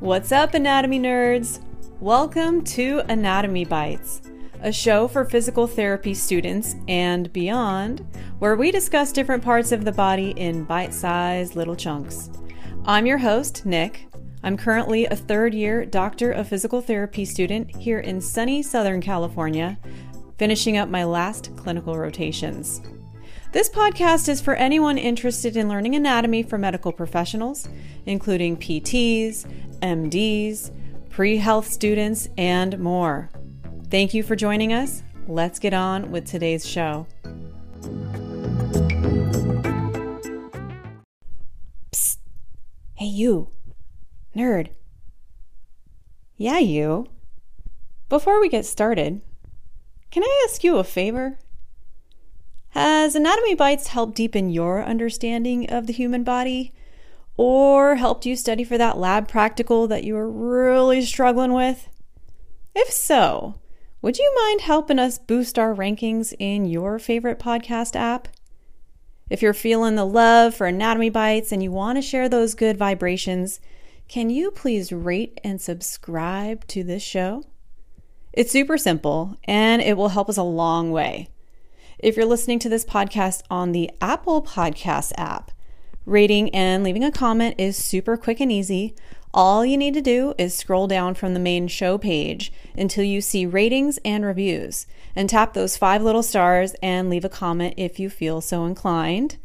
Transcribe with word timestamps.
What's 0.00 0.30
up, 0.30 0.54
anatomy 0.54 1.00
nerds? 1.00 1.60
Welcome 1.98 2.62
to 2.66 3.02
Anatomy 3.08 3.64
Bites, 3.64 4.22
a 4.62 4.70
show 4.70 5.08
for 5.08 5.24
physical 5.24 5.66
therapy 5.66 6.14
students 6.14 6.76
and 6.86 7.32
beyond, 7.32 8.06
where 8.38 8.54
we 8.54 8.70
discuss 8.70 9.10
different 9.10 9.42
parts 9.42 9.72
of 9.72 9.84
the 9.84 9.90
body 9.90 10.30
in 10.36 10.62
bite 10.62 10.94
sized 10.94 11.56
little 11.56 11.74
chunks. 11.74 12.30
I'm 12.84 13.06
your 13.06 13.18
host, 13.18 13.66
Nick. 13.66 14.06
I'm 14.44 14.56
currently 14.56 15.06
a 15.06 15.16
third 15.16 15.52
year 15.52 15.84
Doctor 15.84 16.30
of 16.30 16.46
Physical 16.46 16.80
Therapy 16.80 17.24
student 17.24 17.74
here 17.74 17.98
in 17.98 18.20
sunny 18.20 18.62
Southern 18.62 19.00
California, 19.00 19.80
finishing 20.38 20.76
up 20.76 20.88
my 20.88 21.02
last 21.02 21.56
clinical 21.56 21.98
rotations. 21.98 22.80
This 23.50 23.70
podcast 23.70 24.28
is 24.28 24.42
for 24.42 24.54
anyone 24.54 24.98
interested 24.98 25.56
in 25.56 25.70
learning 25.70 25.94
anatomy 25.94 26.42
for 26.42 26.58
medical 26.58 26.92
professionals, 26.92 27.66
including 28.04 28.58
PTs, 28.58 29.50
MDs, 29.80 30.70
pre 31.10 31.36
health 31.36 31.66
students, 31.66 32.28
and 32.36 32.78
more. 32.78 33.30
Thank 33.90 34.14
you 34.14 34.22
for 34.22 34.36
joining 34.36 34.72
us. 34.72 35.02
Let's 35.26 35.58
get 35.58 35.74
on 35.74 36.10
with 36.10 36.26
today's 36.26 36.66
show. 36.66 37.06
Psst. 41.92 42.18
Hey, 42.94 43.06
you. 43.06 43.50
Nerd. 44.36 44.68
Yeah, 46.36 46.58
you. 46.58 47.06
Before 48.08 48.40
we 48.40 48.48
get 48.48 48.64
started, 48.64 49.20
can 50.10 50.22
I 50.22 50.46
ask 50.48 50.64
you 50.64 50.78
a 50.78 50.84
favor? 50.84 51.38
Has 52.70 53.14
Anatomy 53.14 53.54
Bites 53.54 53.88
helped 53.88 54.14
deepen 54.14 54.50
your 54.50 54.82
understanding 54.82 55.68
of 55.68 55.86
the 55.86 55.92
human 55.92 56.22
body? 56.22 56.72
Or 57.38 57.94
helped 57.94 58.26
you 58.26 58.34
study 58.34 58.64
for 58.64 58.76
that 58.76 58.98
lab 58.98 59.28
practical 59.28 59.86
that 59.86 60.02
you 60.02 60.14
were 60.14 60.28
really 60.28 61.02
struggling 61.02 61.52
with? 61.52 61.88
If 62.74 62.90
so, 62.90 63.54
would 64.02 64.18
you 64.18 64.32
mind 64.44 64.62
helping 64.62 64.98
us 64.98 65.18
boost 65.18 65.58
our 65.58 65.72
rankings 65.72 66.34
in 66.40 66.64
your 66.64 66.98
favorite 66.98 67.38
podcast 67.38 67.94
app? 67.94 68.28
If 69.30 69.40
you're 69.40 69.54
feeling 69.54 69.94
the 69.94 70.04
love 70.04 70.54
for 70.54 70.66
Anatomy 70.66 71.10
Bites 71.10 71.52
and 71.52 71.62
you 71.62 71.70
want 71.70 71.96
to 71.96 72.02
share 72.02 72.28
those 72.28 72.54
good 72.54 72.76
vibrations, 72.76 73.60
can 74.08 74.30
you 74.30 74.50
please 74.50 74.90
rate 74.90 75.40
and 75.44 75.60
subscribe 75.60 76.66
to 76.68 76.82
this 76.82 77.04
show? 77.04 77.44
It's 78.32 78.50
super 78.50 78.78
simple 78.78 79.36
and 79.44 79.80
it 79.80 79.96
will 79.96 80.08
help 80.08 80.28
us 80.28 80.36
a 80.36 80.42
long 80.42 80.90
way. 80.90 81.28
If 81.98 82.16
you're 82.16 82.26
listening 82.26 82.58
to 82.60 82.68
this 82.68 82.84
podcast 82.84 83.42
on 83.48 83.70
the 83.70 83.90
Apple 84.00 84.42
Podcast 84.42 85.12
app, 85.16 85.52
rating 86.08 86.54
and 86.54 86.82
leaving 86.82 87.04
a 87.04 87.12
comment 87.12 87.54
is 87.58 87.76
super 87.76 88.16
quick 88.16 88.40
and 88.40 88.50
easy. 88.50 88.94
All 89.34 89.64
you 89.64 89.76
need 89.76 89.94
to 89.94 90.00
do 90.00 90.34
is 90.38 90.56
scroll 90.56 90.86
down 90.86 91.14
from 91.14 91.34
the 91.34 91.40
main 91.40 91.68
show 91.68 91.98
page 91.98 92.52
until 92.76 93.04
you 93.04 93.20
see 93.20 93.44
ratings 93.44 93.98
and 94.04 94.24
reviews 94.24 94.86
and 95.14 95.28
tap 95.28 95.52
those 95.52 95.76
five 95.76 96.02
little 96.02 96.22
stars 96.22 96.74
and 96.82 97.10
leave 97.10 97.24
a 97.24 97.28
comment 97.28 97.74
if 97.76 98.00
you 98.00 98.08
feel 98.08 98.40
so 98.40 98.64
inclined. 98.64 99.36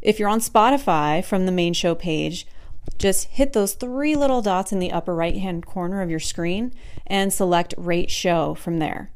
If 0.00 0.18
you're 0.18 0.28
on 0.28 0.40
Spotify 0.40 1.24
from 1.24 1.46
the 1.46 1.52
main 1.52 1.72
show 1.72 1.94
page, 1.94 2.46
just 2.98 3.28
hit 3.28 3.52
those 3.52 3.74
three 3.74 4.14
little 4.14 4.42
dots 4.42 4.72
in 4.72 4.78
the 4.78 4.92
upper 4.92 5.14
right 5.14 5.36
hand 5.36 5.66
corner 5.66 6.02
of 6.02 6.10
your 6.10 6.20
screen 6.20 6.72
and 7.06 7.32
select 7.32 7.74
Rate 7.76 8.10
Show 8.10 8.54
from 8.54 8.78
there. 8.78 9.10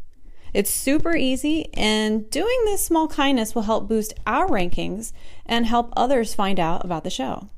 It's 0.53 0.70
super 0.70 1.15
easy, 1.15 1.73
and 1.75 2.29
doing 2.29 2.59
this 2.65 2.84
small 2.84 3.06
kindness 3.06 3.55
will 3.55 3.62
help 3.62 3.89
boost 3.89 4.15
our 4.27 4.48
rankings 4.48 5.12
and 5.47 5.67
help 5.67 5.92
others 5.97 6.34
find 6.34 6.59
out 6.59 6.84
about 6.84 7.05
the 7.05 7.11
show. 7.11 7.48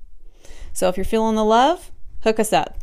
So 0.72 0.88
if 0.88 0.96
you're 0.96 1.04
feeling 1.04 1.36
the 1.36 1.44
love, 1.44 1.90
hook 2.22 2.38
us 2.38 2.52
up. 2.52 2.78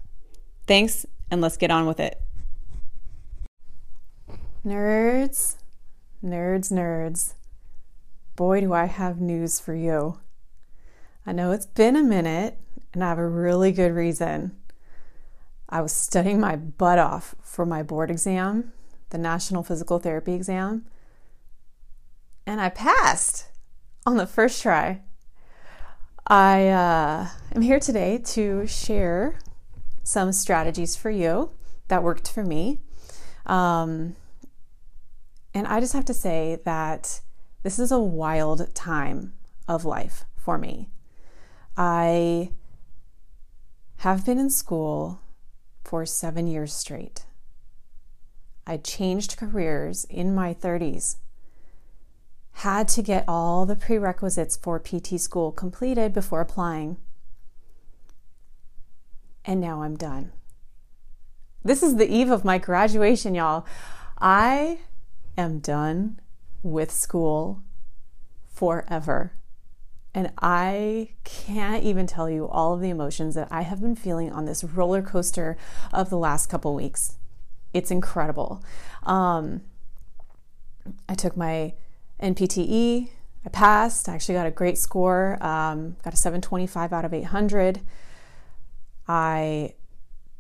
Thanks, 0.66 1.06
and 1.30 1.42
let's 1.42 1.58
get 1.58 1.72
on 1.72 1.86
with 1.86 2.00
it. 2.00 2.20
Nerds, 4.66 5.58
nerds, 6.23 6.72
nerds. 6.72 7.33
Boy, 8.36 8.62
do 8.62 8.73
I 8.73 8.86
have 8.86 9.22
news 9.22 9.60
for 9.60 9.76
you. 9.76 10.20
I 11.26 11.33
know 11.33 11.52
it's 11.52 11.67
been 11.67 11.95
a 11.95 12.04
minute, 12.04 12.58
and 12.94 13.04
I 13.04 13.10
have 13.10 13.20
a 13.20 13.28
really 13.28 13.72
good 13.72 13.92
reason. 13.92 14.56
I 15.67 15.82
was 15.82 15.92
studying 15.92 16.39
my 16.39 16.56
butt 16.56 16.98
off 16.98 17.36
for 17.44 17.64
my 17.64 17.83
board 17.83 18.10
exam 18.10 18.73
the 19.09 19.17
National 19.17 19.64
Physical 19.64 19.99
Therapy 19.99 20.33
exam, 20.33 20.86
and 22.45 22.59
I 22.61 22.70
passed 22.70 23.47
on 24.05 24.17
the 24.17 24.27
first 24.27 24.61
try. 24.61 25.02
I 26.27 26.67
uh, 26.67 27.27
am 27.55 27.61
here 27.61 27.80
today 27.80 28.20
to 28.20 28.67
share 28.67 29.39
some 30.03 30.31
strategies 30.31 30.95
for 30.95 31.09
you 31.09 31.52
that 31.87 32.03
worked 32.03 32.31
for 32.31 32.43
me. 32.43 32.80
Um, 33.45 34.15
and 35.53 35.67
I 35.67 35.80
just 35.80 35.93
have 35.93 36.05
to 36.05 36.14
say 36.14 36.59
that 36.65 37.21
this 37.64 37.80
is 37.80 37.91
a 37.91 37.99
wild 37.99 38.73
time 38.73 39.33
of 39.67 39.86
life 39.86 40.26
for 40.36 40.58
me. 40.58 40.89
I 41.76 42.52
have 43.97 44.26
been 44.26 44.39
in 44.39 44.49
school 44.49 45.20
for 45.83 46.05
seven 46.05 46.47
years 46.47 46.73
straight. 46.73 47.26
I 48.70 48.78
changed 48.78 49.36
careers 49.36 50.06
in 50.12 50.36
my 50.36 50.54
30s, 50.54 51.16
had 52.52 52.88
to 52.90 53.02
get 53.02 53.26
all 53.28 53.66
the 53.66 53.76
prerequisites 53.76 54.56
for 54.56 54.80
PT 54.80 55.20
school 55.20 55.52
completed 55.52 56.14
before 56.14 56.40
applying. 56.40 56.98
And 59.44 59.60
now 59.60 59.82
I'm 59.82 59.98
done. 59.98 60.34
This 61.66 61.82
is 61.82 61.96
the 61.96 62.08
eve 62.08 62.30
of 62.30 62.46
my 62.46 62.60
graduation, 62.60 63.34
y'all. 63.34 63.66
I 64.20 64.82
am 65.36 65.58
done 65.58 66.20
with 66.62 66.92
school 66.92 67.64
forever. 68.54 69.34
And 70.14 70.32
I 70.44 71.10
can't 71.24 71.84
even 71.84 72.06
tell 72.06 72.30
you 72.30 72.48
all 72.48 72.76
of 72.76 72.82
the 72.82 72.90
emotions 72.90 73.34
that 73.34 73.48
I 73.50 73.64
have 73.64 73.82
been 73.82 73.96
feeling 73.96 74.32
on 74.32 74.46
this 74.46 74.64
roller 74.64 75.02
coaster 75.02 75.58
of 75.92 76.12
the 76.12 76.20
last 76.20 76.52
couple 76.52 76.76
weeks 76.76 77.16
it's 77.74 77.92
incredible. 77.92 78.64
Um, 79.04 79.62
I 81.08 81.14
took 81.14 81.38
my 81.38 81.74
NPTE. 82.22 83.10
I 83.46 83.50
passed. 83.50 84.10
I 84.10 84.16
actually 84.16 84.36
got 84.36 84.48
a 84.48 84.52
great 84.52 84.78
score. 84.78 85.38
Um, 85.42 85.96
got 86.04 86.14
a 86.14 86.18
725 86.18 86.92
out 86.94 87.06
of 87.06 87.14
800. 87.14 87.82
I 89.08 89.74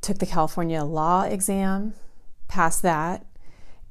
took 0.01 0.19
the 0.19 0.25
California 0.25 0.83
law 0.83 1.23
exam, 1.23 1.93
passed 2.47 2.81
that, 2.83 3.25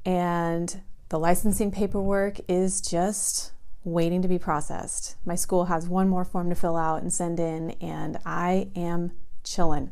and 0.05 0.83
the 1.09 1.19
licensing 1.19 1.71
paperwork 1.71 2.39
is 2.49 2.81
just 2.81 3.53
waiting 3.85 4.23
to 4.23 4.29
be 4.29 4.39
processed. 4.39 5.17
My 5.25 5.35
school 5.35 5.67
has 5.67 5.89
one 5.89 6.09
more 6.09 6.25
form 6.25 6.49
to 6.51 6.55
fill 6.55 6.77
out 6.77 7.03
and 7.03 7.13
send 7.13 7.41
in, 7.41 7.71
and 7.81 8.19
I 8.25 8.69
am 8.77 9.13
chilling. 9.45 9.91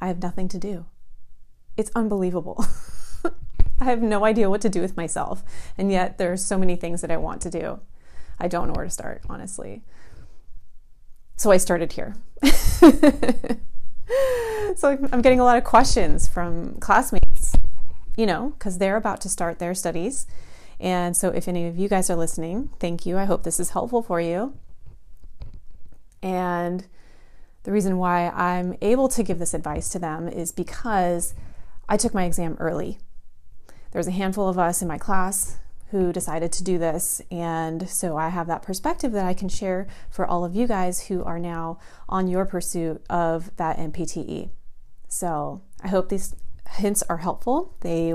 I 0.00 0.08
have 0.08 0.22
nothing 0.22 0.48
to 0.48 0.58
do 0.58 0.86
it's 1.78 1.90
unbelievable. 1.94 2.66
I 3.80 3.84
have 3.84 4.02
no 4.02 4.24
idea 4.24 4.50
what 4.50 4.60
to 4.62 4.68
do 4.68 4.82
with 4.82 4.96
myself. 4.96 5.44
And 5.78 5.90
yet 5.90 6.18
there 6.18 6.32
are 6.32 6.36
so 6.36 6.58
many 6.58 6.74
things 6.76 7.00
that 7.00 7.10
I 7.10 7.16
want 7.16 7.40
to 7.42 7.50
do. 7.50 7.80
I 8.38 8.48
don't 8.48 8.66
know 8.66 8.74
where 8.74 8.84
to 8.84 8.90
start, 8.90 9.22
honestly. 9.28 9.82
So 11.36 11.52
I 11.52 11.56
started 11.56 11.92
here. 11.92 12.16
so 14.76 14.98
I'm 15.12 15.22
getting 15.22 15.38
a 15.38 15.44
lot 15.44 15.56
of 15.56 15.62
questions 15.64 16.26
from 16.26 16.74
classmates, 16.80 17.54
you 18.16 18.26
know, 18.26 18.50
because 18.58 18.78
they're 18.78 18.96
about 18.96 19.20
to 19.22 19.28
start 19.28 19.60
their 19.60 19.74
studies. 19.74 20.26
And 20.80 21.16
so 21.16 21.28
if 21.28 21.46
any 21.46 21.68
of 21.68 21.78
you 21.78 21.88
guys 21.88 22.10
are 22.10 22.16
listening, 22.16 22.70
thank 22.80 23.06
you. 23.06 23.16
I 23.16 23.24
hope 23.24 23.44
this 23.44 23.60
is 23.60 23.70
helpful 23.70 24.02
for 24.02 24.20
you. 24.20 24.54
And 26.20 26.86
the 27.62 27.70
reason 27.70 27.98
why 27.98 28.30
I'm 28.30 28.76
able 28.80 29.08
to 29.08 29.22
give 29.22 29.38
this 29.38 29.54
advice 29.54 29.88
to 29.90 29.98
them 30.00 30.28
is 30.28 30.50
because 30.52 31.34
I 31.88 31.96
took 31.96 32.12
my 32.12 32.24
exam 32.24 32.56
early. 32.60 32.98
There 33.90 33.98
was 33.98 34.06
a 34.06 34.12
handful 34.12 34.48
of 34.48 34.58
us 34.58 34.82
in 34.82 34.88
my 34.88 34.98
class 34.98 35.58
who 35.90 36.12
decided 36.12 36.52
to 36.52 36.62
do 36.62 36.76
this, 36.76 37.22
and 37.30 37.88
so 37.88 38.18
I 38.18 38.28
have 38.28 38.46
that 38.48 38.60
perspective 38.62 39.12
that 39.12 39.24
I 39.24 39.32
can 39.32 39.48
share 39.48 39.86
for 40.10 40.26
all 40.26 40.44
of 40.44 40.54
you 40.54 40.66
guys 40.66 41.06
who 41.06 41.24
are 41.24 41.38
now 41.38 41.78
on 42.08 42.28
your 42.28 42.44
pursuit 42.44 43.02
of 43.08 43.56
that 43.56 43.78
NPTE. 43.78 44.50
So 45.08 45.62
I 45.82 45.88
hope 45.88 46.10
these 46.10 46.36
hints 46.68 47.02
are 47.08 47.16
helpful. 47.18 47.74
They 47.80 48.12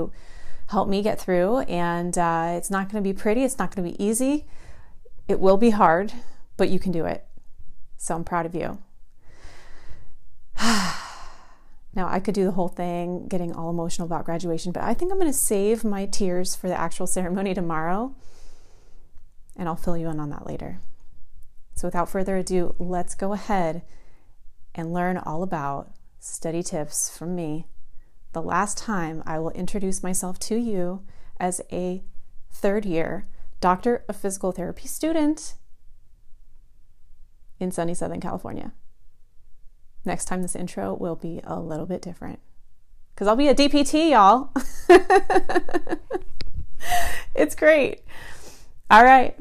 help 0.68 0.88
me 0.88 1.02
get 1.02 1.20
through, 1.20 1.60
and 1.60 2.16
uh, 2.16 2.52
it's 2.56 2.70
not 2.70 2.88
going 2.88 3.02
to 3.02 3.08
be 3.08 3.12
pretty, 3.12 3.42
it's 3.42 3.58
not 3.58 3.74
going 3.74 3.90
to 3.90 3.96
be 3.96 4.04
easy. 4.04 4.46
It 5.26 5.40
will 5.40 5.56
be 5.56 5.70
hard, 5.70 6.12
but 6.56 6.68
you 6.68 6.78
can 6.78 6.92
do 6.92 7.06
it. 7.06 7.26
So 7.96 8.14
I'm 8.14 8.22
proud 8.22 8.46
of 8.46 8.54
you. 8.54 8.78
Now, 11.94 12.08
I 12.08 12.18
could 12.18 12.34
do 12.34 12.44
the 12.44 12.52
whole 12.52 12.68
thing, 12.68 13.28
getting 13.28 13.52
all 13.52 13.70
emotional 13.70 14.06
about 14.06 14.24
graduation, 14.24 14.72
but 14.72 14.82
I 14.82 14.94
think 14.94 15.12
I'm 15.12 15.18
going 15.18 15.30
to 15.30 15.38
save 15.38 15.84
my 15.84 16.06
tears 16.06 16.54
for 16.54 16.68
the 16.68 16.78
actual 16.78 17.06
ceremony 17.08 17.54
tomorrow, 17.54 18.14
and 19.56 19.68
I'll 19.68 19.76
fill 19.76 19.96
you 19.96 20.08
in 20.08 20.18
on 20.18 20.30
that 20.30 20.46
later. 20.46 20.80
So, 21.74 21.88
without 21.88 22.08
further 22.08 22.36
ado, 22.36 22.74
let's 22.78 23.14
go 23.14 23.32
ahead 23.32 23.82
and 24.74 24.92
learn 24.92 25.18
all 25.18 25.42
about 25.42 25.92
study 26.18 26.62
tips 26.62 27.16
from 27.16 27.34
me, 27.34 27.66
the 28.32 28.42
last 28.42 28.78
time 28.78 29.22
I 29.26 29.38
will 29.38 29.50
introduce 29.50 30.02
myself 30.02 30.38
to 30.40 30.56
you 30.56 31.04
as 31.38 31.60
a 31.70 32.02
third 32.50 32.84
year 32.84 33.26
Doctor 33.60 34.04
of 34.08 34.16
Physical 34.16 34.52
Therapy 34.52 34.88
student 34.88 35.54
in 37.60 37.70
sunny 37.70 37.94
Southern 37.94 38.20
California. 38.20 38.72
Next 40.04 40.26
time, 40.26 40.42
this 40.42 40.54
intro 40.54 40.94
will 40.94 41.16
be 41.16 41.40
a 41.44 41.58
little 41.58 41.86
bit 41.86 42.02
different 42.02 42.40
because 43.14 43.26
I'll 43.26 43.36
be 43.36 43.48
a 43.48 43.54
DPT, 43.54 44.10
y'all. 44.10 44.50
it's 47.34 47.54
great. 47.54 48.02
All 48.90 49.04
right, 49.04 49.34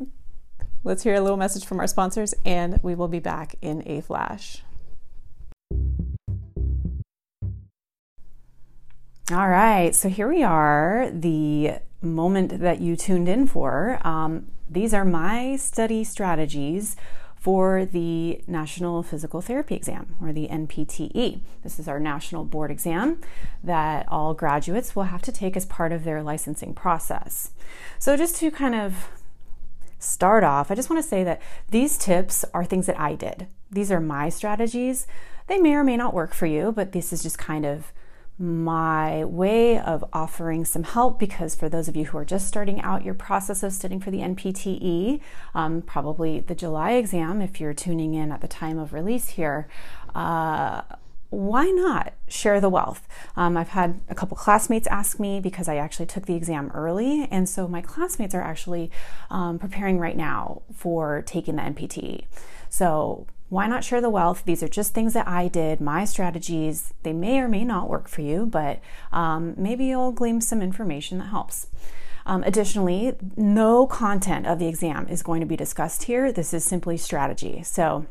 let's 0.84 1.04
hear 1.04 1.16
a 1.16 1.22
little 1.22 1.38
message 1.38 1.66
from 1.66 1.80
our 1.80 1.88
sponsors, 1.88 2.34
and 2.46 2.80
we 2.82 2.96
will 2.96 3.10
be 3.10 3.20
back 3.20 3.56
in 3.62 3.84
a 3.86 4.02
flash. 4.02 4.64
All 9.32 9.50
right, 9.50 9.94
so 9.94 10.10
here 10.10 10.30
we 10.30 10.44
are, 10.44 11.10
the 11.12 11.80
moment 12.02 12.60
that 12.60 12.80
you 12.80 12.96
tuned 12.96 13.28
in 13.28 13.48
for. 13.48 14.00
Um, 14.06 14.48
these 14.70 14.94
are 14.94 15.06
my 15.06 15.56
study 15.56 16.04
strategies 16.04 16.96
for 17.44 17.86
the 17.86 18.42
National 18.48 19.04
Physical 19.04 19.42
Therapy 19.42 19.76
Exam, 19.76 20.16
or 20.22 20.32
the 20.32 20.48
NPTE. 20.48 21.42
This 21.62 21.78
is 21.78 21.90
our 21.90 22.00
national 22.00 22.46
board 22.46 22.72
exam 22.72 23.20
that 23.62 24.08
all 24.08 24.34
graduates 24.34 24.96
will 24.96 25.04
have 25.04 25.22
to 25.24 25.32
take 25.34 25.58
as 25.58 25.66
part 25.66 25.92
of 25.92 26.06
their 26.06 26.24
licensing 26.24 26.74
process. 26.74 27.52
So, 28.00 28.16
just 28.16 28.38
to 28.38 28.50
kind 28.50 28.76
of 28.76 29.10
start 30.00 30.46
off, 30.46 30.72
I 30.72 30.76
just 30.76 30.90
want 30.90 31.04
to 31.04 31.10
say 31.10 31.26
that 31.26 31.42
these 31.70 31.98
tips 31.98 32.46
are 32.54 32.64
things 32.64 32.86
that 32.86 32.98
I 32.98 33.14
did. 33.14 33.48
These 33.70 33.92
are 33.92 34.00
my 34.00 34.30
strategies. 34.30 35.06
They 35.48 35.58
may 35.60 35.74
or 35.74 35.84
may 35.84 35.98
not 35.98 36.14
work 36.14 36.34
for 36.34 36.46
you, 36.46 36.72
but 36.72 36.94
this 36.94 37.12
is 37.12 37.22
just 37.24 37.38
kind 37.38 37.66
of 37.66 37.92
my 38.44 39.24
way 39.24 39.80
of 39.80 40.04
offering 40.12 40.66
some 40.66 40.84
help 40.84 41.18
because 41.18 41.56
for 41.56 41.70
those 41.70 41.88
of 41.88 41.96
you 41.96 42.06
who 42.06 42.18
are 42.18 42.26
just 42.26 42.46
starting 42.46 42.82
out 42.82 43.06
your 43.06 43.14
process 43.14 43.64
of 43.64 43.72
studying 43.72 44.02
for 44.02 44.12
the 44.12 44.20
NPTE, 44.20 45.22
um, 45.56 45.82
probably 45.82 46.42
the 46.42 46.54
July 46.54 46.92
exam, 46.92 47.42
if 47.42 47.62
you're 47.62 47.74
tuning 47.74 48.14
in 48.14 48.32
at 48.32 48.42
the 48.42 48.48
time 48.48 48.78
of 48.78 48.92
release 48.92 49.30
here, 49.30 49.70
uh, 50.14 50.82
why 51.30 51.66
not 51.66 52.14
share 52.28 52.60
the 52.60 52.70
wealth? 52.70 53.08
Um, 53.36 53.56
I've 53.56 53.70
had 53.70 54.02
a 54.10 54.14
couple 54.14 54.36
classmates 54.38 54.88
ask 54.88 55.20
me 55.20 55.40
because 55.40 55.68
I 55.68 55.78
actually 55.78 56.06
took 56.06 56.26
the 56.26 56.36
exam 56.36 56.70
early, 56.76 57.28
and 57.32 57.48
so 57.48 57.68
my 57.68 57.82
classmates 57.82 58.36
are 58.36 58.42
actually 58.42 58.92
um, 59.32 59.58
preparing 59.58 60.00
right 60.00 60.18
now 60.18 60.62
for 60.76 61.24
taking 61.26 61.56
the 61.56 61.64
NPTE. 61.64 62.26
So 62.70 63.26
why 63.54 63.68
not 63.68 63.84
share 63.84 64.02
the 64.02 64.10
wealth? 64.10 64.44
These 64.46 64.64
are 64.64 64.68
just 64.68 64.94
things 64.94 65.14
that 65.14 65.28
I 65.28 65.48
did, 65.48 65.80
my 65.80 66.06
strategies. 66.06 66.94
They 67.04 67.14
may 67.14 67.38
or 67.40 67.48
may 67.48 67.64
not 67.64 67.88
work 67.88 68.08
for 68.08 68.22
you, 68.22 68.48
but 68.48 68.80
um, 69.12 69.54
maybe 69.56 69.86
you'll 69.86 70.12
glean 70.12 70.42
some 70.42 70.62
information 70.62 71.20
that 71.20 71.26
helps. 71.26 71.68
Um, 72.26 72.42
additionally, 72.44 73.14
no 73.38 73.86
content 73.86 74.48
of 74.48 74.58
the 74.58 74.68
exam 74.68 75.08
is 75.08 75.22
going 75.22 75.42
to 75.42 75.46
be 75.46 75.56
discussed 75.56 76.04
here. 76.04 76.32
This 76.32 76.52
is 76.52 76.66
simply 76.66 76.98
strategy. 76.98 77.62
So 77.64 78.08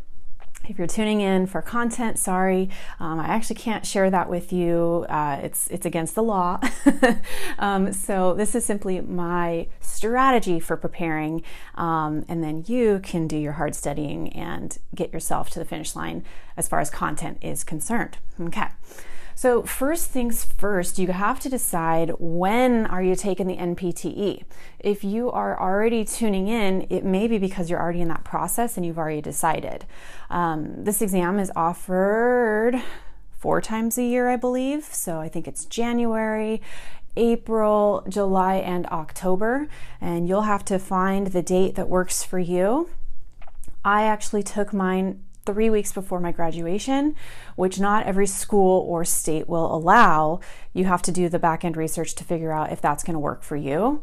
if 0.68 0.78
you're 0.78 0.86
tuning 0.86 1.20
in 1.20 1.46
for 1.46 1.62
content, 1.62 2.18
sorry, 2.18 2.70
um, 3.00 3.18
I 3.18 3.26
actually 3.26 3.56
can't 3.56 3.86
share 3.86 4.10
that 4.10 4.28
with 4.28 4.52
you. 4.52 5.06
Uh, 5.08 5.40
it's 5.42 5.68
it's 5.68 5.86
against 5.86 6.14
the 6.14 6.22
law. 6.22 6.60
um, 7.58 7.92
so 7.92 8.34
this 8.34 8.54
is 8.54 8.64
simply 8.64 9.00
my 9.00 9.68
strategy 9.80 10.60
for 10.60 10.76
preparing, 10.76 11.42
um, 11.74 12.24
and 12.28 12.42
then 12.42 12.64
you 12.66 13.00
can 13.02 13.26
do 13.26 13.36
your 13.36 13.52
hard 13.52 13.74
studying 13.74 14.32
and 14.32 14.78
get 14.94 15.12
yourself 15.12 15.50
to 15.50 15.58
the 15.58 15.64
finish 15.64 15.96
line 15.96 16.24
as 16.56 16.68
far 16.68 16.80
as 16.80 16.90
content 16.90 17.38
is 17.40 17.64
concerned. 17.64 18.18
Okay. 18.40 18.68
So 19.34 19.62
first 19.62 20.08
things 20.10 20.44
first, 20.44 20.98
you 20.98 21.08
have 21.08 21.40
to 21.40 21.48
decide 21.48 22.12
when 22.18 22.86
are 22.86 23.02
you 23.02 23.14
taking 23.14 23.46
the 23.46 23.56
NPTE. 23.56 24.44
If 24.78 25.04
you 25.04 25.30
are 25.30 25.58
already 25.60 26.04
tuning 26.04 26.48
in, 26.48 26.86
it 26.90 27.04
may 27.04 27.26
be 27.28 27.38
because 27.38 27.70
you're 27.70 27.80
already 27.80 28.00
in 28.00 28.08
that 28.08 28.24
process 28.24 28.76
and 28.76 28.84
you've 28.84 28.98
already 28.98 29.20
decided. 29.20 29.86
Um, 30.30 30.84
this 30.84 31.00
exam 31.02 31.38
is 31.38 31.50
offered 31.56 32.82
four 33.30 33.60
times 33.60 33.98
a 33.98 34.04
year, 34.04 34.28
I 34.28 34.36
believe. 34.36 34.84
So 34.84 35.18
I 35.18 35.28
think 35.28 35.48
it's 35.48 35.64
January, 35.64 36.60
April, 37.16 38.04
July, 38.08 38.56
and 38.56 38.86
October. 38.86 39.68
And 40.00 40.28
you'll 40.28 40.42
have 40.42 40.64
to 40.66 40.78
find 40.78 41.28
the 41.28 41.42
date 41.42 41.74
that 41.74 41.88
works 41.88 42.22
for 42.22 42.38
you. 42.38 42.90
I 43.84 44.04
actually 44.04 44.44
took 44.44 44.72
mine 44.72 45.24
three 45.44 45.70
weeks 45.70 45.92
before 45.92 46.20
my 46.20 46.32
graduation, 46.32 47.14
which 47.56 47.80
not 47.80 48.06
every 48.06 48.26
school 48.26 48.86
or 48.88 49.04
state 49.04 49.48
will 49.48 49.74
allow. 49.74 50.40
You 50.72 50.84
have 50.84 51.02
to 51.02 51.12
do 51.12 51.28
the 51.28 51.38
back 51.38 51.64
end 51.64 51.76
research 51.76 52.14
to 52.16 52.24
figure 52.24 52.52
out 52.52 52.72
if 52.72 52.80
that's 52.80 53.04
going 53.04 53.14
to 53.14 53.20
work 53.20 53.42
for 53.42 53.56
you. 53.56 54.02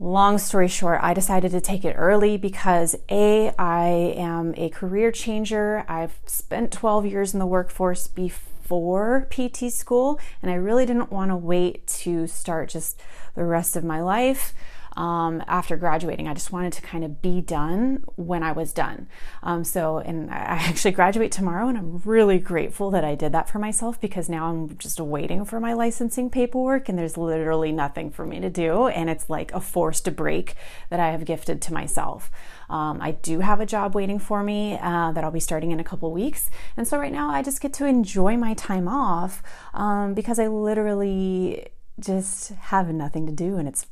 Long 0.00 0.38
story 0.38 0.68
short, 0.68 1.00
I 1.02 1.12
decided 1.12 1.50
to 1.50 1.60
take 1.60 1.84
it 1.84 1.94
early 1.94 2.36
because 2.36 2.94
A, 3.10 3.52
I 3.58 3.88
am 4.16 4.54
a 4.56 4.68
career 4.68 5.10
changer. 5.10 5.84
I've 5.88 6.20
spent 6.24 6.70
12 6.70 7.06
years 7.06 7.32
in 7.32 7.40
the 7.40 7.46
workforce 7.46 8.06
before 8.06 9.26
PT 9.28 9.72
school, 9.72 10.20
and 10.40 10.52
I 10.52 10.54
really 10.54 10.86
didn't 10.86 11.10
want 11.10 11.32
to 11.32 11.36
wait 11.36 11.84
to 11.88 12.28
start 12.28 12.68
just 12.68 13.00
the 13.34 13.44
rest 13.44 13.74
of 13.74 13.82
my 13.82 14.00
life 14.00 14.54
um, 14.98 15.44
after 15.46 15.76
graduating. 15.76 16.26
I 16.26 16.34
just 16.34 16.50
wanted 16.50 16.72
to 16.72 16.82
kind 16.82 17.04
of 17.04 17.22
be 17.22 17.40
done 17.40 18.02
when 18.16 18.42
I 18.42 18.50
was 18.50 18.72
done. 18.72 19.06
Um, 19.44 19.62
so, 19.62 19.98
and 19.98 20.28
I 20.28 20.34
actually 20.34 20.90
graduate 20.90 21.30
tomorrow, 21.30 21.68
and 21.68 21.78
I'm 21.78 21.98
really 21.98 22.38
grateful 22.40 22.90
that 22.90 23.04
I 23.04 23.14
did 23.14 23.30
that 23.30 23.48
for 23.48 23.60
myself 23.60 24.00
because 24.00 24.28
now 24.28 24.46
I'm 24.46 24.76
just 24.76 24.98
waiting 24.98 25.44
for 25.44 25.60
my 25.60 25.72
licensing 25.72 26.30
paperwork, 26.30 26.88
and 26.88 26.98
there's 26.98 27.16
literally 27.16 27.70
nothing 27.70 28.10
for 28.10 28.26
me 28.26 28.40
to 28.40 28.50
do. 28.50 28.88
And 28.88 29.08
it's 29.08 29.30
like 29.30 29.52
a 29.52 29.60
forced 29.60 30.16
break 30.16 30.56
that 30.90 30.98
I 30.98 31.12
have 31.12 31.24
gifted 31.24 31.62
to 31.62 31.72
myself. 31.72 32.28
Um, 32.68 33.00
I 33.00 33.12
do 33.12 33.38
have 33.38 33.60
a 33.60 33.66
job 33.66 33.94
waiting 33.94 34.18
for 34.18 34.42
me 34.42 34.78
uh, 34.82 35.12
that 35.12 35.22
I'll 35.22 35.30
be 35.30 35.38
starting 35.38 35.70
in 35.70 35.78
a 35.78 35.84
couple 35.84 36.10
weeks. 36.10 36.50
And 36.76 36.88
so 36.88 36.98
right 36.98 37.12
now 37.12 37.30
I 37.30 37.42
just 37.42 37.60
get 37.60 37.72
to 37.74 37.86
enjoy 37.86 38.36
my 38.36 38.54
time 38.54 38.88
off 38.88 39.42
um, 39.74 40.12
because 40.12 40.38
I 40.40 40.48
literally 40.48 41.68
just 42.00 42.50
have 42.50 42.88
nothing 42.88 43.26
to 43.26 43.32
do 43.32 43.56
and 43.56 43.66
it's 43.66 43.86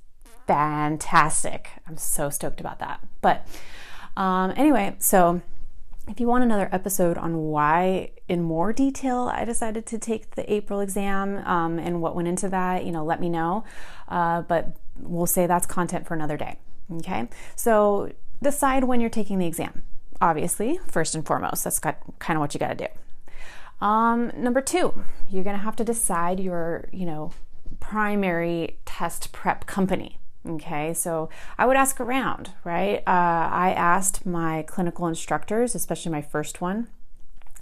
fantastic. 0.46 1.70
I'm 1.86 1.96
so 1.96 2.30
stoked 2.30 2.60
about 2.60 2.78
that. 2.78 3.00
But 3.20 3.46
um, 4.16 4.52
anyway, 4.56 4.96
so 4.98 5.42
if 6.08 6.20
you 6.20 6.26
want 6.26 6.44
another 6.44 6.68
episode 6.72 7.18
on 7.18 7.36
why, 7.36 8.10
in 8.28 8.42
more 8.42 8.72
detail, 8.72 9.30
I 9.32 9.44
decided 9.44 9.86
to 9.86 9.98
take 9.98 10.36
the 10.36 10.52
April 10.52 10.80
exam 10.80 11.38
um, 11.46 11.78
and 11.78 12.00
what 12.00 12.14
went 12.14 12.28
into 12.28 12.48
that, 12.48 12.84
you 12.84 12.92
know, 12.92 13.04
let 13.04 13.20
me 13.20 13.28
know. 13.28 13.64
Uh, 14.08 14.42
but 14.42 14.76
we'll 15.00 15.26
say 15.26 15.46
that's 15.46 15.66
content 15.66 16.06
for 16.06 16.14
another 16.14 16.36
day. 16.36 16.58
Okay, 16.92 17.28
so 17.56 18.12
decide 18.40 18.84
when 18.84 19.00
you're 19.00 19.10
taking 19.10 19.38
the 19.38 19.46
exam. 19.46 19.82
Obviously, 20.20 20.78
first 20.86 21.14
and 21.14 21.26
foremost, 21.26 21.64
that's 21.64 21.80
got, 21.80 21.98
kind 22.20 22.36
of 22.36 22.40
what 22.40 22.54
you 22.54 22.60
got 22.60 22.78
to 22.78 22.86
do. 22.86 23.84
Um, 23.84 24.32
number 24.36 24.60
two, 24.60 25.04
you're 25.28 25.44
going 25.44 25.56
to 25.56 25.62
have 25.62 25.76
to 25.76 25.84
decide 25.84 26.40
your, 26.40 26.88
you 26.92 27.04
know, 27.04 27.32
primary 27.80 28.78
test 28.84 29.32
prep 29.32 29.66
company. 29.66 30.18
Okay, 30.48 30.94
so 30.94 31.28
I 31.58 31.66
would 31.66 31.76
ask 31.76 32.00
around, 32.00 32.52
right? 32.62 32.98
Uh, 32.98 33.48
I 33.50 33.74
asked 33.76 34.24
my 34.24 34.62
clinical 34.62 35.06
instructors, 35.06 35.74
especially 35.74 36.12
my 36.12 36.22
first 36.22 36.60
one, 36.60 36.86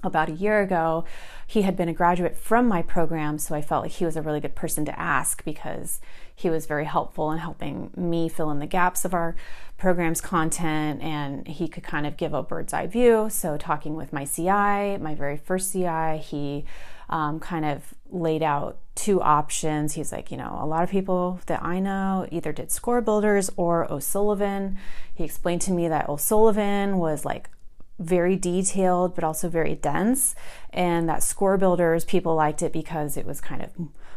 about 0.03 0.29
a 0.29 0.33
year 0.33 0.61
ago. 0.61 1.05
He 1.47 1.63
had 1.63 1.77
been 1.77 1.89
a 1.89 1.95
graduate 1.95 2.37
from 2.37 2.69
my 2.69 2.83
program, 2.83 3.39
so 3.39 3.55
I 3.55 3.63
felt 3.63 3.85
like 3.85 3.93
he 3.93 4.05
was 4.05 4.17
a 4.17 4.23
really 4.23 4.41
good 4.41 4.55
person 4.55 4.85
to 4.85 5.01
ask 5.01 5.43
because 5.45 6.01
he 6.35 6.51
was 6.51 6.67
very 6.67 6.85
helpful 6.85 7.33
in 7.33 7.39
helping 7.39 7.91
me 7.97 8.29
fill 8.29 8.51
in 8.51 8.59
the 8.59 8.67
gaps 8.67 9.05
of 9.05 9.15
our 9.15 9.35
program's 9.79 10.21
content 10.21 11.03
and 11.03 11.47
he 11.49 11.69
could 11.69 11.85
kind 11.85 12.07
of 12.07 12.17
give 12.17 12.35
a 12.35 12.43
bird's 12.43 12.73
eye 12.73 12.87
view. 12.87 13.29
So, 13.31 13.57
talking 13.57 13.95
with 13.95 14.13
my 14.13 14.25
CI, 14.25 14.99
my 14.99 15.15
very 15.17 15.37
first 15.37 15.73
CI, 15.73 16.19
he 16.19 16.65
um, 17.09 17.41
kind 17.41 17.65
of 17.65 17.95
laid 18.11 18.43
out 18.43 18.79
two 18.95 19.21
options. 19.21 19.95
He's 19.95 20.13
like, 20.13 20.31
you 20.31 20.37
know, 20.37 20.59
a 20.61 20.67
lot 20.67 20.85
of 20.85 20.91
people 20.91 21.41
that 21.47 21.63
I 21.63 21.81
know 21.81 22.27
either 22.31 22.53
did 22.53 22.71
score 22.71 23.01
builders 23.01 23.51
or 23.57 23.91
O'Sullivan. 23.93 24.79
He 25.15 25.25
explained 25.25 25.63
to 25.63 25.73
me 25.73 25.89
that 25.89 26.09
O'Sullivan 26.09 26.99
was 26.99 27.25
like 27.25 27.51
very 27.99 28.37
detailed 28.37 29.15
but 29.15 29.25
also 29.25 29.49
very 29.49 29.75
dense, 29.75 30.35
and 30.73 31.09
that 31.09 31.23
score 31.23 31.57
builders 31.57 32.05
people 32.05 32.35
liked 32.35 32.63
it 32.63 32.73
because 32.73 33.17
it 33.17 33.27
was 33.27 33.41
kind 33.41 33.63
of 33.63 33.71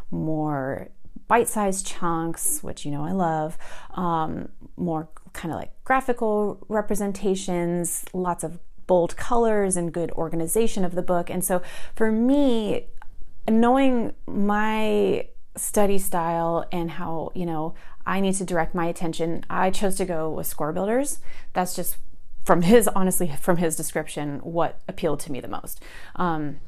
more 0.10 0.89
bite-sized 1.27 1.86
chunks, 1.86 2.63
which 2.63 2.86
you 2.86 2.91
know 2.91 3.03
I 3.03 3.12
love, 3.12 3.58
um, 3.96 4.50
more 4.75 5.10
kind 5.34 5.53
of 5.53 5.60
like 5.60 5.72
graphical 5.84 6.65
representations, 6.70 8.06
lots 8.13 8.44
of 8.44 8.60
bold 8.88 9.15
colors 9.17 9.77
and 9.77 9.94
good 9.94 10.12
organization 10.12 10.84
of 10.84 10.96
the 10.96 11.01
book. 11.01 11.29
And 11.29 11.44
so 11.44 11.62
for 11.96 12.12
me, 12.12 12.88
knowing 13.48 14.13
my 14.25 15.27
study 15.56 15.98
style 15.98 16.65
and 16.72 16.91
how, 16.91 17.32
you 17.36 17.46
know, 17.46 17.75
I 18.06 18.20
need 18.22 18.36
to 18.36 18.46
direct 18.46 18.74
my 18.74 18.86
attention, 18.86 19.44
I 19.50 19.70
chose 19.70 19.96
to 19.96 20.06
go 20.06 20.29
with 20.29 20.48
score 20.48 20.72
builders. 20.72 21.20
That's 21.53 21.75
just 21.75 21.98
from 22.46 22.62
his, 22.62 22.88
honestly, 22.88 23.34
from 23.41 23.58
his 23.58 23.75
description, 23.75 24.39
what 24.39 24.79
appealed 24.88 25.20
to 25.22 25.32
me 25.32 25.41
the 25.41 25.50
most. 25.50 25.84
Um, 26.15 26.62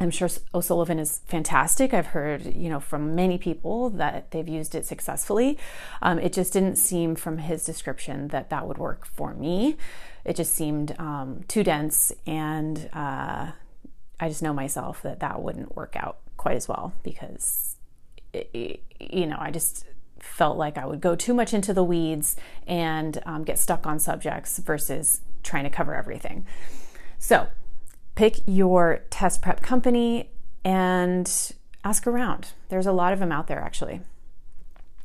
I'm 0.00 0.10
sure 0.10 0.28
O'Sullivan 0.52 0.98
is 0.98 1.20
fantastic. 1.26 1.94
I've 1.94 2.06
heard, 2.06 2.56
you 2.56 2.68
know, 2.68 2.80
from 2.80 3.14
many 3.14 3.38
people 3.38 3.88
that 3.90 4.32
they've 4.32 4.48
used 4.48 4.74
it 4.74 4.84
successfully. 4.84 5.58
Um, 6.00 6.18
it 6.18 6.32
just 6.32 6.52
didn't 6.52 6.76
seem 6.76 7.14
from 7.14 7.38
his 7.38 7.64
description 7.64 8.28
that 8.28 8.50
that 8.50 8.66
would 8.66 8.78
work 8.78 9.06
for 9.06 9.32
me. 9.34 9.76
It 10.24 10.36
just 10.36 10.54
seemed 10.54 10.98
um, 10.98 11.44
too 11.48 11.64
dense, 11.64 12.12
and 12.26 12.88
uh, 12.92 13.52
I 14.20 14.28
just 14.28 14.42
know 14.42 14.52
myself 14.52 15.02
that 15.02 15.20
that 15.20 15.42
wouldn't 15.42 15.74
work 15.74 15.96
out 15.96 16.18
quite 16.36 16.56
as 16.56 16.68
well 16.68 16.92
because, 17.02 17.76
it, 18.32 18.48
it, 18.52 18.80
you 19.00 19.26
know, 19.26 19.36
I 19.38 19.50
just 19.50 19.84
felt 20.20 20.56
like 20.56 20.78
I 20.78 20.86
would 20.86 21.00
go 21.00 21.16
too 21.16 21.34
much 21.34 21.52
into 21.52 21.74
the 21.74 21.82
weeds 21.82 22.36
and 22.66 23.20
um, 23.26 23.42
get 23.42 23.58
stuck 23.58 23.86
on 23.86 23.98
subjects 23.98 24.58
versus 24.58 25.20
trying 25.42 25.64
to 25.64 25.70
cover 25.70 25.94
everything. 25.94 26.46
So, 27.18 27.48
pick 28.14 28.36
your 28.46 29.02
test 29.10 29.42
prep 29.42 29.62
company 29.62 30.30
and 30.64 31.52
ask 31.84 32.06
around. 32.06 32.52
There's 32.68 32.86
a 32.86 32.92
lot 32.92 33.12
of 33.12 33.18
them 33.18 33.32
out 33.32 33.48
there 33.48 33.60
actually. 33.60 34.00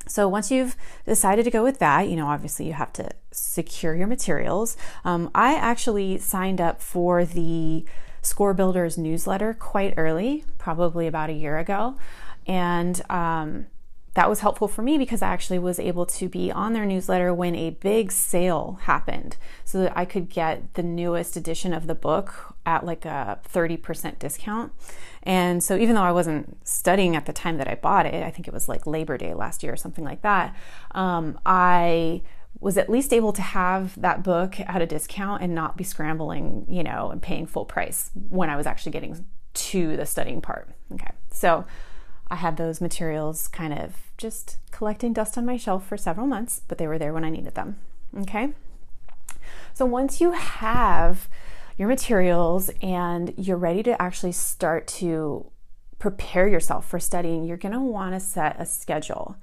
So 0.08 0.28
once 0.28 0.52
you've 0.52 0.76
decided 1.06 1.44
to 1.46 1.52
go 1.52 1.64
with 1.64 1.80
that, 1.80 2.08
you 2.10 2.16
know, 2.16 2.28
obviously 2.28 2.66
you 2.68 2.74
have 2.74 2.94
to 2.94 3.10
secure 3.32 3.96
your 3.96 4.08
materials. 4.08 4.78
Um, 5.06 5.30
I 5.36 5.56
actually 5.56 6.18
signed 6.18 6.62
up 6.62 6.82
for 6.82 7.26
the 7.26 7.86
Score 8.22 8.54
Builders 8.54 8.98
newsletter 8.98 9.54
quite 9.54 9.94
early, 9.98 10.44
probably 10.58 11.08
about 11.08 11.30
a 11.30 11.34
year 11.34 11.58
ago, 11.58 11.98
and 12.46 13.02
um, 13.10 13.68
that 14.18 14.28
was 14.28 14.40
helpful 14.40 14.68
for 14.68 14.82
me 14.82 14.98
because 14.98 15.22
I 15.22 15.28
actually 15.28 15.60
was 15.60 15.80
able 15.80 16.08
to 16.08 16.28
be 16.28 16.52
on 16.52 16.74
their 16.74 16.88
newsletter 16.88 17.32
when 17.36 17.54
a 17.54 17.70
big 17.70 18.12
sale 18.12 18.80
happened 18.82 19.38
so 19.64 19.78
that 19.82 19.96
I 19.96 20.06
could 20.06 20.28
get 20.28 20.74
the 20.74 20.82
newest 20.82 21.38
edition 21.38 21.72
of 21.72 21.86
the 21.86 21.94
book 21.94 22.56
at 22.66 22.84
like 22.84 23.06
a 23.06 23.38
30% 23.54 24.18
discount. 24.18 24.74
And 25.22 25.64
so 25.64 25.78
even 25.78 25.94
though 25.94 26.02
I 26.02 26.12
wasn't 26.12 26.58
studying 26.68 27.16
at 27.16 27.28
the 27.28 27.32
time 27.32 27.60
that 27.60 27.68
I 27.68 27.76
bought 27.76 28.08
it, 28.08 28.24
I 28.24 28.32
think 28.32 28.48
it 28.48 28.56
was 28.56 28.68
like 28.68 28.88
Labor 28.88 29.20
Day 29.20 29.36
last 29.36 29.62
year 29.62 29.74
or 29.74 29.78
something 29.78 30.04
like 30.04 30.24
that, 30.24 30.56
um, 30.96 31.40
I 31.46 32.24
was 32.60 32.76
at 32.76 32.90
least 32.90 33.14
able 33.14 33.34
to 33.34 33.44
have 33.44 34.02
that 34.02 34.24
book 34.24 34.60
at 34.62 34.82
a 34.82 34.88
discount 34.88 35.44
and 35.44 35.54
not 35.54 35.78
be 35.78 35.84
scrambling, 35.84 36.66
you 36.68 36.82
know, 36.82 37.12
and 37.12 37.22
paying 37.22 37.46
full 37.46 37.66
price 37.66 38.10
when 38.30 38.50
I 38.50 38.56
was 38.56 38.66
actually 38.66 38.94
getting 38.94 39.28
to 39.54 39.96
the 39.96 40.08
studying 40.08 40.42
part. 40.42 40.70
Okay. 40.94 41.12
So 41.30 41.66
I 42.30 42.36
had 42.36 42.58
those 42.58 42.82
materials 42.82 43.48
kind 43.48 43.74
of 43.74 43.96
just 44.18 44.58
collecting 44.72 45.14
dust 45.14 45.38
on 45.38 45.46
my 45.46 45.58
shelf 45.58 45.86
for 45.86 45.98
several 45.98 46.28
months, 46.28 46.62
but 46.68 46.78
they 46.78 46.88
were 46.88 46.98
there 46.98 47.14
when 47.14 47.24
I 47.24 47.30
needed 47.30 47.56
them. 47.56 47.78
Okay. 48.20 48.50
So 49.74 49.86
once 49.86 50.20
you 50.20 50.32
have 50.32 51.30
your 51.78 51.88
materials 51.88 52.70
and 52.82 53.34
you're 53.38 53.58
ready 53.58 53.84
to 53.84 54.02
actually 54.02 54.32
start 54.32 54.88
to 54.88 55.50
prepare 56.00 56.48
yourself 56.48 56.88
for 56.88 57.00
studying, 57.00 57.44
you're 57.44 57.58
going 57.58 57.74
to 57.74 57.80
want 57.80 58.14
to 58.14 58.20
set 58.20 58.60
a 58.60 58.66
schedule. 58.66 59.38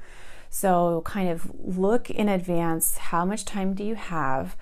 So, 0.51 1.03
kind 1.05 1.29
of 1.29 1.51
look 1.65 2.11
in 2.11 2.29
advance 2.29 2.97
how 2.97 3.25
much 3.25 3.45
time 3.45 3.75
do 3.75 3.83
you 3.83 3.97
have 3.97 4.57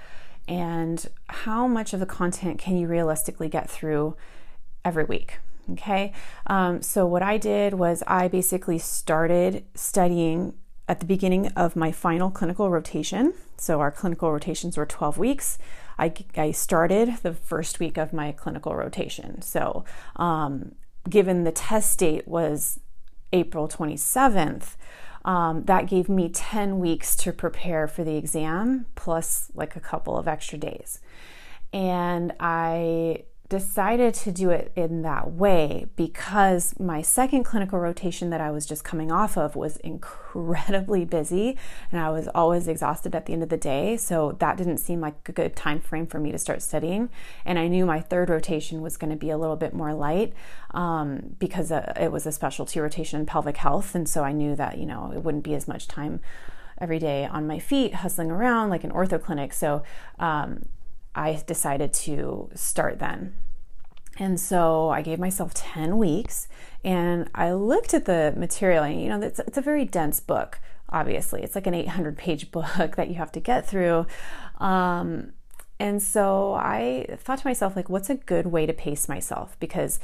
and 0.49 1.07
how 1.29 1.67
much 1.67 1.93
of 1.93 2.01
the 2.01 2.07
content 2.07 2.59
can 2.59 2.79
you 2.79 2.87
realistically 2.87 3.49
get 3.49 3.69
through 3.69 4.17
every 4.85 5.05
week. 5.05 5.39
Okay, 5.71 6.13
um, 6.49 6.83
so 6.83 7.07
what 7.07 7.23
I 7.23 7.39
did 7.39 7.75
was 7.75 8.03
I 8.07 8.27
basically 8.27 8.79
started 8.79 9.65
studying 9.75 10.55
at 10.89 11.01
the 11.01 11.07
beginning 11.07 11.47
of 11.49 11.77
my 11.77 11.93
final 11.93 12.31
clinical 12.31 12.69
rotation. 12.69 13.33
So 13.57 13.81
our 13.81 13.93
clinical 13.93 14.33
rotations 14.33 14.77
were 14.77 14.87
12 14.87 15.19
weeks. 15.19 15.59
I, 15.99 16.13
I 16.37 16.51
started 16.51 17.19
the 17.23 17.33
first 17.33 17.79
week 17.79 17.97
of 17.97 18.13
my 18.13 18.33
clinical 18.33 18.75
rotation. 18.75 19.41
So, 19.43 19.85
um, 20.17 20.75
given 21.09 21.45
the 21.45 21.53
test 21.53 21.99
date 21.99 22.27
was 22.27 22.81
April 23.33 23.69
27th, 23.69 24.77
um, 25.25 25.65
that 25.65 25.87
gave 25.87 26.09
me 26.09 26.29
10 26.29 26.81
weeks 26.81 27.15
to 27.17 27.33
prepare 27.33 27.87
for 27.87 28.03
the 28.05 28.17
exam, 28.17 28.87
plus 28.95 29.51
like 29.55 29.77
a 29.77 29.81
couple 29.81 30.19
of 30.19 30.27
extra 30.27 30.59
days. 30.59 31.01
And 31.73 32.33
I 32.41 33.25
decided 33.53 34.15
to 34.15 34.33
do 34.33 34.49
it 34.49 34.73
in 34.75 35.03
that 35.03 35.31
way 35.31 35.85
because 35.95 36.75
my 36.81 37.03
second 37.03 37.45
clinical 37.45 37.79
rotation 37.79 38.31
that 38.31 38.41
I 38.41 38.51
was 38.51 38.65
just 38.65 38.83
coming 38.83 39.13
off 39.13 39.37
of 39.37 39.55
was 39.57 39.77
incredibly 39.77 41.05
busy 41.05 41.59
and 41.91 42.01
I 42.01 42.09
was 42.09 42.29
always 42.29 42.67
exhausted 42.67 43.15
at 43.15 43.27
the 43.27 43.35
end 43.35 43.43
of 43.43 43.51
the 43.51 43.59
day. 43.59 43.99
So 43.99 44.37
that 44.39 44.57
didn't 44.57 44.79
seem 44.79 45.03
like 45.03 45.29
a 45.29 45.33
good 45.33 45.55
time 45.55 45.81
frame 45.81 46.07
for 46.07 46.19
me 46.19 46.33
to 46.33 46.39
start 46.39 46.63
studying. 46.63 47.11
And 47.45 47.59
I 47.59 47.69
knew 47.69 47.85
my 47.85 48.01
third 48.01 48.31
rotation 48.31 48.81
was 48.81 48.97
going 48.97 49.11
to 49.11 49.19
be 49.19 49.29
a 49.29 49.37
little 49.37 49.57
bit 49.57 49.75
more 49.75 49.93
light 49.93 50.33
um, 50.71 51.37
because 51.39 51.71
uh, 51.71 51.93
it 52.01 52.11
was 52.11 52.25
a 52.25 52.33
specialty 52.33 52.81
rotation 52.81 53.21
in 53.21 53.27
pelvic 53.27 53.59
health. 53.59 53.95
And 53.95 54.09
so 54.09 54.25
I 54.25 54.33
knew 54.33 54.57
that 54.57 54.79
you 54.79 54.87
know 54.87 55.13
it 55.15 55.23
wouldn't 55.23 55.45
be 55.45 55.55
as 55.55 55.69
much 55.69 55.87
time 55.87 56.21
every 56.79 56.99
day 56.99 57.27
on 57.27 57.47
my 57.47 57.59
feet 57.59 57.97
hustling 57.97 58.31
around 58.31 58.71
like 58.71 58.83
an 58.83 58.93
ortho 58.93 59.23
clinic. 59.23 59.53
So 59.53 59.83
um, 60.19 60.65
I 61.15 61.43
decided 61.47 61.93
to 61.93 62.49
start 62.55 62.99
then. 62.99 63.35
And 64.23 64.39
so 64.39 64.89
I 64.91 65.03
gave 65.03 65.19
myself 65.19 65.53
10 65.53 65.99
weeks 65.99 66.47
and 66.85 67.29
I 67.35 67.55
looked 67.55 67.93
at 67.93 68.05
the 68.05 68.33
material. 68.37 68.85
And, 68.85 69.03
you 69.03 69.09
know, 69.09 69.21
it's, 69.21 69.41
it's 69.41 69.59
a 69.59 69.61
very 69.61 69.85
dense 69.85 70.21
book, 70.21 70.61
obviously. 70.89 71.43
It's 71.43 71.57
like 71.57 71.67
an 71.67 71.75
800 71.75 72.17
page 72.17 72.51
book 72.53 72.95
that 72.95 73.09
you 73.09 73.17
have 73.17 73.33
to 73.33 73.41
get 73.41 73.67
through. 73.67 74.07
Um, 74.59 75.33
and 75.81 76.01
so 76.01 76.55
I 76.55 77.17
thought 77.19 77.41
to 77.41 77.47
myself, 77.49 77.75
like, 77.75 77.89
what's 77.89 78.11
a 78.11 78.15
good 78.15 78.47
way 78.47 78.65
to 78.65 78.73
pace 78.73 79.09
myself? 79.09 79.57
Because 79.59 79.99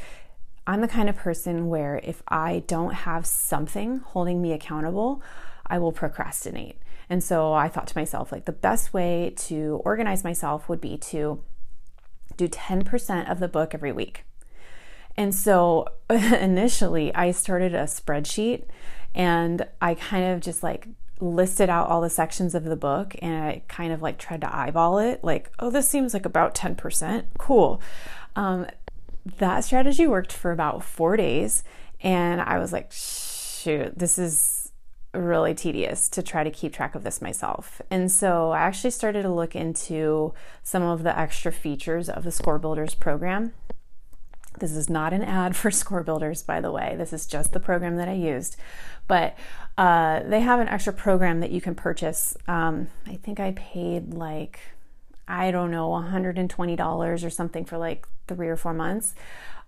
I'm 0.66 0.80
the 0.80 0.88
kind 0.88 1.08
of 1.08 1.14
person 1.14 1.68
where 1.68 2.00
if 2.02 2.20
I 2.26 2.64
don't 2.66 2.94
have 2.94 3.24
something 3.24 3.98
holding 3.98 4.42
me 4.42 4.50
accountable, 4.50 5.22
I 5.64 5.78
will 5.78 5.92
procrastinate. 5.92 6.80
And 7.08 7.22
so 7.22 7.52
I 7.52 7.68
thought 7.68 7.86
to 7.86 7.96
myself, 7.96 8.32
like, 8.32 8.46
the 8.46 8.52
best 8.52 8.92
way 8.92 9.32
to 9.46 9.80
organize 9.84 10.24
myself 10.24 10.68
would 10.68 10.80
be 10.80 10.96
to 10.96 11.40
do 12.38 12.48
10% 12.48 13.30
of 13.30 13.40
the 13.40 13.48
book 13.48 13.74
every 13.74 13.92
week. 13.92 14.24
And 15.16 15.34
so 15.34 15.88
initially, 16.10 17.14
I 17.14 17.32
started 17.32 17.74
a 17.74 17.82
spreadsheet 17.82 18.64
and 19.14 19.66
I 19.82 19.94
kind 19.94 20.32
of 20.32 20.40
just 20.40 20.62
like 20.62 20.88
listed 21.20 21.68
out 21.68 21.88
all 21.88 22.00
the 22.00 22.08
sections 22.08 22.54
of 22.54 22.62
the 22.64 22.76
book 22.76 23.16
and 23.20 23.44
I 23.44 23.62
kind 23.66 23.92
of 23.92 24.00
like 24.00 24.18
tried 24.18 24.40
to 24.42 24.56
eyeball 24.56 25.00
it 25.00 25.24
like, 25.24 25.50
oh, 25.58 25.68
this 25.68 25.88
seems 25.88 26.14
like 26.14 26.24
about 26.24 26.54
10%. 26.54 27.24
Cool. 27.36 27.82
Um, 28.36 28.66
that 29.38 29.64
strategy 29.64 30.06
worked 30.06 30.32
for 30.32 30.52
about 30.52 30.84
four 30.84 31.16
days. 31.16 31.64
And 32.00 32.40
I 32.40 32.58
was 32.58 32.72
like, 32.72 32.92
shoot, 32.92 33.98
this 33.98 34.18
is 34.18 34.57
really 35.14 35.54
tedious 35.54 36.08
to 36.10 36.22
try 36.22 36.44
to 36.44 36.50
keep 36.50 36.72
track 36.72 36.94
of 36.94 37.02
this 37.02 37.22
myself. 37.22 37.80
And 37.90 38.10
so 38.10 38.50
I 38.50 38.60
actually 38.60 38.90
started 38.90 39.22
to 39.22 39.30
look 39.30 39.56
into 39.56 40.34
some 40.62 40.82
of 40.82 41.02
the 41.02 41.18
extra 41.18 41.50
features 41.50 42.08
of 42.08 42.24
the 42.24 42.32
Score 42.32 42.58
Builders 42.58 42.94
program. 42.94 43.52
This 44.58 44.72
is 44.72 44.90
not 44.90 45.12
an 45.12 45.22
ad 45.22 45.56
for 45.56 45.70
Score 45.72 46.02
Builders, 46.02 46.42
by 46.42 46.60
the 46.60 46.70
way. 46.70 46.94
This 46.98 47.12
is 47.12 47.26
just 47.26 47.52
the 47.52 47.60
program 47.60 47.96
that 47.96 48.08
I 48.08 48.14
used. 48.14 48.56
But 49.06 49.36
uh, 49.78 50.22
they 50.24 50.40
have 50.40 50.60
an 50.60 50.68
extra 50.68 50.92
program 50.92 51.40
that 51.40 51.50
you 51.50 51.60
can 51.60 51.74
purchase. 51.74 52.36
Um, 52.46 52.88
I 53.06 53.14
think 53.16 53.40
I 53.40 53.52
paid 53.52 54.12
like, 54.12 54.60
I 55.26 55.50
don't 55.50 55.70
know, 55.70 55.88
$120 55.90 57.24
or 57.24 57.30
something 57.30 57.64
for 57.64 57.78
like 57.78 58.06
three 58.26 58.48
or 58.48 58.56
four 58.56 58.74
months. 58.74 59.14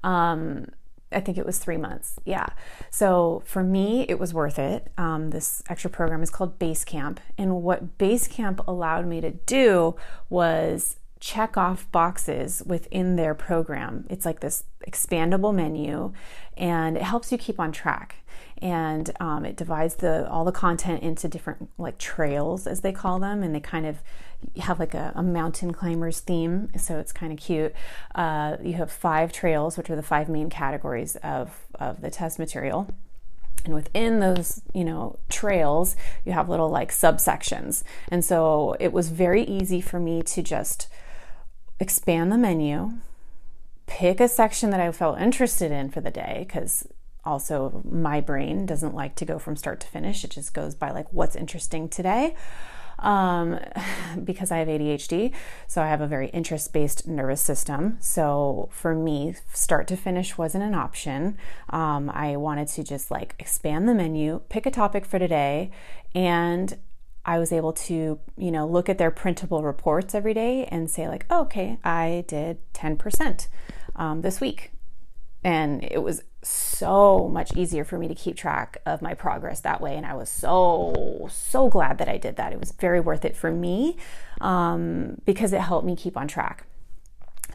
Um, 0.03 0.67
I 1.13 1.21
think 1.21 1.39
it 1.39 1.47
was 1.47 1.59
three 1.59 1.77
months. 1.77 2.19
Yeah. 2.25 2.47
So 2.91 3.43
for 3.45 3.63
me, 3.63 4.07
it 4.09 4.19
was 4.19 4.33
worth 4.33 4.59
it. 4.59 4.93
Um, 4.97 5.31
this 5.31 5.63
extra 5.69 5.91
program 5.91 6.23
is 6.23 6.31
called 6.31 6.59
Basecamp. 6.59 7.19
And 7.37 7.63
what 7.63 7.99
Basecamp 7.99 8.67
allowed 8.67 9.07
me 9.07 9.21
to 9.21 9.31
do 9.31 9.97
was 10.29 10.97
check 11.19 11.57
off 11.57 11.91
boxes 11.93 12.63
within 12.65 13.17
their 13.17 13.35
program. 13.35 14.07
It's 14.09 14.25
like 14.25 14.41
this 14.41 14.65
expandable 14.89 15.55
menu 15.55 16.13
and 16.57 16.97
it 16.97 17.03
helps 17.03 17.31
you 17.31 17.39
keep 17.39 17.61
on 17.61 17.73
track. 17.73 18.17
And 18.63 19.11
um, 19.21 19.47
it 19.47 19.57
divides 19.57 19.95
the 19.95 20.29
all 20.31 20.45
the 20.45 20.53
content 20.53 21.03
into 21.03 21.29
different 21.29 21.71
like 21.79 21.97
trails 21.97 22.67
as 22.67 22.83
they 22.83 22.93
call 22.93 23.19
them, 23.19 23.43
and 23.43 23.55
they 23.55 23.61
kind 23.61 23.87
of 23.87 24.03
have 24.59 24.79
like 24.79 24.93
a, 24.93 25.13
a 25.15 25.23
mountain 25.23 25.73
climbers 25.73 26.21
theme, 26.21 26.69
so 26.77 26.99
it's 26.99 27.13
kind 27.13 27.33
of 27.33 27.39
cute. 27.39 27.75
Uh, 28.15 28.59
you 28.63 28.75
have 28.75 28.93
five 28.93 29.33
trails, 29.33 29.79
which 29.79 29.89
are 29.89 29.97
the 29.97 30.03
five 30.03 30.29
main 30.29 30.51
categories 30.51 31.17
of 31.17 31.67
of 31.79 32.03
the 32.03 32.11
test 32.11 32.39
material. 32.39 32.87
And 33.65 33.75
within 33.75 34.21
those, 34.21 34.63
you 34.73 34.85
know, 34.85 35.19
trails, 35.29 35.97
you 36.25 36.33
have 36.33 36.49
little 36.49 36.71
like 36.71 36.91
subsections. 36.91 37.83
And 38.11 38.25
so 38.25 38.77
it 38.81 38.93
was 38.93 39.11
very 39.11 39.43
easy 39.45 39.81
for 39.83 40.01
me 40.01 40.23
to 40.23 40.43
just 40.43 40.89
expand 41.79 42.33
the 42.33 42.39
menu, 42.39 42.93
pick 43.87 44.21
a 44.21 44.29
section 44.29 44.71
that 44.71 44.81
I 44.81 44.93
felt 44.93 45.19
interested 45.19 45.73
in 45.73 45.91
for 45.91 46.01
the 46.01 46.11
day, 46.11 46.45
because 46.47 46.89
also 47.25 47.83
my 47.85 48.21
brain 48.21 48.67
doesn't 48.67 48.95
like 48.95 49.15
to 49.17 49.25
go 49.25 49.39
from 49.39 49.57
start 49.57 49.81
to 49.81 49.87
finish. 49.87 50.25
It 50.25 50.31
just 50.31 50.55
goes 50.55 50.75
by 50.75 50.91
like 50.91 51.13
what's 51.13 51.37
interesting 51.37 51.89
today. 51.89 52.35
um, 53.01 53.59
because 54.25 54.51
I 54.51 54.59
have 54.59 54.69
ADHD. 54.69 55.33
So 55.67 55.83
I 55.83 55.89
have 55.89 56.01
a 56.01 56.07
very 56.07 56.29
interest 56.29 56.73
based 56.73 57.07
nervous 57.07 57.41
system. 57.41 57.97
So 58.01 58.69
for 58.73 58.95
me, 58.95 59.35
start 59.53 59.89
to 59.89 59.97
finish 59.97 60.39
wasn't 60.39 60.65
an 60.65 60.75
option. 60.75 61.37
Um, 61.71 62.11
I 62.11 62.37
wanted 62.37 62.69
to 62.69 62.85
just 62.85 63.11
like 63.11 63.35
expand 63.39 63.89
the 63.89 63.95
menu, 63.95 64.43
pick 64.49 64.67
a 64.67 64.71
topic 64.71 65.05
for 65.05 65.19
today, 65.19 65.71
and 66.15 66.79
I 67.25 67.39
was 67.39 67.53
able 67.53 67.73
to, 67.75 68.19
you 68.39 68.51
know, 68.51 68.67
look 68.67 68.89
at 68.89 68.99
their 68.99 69.11
printable 69.11 69.63
reports 69.63 70.15
every 70.15 70.33
day 70.33 70.65
and 70.65 70.91
say, 70.91 71.07
like, 71.07 71.27
oh, 71.29 71.43
okay, 71.43 71.79
I 71.85 72.25
did 72.27 72.59
10% 72.73 73.47
um, 73.97 74.23
this 74.23 74.41
week. 74.41 74.73
And 75.45 75.85
it 75.85 76.03
was 76.03 76.23
so 76.43 77.29
much 77.29 77.55
easier 77.55 77.85
for 77.85 77.99
me 77.99 78.09
to 78.09 78.15
keep 78.15 78.37
track 78.37 78.79
of 78.87 79.03
my 79.03 79.15
progress 79.15 79.61
that 79.61 79.81
way. 79.81 79.97
And 79.97 80.07
I 80.07 80.15
was 80.15 80.31
so, 80.31 81.29
so 81.31 81.69
glad 81.69 81.99
that 81.99 82.09
I 82.09 82.17
did 82.17 82.37
that. 82.37 82.53
It 82.53 82.61
was 82.61 82.73
very 82.73 83.01
worth 83.01 83.25
it 83.25 83.37
for 83.37 83.51
me 83.51 83.97
um, 84.41 85.21
because 85.27 85.53
it 85.53 85.61
helped 85.61 85.87
me 85.87 85.97
keep 85.97 86.17
on 86.17 86.29
track. 86.29 86.65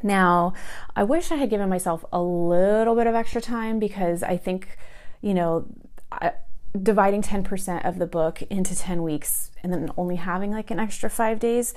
Now, 0.03 0.53
I 0.95 1.03
wish 1.03 1.31
I 1.31 1.35
had 1.35 1.49
given 1.49 1.69
myself 1.69 2.05
a 2.11 2.21
little 2.21 2.95
bit 2.95 3.07
of 3.07 3.15
extra 3.15 3.41
time 3.41 3.79
because 3.79 4.21
I 4.21 4.37
think, 4.37 4.77
you 5.21 5.33
know, 5.33 5.65
I, 6.11 6.33
dividing 6.81 7.21
10% 7.21 7.85
of 7.85 7.97
the 7.97 8.05
book 8.05 8.41
into 8.43 8.75
10 8.75 9.01
weeks 9.01 9.51
and 9.63 9.73
then 9.73 9.89
only 9.97 10.17
having 10.17 10.51
like 10.51 10.69
an 10.69 10.79
extra 10.79 11.09
five 11.09 11.39
days 11.39 11.73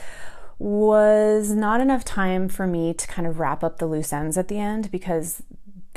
was 0.59 1.51
not 1.53 1.81
enough 1.81 2.05
time 2.05 2.49
for 2.49 2.67
me 2.67 2.93
to 2.93 3.07
kind 3.07 3.27
of 3.27 3.39
wrap 3.39 3.63
up 3.63 3.79
the 3.79 3.87
loose 3.87 4.13
ends 4.13 4.37
at 4.37 4.49
the 4.49 4.59
end 4.59 4.91
because 4.91 5.43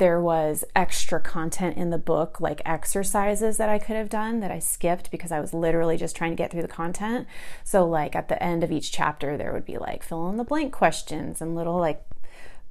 there 0.02 0.20
was 0.20 0.64
extra 0.74 1.20
content 1.20 1.76
in 1.76 1.90
the 1.90 1.96
book, 1.96 2.40
like 2.40 2.60
exercises 2.64 3.56
that 3.56 3.68
I 3.68 3.78
could 3.78 3.94
have 3.94 4.08
done 4.08 4.40
that 4.40 4.50
I 4.50 4.58
skipped 4.58 5.12
because 5.12 5.30
I 5.30 5.38
was 5.38 5.54
literally 5.54 5.96
just 5.96 6.16
trying 6.16 6.32
to 6.32 6.36
get 6.36 6.50
through 6.50 6.62
the 6.62 6.66
content. 6.66 7.28
So, 7.62 7.86
like 7.86 8.16
at 8.16 8.26
the 8.26 8.42
end 8.42 8.64
of 8.64 8.72
each 8.72 8.90
chapter, 8.90 9.36
there 9.36 9.52
would 9.52 9.64
be 9.64 9.78
like 9.78 10.02
fill 10.02 10.28
in 10.28 10.38
the 10.38 10.44
blank 10.44 10.72
questions 10.72 11.40
and 11.40 11.54
little 11.54 11.76
like 11.78 12.04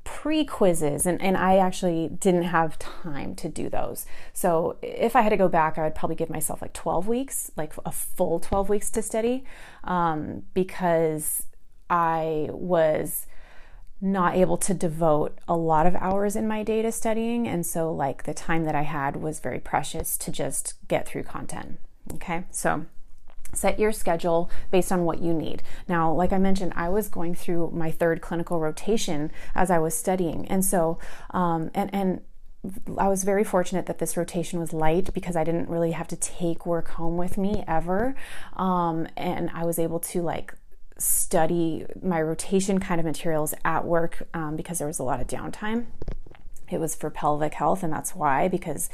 pre 0.03 0.43
quizzes, 0.43 1.05
and, 1.05 1.21
and 1.21 1.37
I 1.37 1.55
actually 1.55 2.09
didn't 2.09 2.43
have 2.43 2.77
time 2.79 3.33
to 3.35 3.47
do 3.47 3.69
those. 3.69 4.05
So, 4.33 4.75
if 4.81 5.15
I 5.15 5.21
had 5.21 5.29
to 5.29 5.37
go 5.37 5.47
back, 5.47 5.77
I 5.77 5.83
would 5.83 5.95
probably 5.95 6.17
give 6.17 6.29
myself 6.29 6.61
like 6.61 6.73
12 6.73 7.07
weeks, 7.07 7.49
like 7.55 7.71
a 7.85 7.93
full 7.93 8.41
12 8.41 8.67
weeks 8.67 8.89
to 8.89 9.01
study, 9.01 9.45
um, 9.85 10.43
because 10.53 11.43
I 11.89 12.49
was 12.51 13.25
not 14.01 14.35
able 14.35 14.57
to 14.57 14.73
devote 14.73 15.37
a 15.47 15.55
lot 15.55 15.85
of 15.85 15.95
hours 15.95 16.35
in 16.35 16.47
my 16.47 16.63
day 16.63 16.81
to 16.81 16.91
studying. 16.91 17.47
And 17.47 17.65
so, 17.65 17.91
like, 17.91 18.23
the 18.23 18.33
time 18.33 18.65
that 18.65 18.75
I 18.75 18.81
had 18.81 19.15
was 19.17 19.39
very 19.39 19.59
precious 19.59 20.17
to 20.17 20.31
just 20.31 20.75
get 20.87 21.07
through 21.07 21.23
content. 21.23 21.79
Okay, 22.15 22.45
so 22.49 22.85
set 23.53 23.79
your 23.79 23.91
schedule 23.91 24.49
based 24.71 24.91
on 24.91 25.03
what 25.03 25.19
you 25.19 25.33
need. 25.33 25.61
Now, 25.87 26.11
like 26.11 26.33
I 26.33 26.37
mentioned, 26.37 26.73
I 26.75 26.89
was 26.89 27.09
going 27.09 27.35
through 27.35 27.71
my 27.73 27.91
third 27.91 28.21
clinical 28.21 28.59
rotation 28.59 29.31
as 29.53 29.69
I 29.69 29.77
was 29.77 29.95
studying. 29.95 30.47
And 30.47 30.65
so, 30.65 30.97
um, 31.31 31.69
and, 31.73 31.93
and, 31.93 32.21
I 32.95 33.07
was 33.07 33.23
very 33.23 33.43
fortunate 33.43 33.87
that 33.87 33.97
this 33.97 34.15
rotation 34.15 34.59
was 34.59 34.71
light 34.71 35.15
because 35.15 35.35
I 35.35 35.43
didn't 35.43 35.67
really 35.67 35.93
have 35.93 36.07
to 36.09 36.15
take 36.15 36.63
work 36.63 36.89
home 36.89 37.17
with 37.17 37.35
me 37.35 37.63
ever. 37.67 38.13
Um, 38.55 39.07
and 39.17 39.49
I 39.51 39.65
was 39.65 39.79
able 39.79 39.99
to 39.99 40.21
like 40.21 40.53
study 40.97 41.85
my 42.01 42.21
rotation 42.21 42.79
kind 42.79 42.99
of 42.99 43.05
materials 43.05 43.53
at 43.63 43.85
work 43.85 44.27
um, 44.33 44.55
because 44.55 44.77
there 44.77 44.87
was 44.87 44.99
a 44.99 45.03
lot 45.03 45.19
of 45.19 45.27
downtime. 45.27 45.85
It 46.69 46.79
was 46.79 46.95
for 46.95 47.09
pelvic 47.09 47.53
health, 47.53 47.83
and 47.83 47.91
that's 47.91 48.15
why, 48.15 48.47
because 48.47 48.89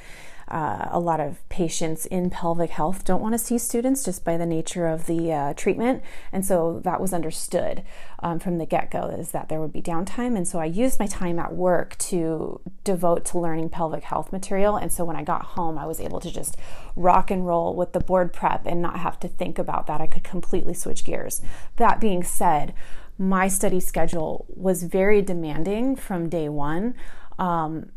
uh, 0.48 0.88
a 0.92 1.00
lot 1.00 1.20
of 1.20 1.48
patients 1.50 2.06
in 2.06 2.30
pelvic 2.30 2.70
health 2.70 3.04
don't 3.04 3.22
want 3.22 3.34
to 3.34 3.38
see 3.38 3.58
students 3.58 4.06
just 4.06 4.24
by 4.24 4.38
the 4.38 4.46
nature 4.46 4.88
of 4.88 5.06
the 5.06 5.32
uh, 5.32 5.54
treatment. 5.54 6.02
And 6.32 6.46
so 6.46 6.80
that 6.84 7.02
was 7.02 7.14
understood 7.14 7.84
um, 8.20 8.40
from 8.40 8.58
the 8.58 8.66
get 8.66 8.90
go 8.90 9.08
is 9.08 9.32
that 9.32 9.50
there 9.50 9.60
would 9.60 9.74
be 9.74 9.82
downtime. 9.82 10.38
And 10.38 10.48
so 10.48 10.60
I 10.60 10.66
used 10.66 11.00
my 11.00 11.08
time 11.08 11.38
at 11.38 11.54
work 11.54 11.98
to 11.98 12.62
devote 12.84 13.26
to 13.26 13.40
learning 13.40 13.70
pelvic 13.70 14.04
health 14.04 14.32
material. 14.32 14.78
And 14.78 14.92
so 14.92 15.04
when 15.04 15.18
I 15.18 15.24
got 15.24 15.44
home, 15.44 15.78
I 15.78 15.86
was 15.86 16.00
able 16.00 16.22
to 16.22 16.32
just 16.32 16.56
rock 16.96 17.30
and 17.30 17.46
roll 17.46 17.76
with 17.76 17.92
the 17.92 18.00
board 18.00 18.32
prep 18.32 18.66
and 18.66 18.82
not 18.82 19.00
have 19.00 19.20
to 19.22 19.28
think 19.28 19.60
about 19.60 19.88
that. 19.88 20.00
I 20.00 20.08
could 20.08 20.24
completely 20.24 20.74
switch 20.74 21.04
gears. 21.04 21.42
That 21.76 22.00
being 22.00 22.24
said, 22.24 22.74
my 23.18 23.48
study 23.48 23.80
schedule 23.80 24.46
was 24.48 24.84
very 24.84 25.22
demanding 25.22 25.96
from 25.96 26.30
day 26.30 26.48
one. 26.48 26.96
Um, 27.40 27.92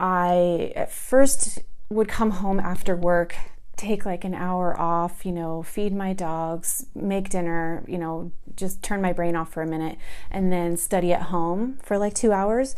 I 0.00 0.72
at 0.74 0.90
first 0.90 1.58
would 1.90 2.08
come 2.08 2.30
home 2.30 2.58
after 2.58 2.96
work, 2.96 3.36
take 3.76 4.06
like 4.06 4.24
an 4.24 4.34
hour 4.34 4.78
off, 4.80 5.26
you 5.26 5.32
know, 5.32 5.62
feed 5.62 5.92
my 5.92 6.14
dogs, 6.14 6.86
make 6.94 7.28
dinner, 7.28 7.84
you 7.86 7.98
know, 7.98 8.32
just 8.56 8.82
turn 8.82 9.02
my 9.02 9.12
brain 9.12 9.36
off 9.36 9.52
for 9.52 9.62
a 9.62 9.66
minute, 9.66 9.98
and 10.30 10.50
then 10.50 10.78
study 10.78 11.12
at 11.12 11.22
home 11.24 11.78
for 11.82 11.98
like 11.98 12.14
two 12.14 12.32
hours. 12.32 12.74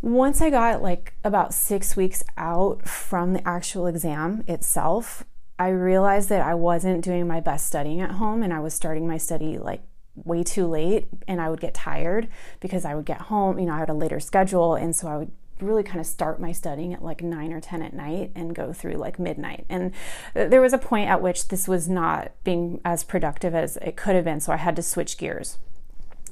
Once 0.00 0.40
I 0.40 0.50
got 0.50 0.82
like 0.82 1.14
about 1.22 1.54
six 1.54 1.94
weeks 1.96 2.24
out 2.36 2.88
from 2.88 3.34
the 3.34 3.48
actual 3.48 3.86
exam 3.86 4.42
itself, 4.48 5.24
I 5.60 5.68
realized 5.68 6.28
that 6.30 6.42
I 6.42 6.54
wasn't 6.54 7.04
doing 7.04 7.28
my 7.28 7.38
best 7.38 7.68
studying 7.68 8.00
at 8.00 8.12
home 8.12 8.42
and 8.42 8.52
I 8.52 8.58
was 8.58 8.74
starting 8.74 9.06
my 9.06 9.16
study 9.16 9.58
like 9.58 9.82
way 10.16 10.42
too 10.42 10.66
late 10.66 11.06
and 11.28 11.40
I 11.40 11.48
would 11.50 11.60
get 11.60 11.72
tired 11.72 12.28
because 12.58 12.84
I 12.84 12.96
would 12.96 13.04
get 13.04 13.22
home, 13.22 13.60
you 13.60 13.66
know, 13.66 13.74
I 13.74 13.78
had 13.78 13.90
a 13.90 13.94
later 13.94 14.18
schedule 14.18 14.74
and 14.74 14.96
so 14.96 15.06
I 15.06 15.16
would 15.18 15.30
really 15.62 15.82
kind 15.82 16.00
of 16.00 16.06
start 16.06 16.40
my 16.40 16.52
studying 16.52 16.92
at 16.92 17.02
like 17.02 17.22
9 17.22 17.52
or 17.52 17.60
10 17.60 17.82
at 17.82 17.94
night 17.94 18.32
and 18.34 18.54
go 18.54 18.72
through 18.72 18.94
like 18.94 19.18
midnight. 19.18 19.64
And 19.68 19.92
there 20.34 20.60
was 20.60 20.72
a 20.72 20.78
point 20.78 21.08
at 21.08 21.22
which 21.22 21.48
this 21.48 21.68
was 21.68 21.88
not 21.88 22.32
being 22.44 22.80
as 22.84 23.04
productive 23.04 23.54
as 23.54 23.76
it 23.78 23.96
could 23.96 24.14
have 24.14 24.24
been, 24.24 24.40
so 24.40 24.52
I 24.52 24.56
had 24.56 24.76
to 24.76 24.82
switch 24.82 25.18
gears. 25.18 25.58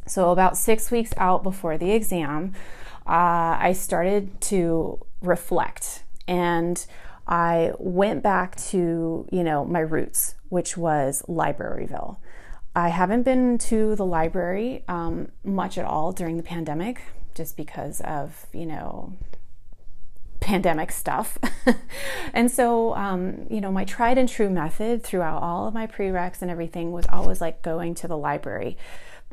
So, 0.07 0.31
about 0.31 0.57
six 0.57 0.91
weeks 0.91 1.13
out 1.17 1.43
before 1.43 1.79
the 1.79 1.93
exam, 1.93 2.55
uh, 3.07 3.57
I 3.61 3.75
started 3.75 4.41
to 4.43 5.05
reflect 5.21 6.05
and 6.27 6.85
I 7.27 7.73
went 7.79 8.23
back 8.23 8.57
to, 8.57 9.27
you 9.31 9.45
know, 9.45 9.65
my 9.65 9.81
roots, 9.81 10.35
which 10.49 10.77
was 10.77 11.23
Libraryville. 11.29 12.17
I 12.75 12.89
haven't 12.89 13.23
been 13.23 13.59
to 13.59 13.95
the 13.97 14.05
library 14.05 14.85
um, 14.89 15.31
much 15.45 15.77
at 15.77 15.85
all 15.85 16.13
during 16.13 16.37
the 16.37 16.43
pandemic 16.43 17.03
just 17.41 17.57
because 17.57 18.03
of, 18.03 18.45
you 18.53 18.67
know, 18.67 19.15
pandemic 20.41 20.93
stuff. 20.93 21.39
and 22.35 22.51
so, 22.51 22.95
um, 22.97 23.47
you 23.49 23.63
know, 23.63 23.73
my 23.73 23.87
tried 23.87 24.19
and 24.19 24.29
true 24.29 24.51
method 24.51 25.03
throughout 25.03 25.43
all 25.43 25.67
of 25.67 25.73
my 25.73 25.87
prereqs 25.87 26.43
and 26.43 26.51
everything 26.51 26.93
was 26.93 27.07
always 27.09 27.41
like 27.41 27.63
going 27.63 27.95
to 27.95 28.07
the 28.07 28.19
library. 28.19 28.77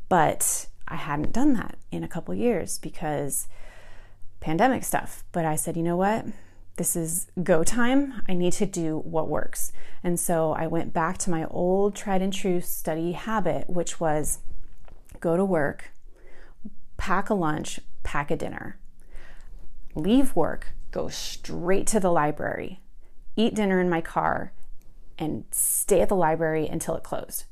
But 0.07 0.67
I 0.87 0.95
hadn't 0.95 1.33
done 1.33 1.51
that 1.55 1.77
in 1.91 2.05
a 2.05 2.07
couple 2.07 2.33
years 2.33 2.79
because 2.79 3.49
pandemic 4.39 4.85
stuff. 4.85 5.25
But 5.33 5.43
I 5.43 5.57
said, 5.57 5.75
you 5.75 5.83
know 5.83 5.97
what? 5.97 6.27
This 6.77 6.95
is 6.95 7.27
go 7.43 7.61
time. 7.65 8.21
I 8.29 8.33
need 8.33 8.53
to 8.53 8.65
do 8.65 8.99
what 8.99 9.27
works. 9.27 9.73
And 10.01 10.17
so 10.17 10.53
I 10.53 10.65
went 10.67 10.93
back 10.93 11.17
to 11.19 11.29
my 11.29 11.43
old 11.49 11.93
tried 11.93 12.21
and 12.21 12.31
true 12.31 12.61
study 12.61 13.11
habit, 13.11 13.69
which 13.69 13.99
was 13.99 14.39
go 15.19 15.35
to 15.35 15.43
work, 15.43 15.91
pack 16.97 17.29
a 17.29 17.33
lunch, 17.33 17.79
pack 18.07 18.31
a 18.31 18.37
dinner, 18.37 18.79
leave 19.93 20.33
work, 20.33 20.73
go 20.91 21.09
straight 21.09 21.85
to 21.87 21.99
the 21.99 22.09
library, 22.09 22.79
eat 23.35 23.53
dinner 23.53 23.81
in 23.81 23.89
my 23.89 23.99
car, 23.99 24.53
and 25.19 25.43
stay 25.51 25.99
at 25.99 26.07
the 26.07 26.15
library 26.15 26.69
until 26.69 26.95
it 26.95 27.03
closed. 27.03 27.43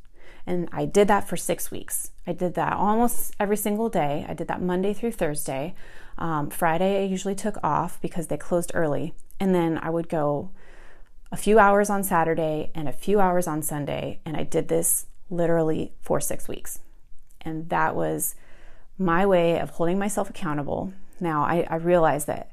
And 0.48 0.70
I 0.72 0.86
did 0.86 1.10
that 1.10 1.28
for 1.28 1.36
six 1.36 1.72
weeks. 1.72 2.12
I 2.26 2.32
did 2.32 2.54
that 2.54 2.72
almost 2.72 3.34
every 3.38 3.58
single 3.58 3.90
day. 3.90 4.26
I 4.30 4.34
did 4.34 4.48
that 4.48 4.62
Monday 4.62 4.94
through 4.94 5.12
Thursday. 5.12 5.76
Um, 6.18 6.50
Friday, 6.50 7.02
I 7.02 7.06
usually 7.06 7.36
took 7.36 7.58
off 7.62 8.00
because 8.00 8.28
they 8.28 8.38
closed 8.38 8.72
early. 8.74 9.14
And 9.42 9.54
then 9.54 9.78
I 9.80 9.90
would 9.90 10.08
go 10.08 10.52
a 11.34 11.38
few 11.38 11.60
hours 11.60 11.90
on 11.90 12.02
Saturday 12.02 12.72
and 12.74 12.88
a 12.88 12.94
few 12.94 13.20
hours 13.20 13.46
on 13.46 13.62
Sunday. 13.62 14.22
And 14.24 14.38
I 14.38 14.44
did 14.44 14.70
this 14.70 15.08
literally 15.30 15.92
for 16.00 16.22
six 16.22 16.48
weeks. 16.48 16.80
And 17.42 17.68
that 17.70 17.94
was 17.94 18.36
my 18.98 19.26
way 19.26 19.60
of 19.60 19.72
holding 19.72 20.00
myself 20.00 20.30
accountable. 20.30 20.94
Now, 21.20 21.44
I, 21.44 21.66
I 21.70 21.76
realize 21.76 22.26
that 22.26 22.52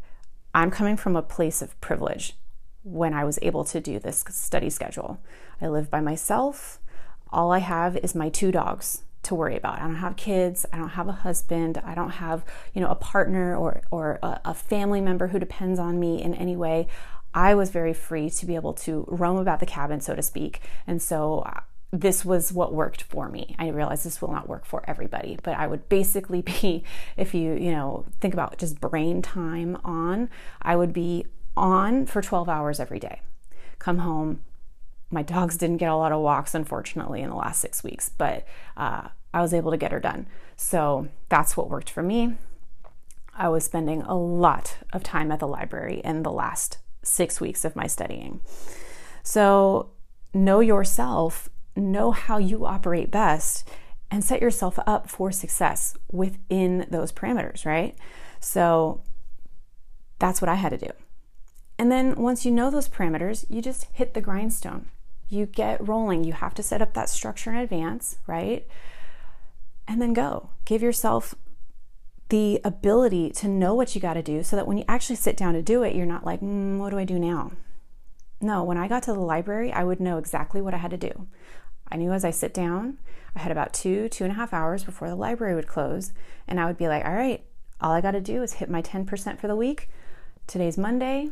I'm 0.55 0.71
coming 0.71 0.97
from 0.97 1.17
a 1.17 1.23
place 1.23 1.63
of 1.63 1.81
privilege 1.81 2.37
when 2.83 3.15
I 3.15 3.25
was 3.25 3.39
able 3.43 3.65
to 3.65 3.81
do 3.81 3.99
this 3.99 4.25
study 4.29 4.71
schedule. 4.71 5.19
I 5.61 5.69
live 5.69 5.91
by 5.91 6.01
myself. 6.01 6.81
All 7.31 7.53
I 7.53 7.59
have 7.59 7.97
is 7.97 8.15
my 8.15 8.29
two 8.29 8.53
dogs 8.53 9.05
to 9.23 9.35
worry 9.35 9.57
about. 9.57 9.79
I 9.79 9.83
don't 9.83 9.97
have 9.97 10.17
kids. 10.17 10.67
I 10.73 10.79
don't 10.79 10.91
have 10.91 11.09
a 11.09 11.13
husband. 11.13 11.81
I 11.85 11.95
don't 11.95 12.11
have, 12.11 12.45
you 12.75 12.81
know, 12.81 12.89
a 12.89 12.97
partner 12.97 13.57
or 13.57 13.83
or 13.91 14.19
a, 14.23 14.41
a 14.47 14.55
family 14.55 15.01
member 15.01 15.29
who 15.29 15.39
depends 15.39 15.79
on 15.79 16.01
me 16.01 16.21
in 16.21 16.35
any 16.35 16.57
way. 16.57 16.89
I 17.33 17.55
was 17.55 17.71
very 17.71 17.95
free 17.95 18.29
to 18.29 18.47
be 18.47 18.57
able 18.57 18.75
to 18.75 19.07
roam 19.09 19.39
about 19.39 19.61
the 19.61 19.67
cabin, 19.67 20.01
so 20.01 20.15
to 20.15 20.23
speak. 20.23 20.61
And 20.87 21.01
so 21.01 21.49
this 21.93 22.25
was 22.25 22.53
what 22.53 22.73
worked 22.73 23.03
for 23.03 23.29
me. 23.29 23.55
I 23.59 23.69
realize 23.69 24.03
this 24.03 24.23
will 24.23 24.33
not 24.33 24.49
work 24.49 24.65
for 24.65 24.83
everybody, 24.89 25.39
but 25.43 25.57
I 25.59 25.67
would 25.67 25.89
basically 25.91 26.41
be, 26.63 26.85
if 27.17 27.35
you, 27.35 27.53
you 27.53 27.71
know, 27.71 28.07
think 28.21 28.33
about 28.35 28.59
just 28.59 28.81
brain 28.81 29.21
time 29.21 29.77
on, 29.85 30.31
I 30.61 30.75
would 30.75 30.93
be 30.93 31.27
on 31.57 32.07
for 32.07 32.23
12 32.23 32.49
hours 32.49 32.81
every 32.81 32.99
day. 32.99 33.21
Come 33.79 33.99
home, 33.99 34.41
my 35.11 35.23
dogs 35.23 35.59
didn't 35.59 35.77
get 35.77 35.91
a 35.91 35.97
lot 35.97 36.13
of 36.13 36.23
walks, 36.23 36.55
unfortunately, 36.55 37.21
in 37.21 37.29
the 37.29 37.37
last 37.37 37.61
six 37.61 37.85
weeks, 37.85 38.09
but 38.09 38.47
uh, 38.77 39.09
I 39.35 39.43
was 39.43 39.53
able 39.53 39.71
to 39.71 39.77
get 39.77 39.93
her 39.93 40.01
done. 40.01 40.27
So 40.57 41.09
that's 41.29 41.57
what 41.57 41.69
worked 41.69 41.91
for 41.91 42.03
me. 42.03 42.37
I 43.35 43.49
was 43.49 43.65
spending 43.65 44.03
a 44.03 44.17
lot 44.17 44.79
of 44.93 45.03
time 45.03 45.31
at 45.31 45.41
the 45.41 45.49
library 45.49 46.01
in 46.03 46.23
the 46.23 46.33
last 46.33 46.79
six 47.03 47.41
weeks 47.41 47.65
of 47.65 47.77
my 47.77 47.87
studying. 47.87 48.41
So 49.23 49.91
know 50.33 50.61
yourself, 50.61 51.51
know 51.77 52.11
how 52.11 52.39
you 52.39 52.67
operate 52.67 53.11
best, 53.11 53.69
and 54.11 54.23
set 54.23 54.43
yourself 54.43 54.79
up 54.87 55.09
for 55.09 55.33
success 55.33 55.97
within 56.11 56.87
those 56.91 57.11
parameters, 57.11 57.65
right? 57.65 57.97
So 58.41 59.03
that's 60.19 60.43
what 60.43 60.51
I 60.51 60.57
had 60.57 60.71
to 60.71 60.77
do. 60.77 60.91
And 61.79 61.91
then 61.91 62.15
once 62.17 62.45
you 62.45 62.53
know 62.53 62.71
those 62.71 62.89
parameters, 62.89 63.47
you 63.49 63.63
just 63.63 63.87
hit 63.93 64.15
the 64.15 64.21
grindstone. 64.21 64.89
You 65.29 65.47
get 65.47 65.87
rolling. 65.87 66.25
You 66.25 66.35
have 66.35 66.55
to 66.55 66.63
set 66.63 66.83
up 66.83 66.93
that 66.93 67.09
structure 67.09 67.51
in 67.51 67.57
advance, 67.57 68.19
right? 68.27 68.67
And 69.89 70.01
then 70.01 70.13
go. 70.13 70.51
Give 70.67 70.83
yourself 70.83 71.35
the 72.29 72.61
ability 72.65 73.31
to 73.31 73.49
know 73.49 73.75
what 73.75 73.95
you 73.95 74.01
got 74.01 74.15
to 74.15 74.23
do 74.23 74.43
so 74.43 74.57
that 74.57 74.67
when 74.67 74.79
you 74.79 74.85
actually 74.87 75.17
sit 75.17 75.37
down 75.37 75.55
to 75.55 75.63
do 75.63 75.83
it, 75.83 75.95
you're 75.95 76.07
not 76.07 76.25
like, 76.25 76.41
mm, 76.41 76.79
what 76.79 76.91
do 76.91 76.99
I 76.99 77.05
do 77.05 77.19
now? 77.19 77.53
No, 78.43 78.65
when 78.65 78.77
I 78.77 78.89
got 78.89 79.05
to 79.05 79.13
the 79.13 79.21
library, 79.21 79.73
I 79.73 79.85
would 79.85 80.01
know 80.01 80.19
exactly 80.19 80.61
what 80.61 80.75
I 80.75 80.79
had 80.79 80.91
to 80.91 80.97
do. 80.97 81.29
I 81.91 81.97
knew 81.97 82.13
as 82.13 82.25
I 82.25 82.31
sit 82.31 82.53
down, 82.53 82.99
I 83.37 83.39
had 83.39 83.53
about 83.53 83.73
two, 83.73 84.09
two 84.09 84.25
and 84.25 84.33
a 84.33 84.37
half 84.37 84.53
hours 84.53 84.83
before 84.83 85.09
the 85.09 85.15
library 85.15 85.55
would 85.55 85.69
close, 85.69 86.13
and 86.49 86.59
I 86.59 86.67
would 86.67 86.77
be 86.77 86.89
like, 86.89 87.05
all 87.05 87.15
right, 87.15 87.45
all 87.81 87.93
I 87.93 88.01
got 88.01 88.11
to 88.13 88.21
do 88.21 88.43
is 88.43 88.55
hit 88.55 88.69
my 88.69 88.83
10% 88.83 89.39
for 89.39 89.47
the 89.47 89.57
week. 89.57 89.89
Today's 90.47 90.77
Monday. 90.77 91.31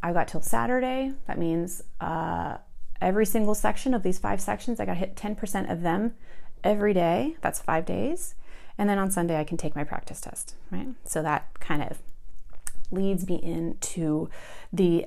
I 0.00 0.12
got 0.12 0.28
till 0.28 0.42
Saturday. 0.42 1.12
That 1.26 1.38
means 1.38 1.82
uh, 2.00 2.58
every 3.00 3.26
single 3.26 3.54
section 3.54 3.92
of 3.92 4.02
these 4.02 4.18
five 4.18 4.40
sections, 4.40 4.78
I 4.78 4.84
got 4.84 4.94
to 4.94 5.00
hit 5.00 5.16
10% 5.16 5.70
of 5.70 5.82
them 5.82 6.14
every 6.62 6.94
day. 6.94 7.36
That's 7.40 7.60
five 7.60 7.84
days. 7.84 8.36
And 8.78 8.88
then 8.88 8.98
on 8.98 9.10
Sunday, 9.10 9.38
I 9.38 9.44
can 9.44 9.56
take 9.56 9.74
my 9.74 9.84
practice 9.84 10.20
test, 10.20 10.54
right? 10.70 10.88
So 11.04 11.22
that 11.22 11.58
kind 11.60 11.82
of 11.82 11.98
leads 12.90 13.26
me 13.26 13.36
into 13.42 14.28
the 14.72 15.06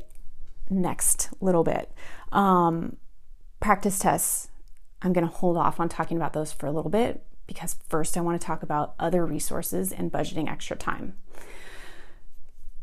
next 0.69 1.29
little 1.39 1.63
bit. 1.63 1.91
Um, 2.31 2.97
practice 3.59 3.99
tests, 3.99 4.49
I'm 5.01 5.13
going 5.13 5.27
to 5.27 5.33
hold 5.33 5.57
off 5.57 5.79
on 5.79 5.89
talking 5.89 6.17
about 6.17 6.33
those 6.33 6.51
for 6.51 6.67
a 6.67 6.71
little 6.71 6.91
bit 6.91 7.23
because 7.47 7.77
first 7.87 8.17
I 8.17 8.21
want 8.21 8.39
to 8.39 8.45
talk 8.45 8.63
about 8.63 8.95
other 8.99 9.25
resources 9.25 9.91
and 9.91 10.11
budgeting 10.11 10.49
extra 10.49 10.75
time. 10.75 11.13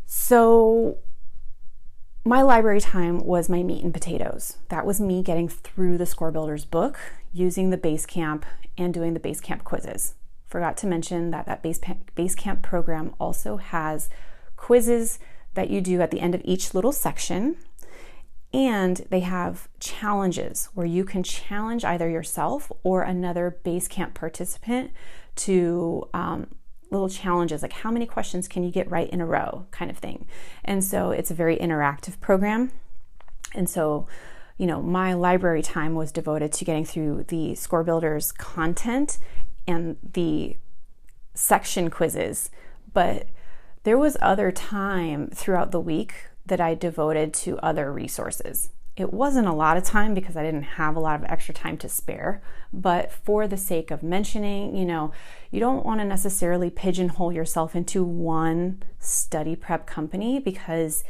So, 0.06 0.98
my 2.24 2.42
library 2.42 2.80
time 2.80 3.18
was 3.18 3.48
my 3.48 3.62
meat 3.62 3.82
and 3.82 3.92
potatoes. 3.92 4.58
That 4.68 4.86
was 4.86 5.00
me 5.00 5.22
getting 5.22 5.48
through 5.48 5.98
the 5.98 6.06
Score 6.06 6.30
Builders 6.30 6.64
book, 6.64 6.98
using 7.32 7.70
the 7.70 7.78
Basecamp, 7.78 8.44
and 8.78 8.94
doing 8.94 9.14
the 9.14 9.20
Basecamp 9.20 9.64
quizzes. 9.64 10.14
Forgot 10.46 10.76
to 10.78 10.86
mention 10.86 11.30
that 11.30 11.46
that 11.46 11.62
Base, 11.62 11.80
Basecamp 12.14 12.62
program 12.62 13.14
also 13.18 13.56
has 13.56 14.08
quizzes 14.56 15.18
that 15.54 15.70
you 15.70 15.80
do 15.80 16.00
at 16.00 16.10
the 16.10 16.20
end 16.20 16.34
of 16.34 16.42
each 16.44 16.74
little 16.74 16.92
section 16.92 17.56
and 18.52 18.98
they 19.10 19.20
have 19.20 19.68
challenges 19.80 20.68
where 20.74 20.86
you 20.86 21.04
can 21.04 21.22
challenge 21.22 21.84
either 21.84 22.08
yourself 22.08 22.70
or 22.82 23.02
another 23.02 23.58
base 23.62 23.88
camp 23.88 24.14
participant 24.14 24.90
to 25.36 26.08
um, 26.12 26.48
little 26.90 27.08
challenges 27.08 27.62
like 27.62 27.72
how 27.72 27.90
many 27.90 28.04
questions 28.04 28.46
can 28.46 28.62
you 28.62 28.70
get 28.70 28.90
right 28.90 29.08
in 29.10 29.20
a 29.20 29.26
row, 29.26 29.66
kind 29.70 29.90
of 29.90 29.96
thing. 29.96 30.26
And 30.64 30.84
so 30.84 31.10
it's 31.10 31.30
a 31.30 31.34
very 31.34 31.56
interactive 31.56 32.20
program. 32.20 32.70
And 33.54 33.68
so, 33.68 34.06
you 34.58 34.66
know, 34.66 34.82
my 34.82 35.14
library 35.14 35.62
time 35.62 35.94
was 35.94 36.12
devoted 36.12 36.52
to 36.52 36.64
getting 36.64 36.84
through 36.84 37.24
the 37.28 37.54
Score 37.54 37.82
Builders 37.82 38.32
content 38.32 39.18
and 39.66 39.96
the 40.12 40.56
section 41.34 41.88
quizzes. 41.88 42.50
But 42.92 43.28
there 43.84 43.98
was 43.98 44.18
other 44.20 44.52
time 44.52 45.28
throughout 45.28 45.70
the 45.70 45.80
week 45.80 46.26
that 46.46 46.60
I 46.60 46.74
devoted 46.74 47.32
to 47.34 47.58
other 47.58 47.92
resources. 47.92 48.70
It 48.94 49.12
wasn't 49.12 49.48
a 49.48 49.54
lot 49.54 49.78
of 49.78 49.84
time 49.84 50.12
because 50.12 50.36
I 50.36 50.42
didn't 50.42 50.62
have 50.62 50.96
a 50.96 51.00
lot 51.00 51.18
of 51.18 51.30
extra 51.30 51.54
time 51.54 51.78
to 51.78 51.88
spare, 51.88 52.42
but 52.72 53.10
for 53.10 53.48
the 53.48 53.56
sake 53.56 53.90
of 53.90 54.02
mentioning, 54.02 54.76
you 54.76 54.84
know, 54.84 55.12
you 55.50 55.60
don't 55.60 55.86
want 55.86 56.00
to 56.00 56.04
necessarily 56.04 56.68
pigeonhole 56.68 57.32
yourself 57.32 57.74
into 57.74 58.04
one 58.04 58.82
study 58.98 59.56
prep 59.56 59.86
company 59.86 60.38
because 60.38 61.04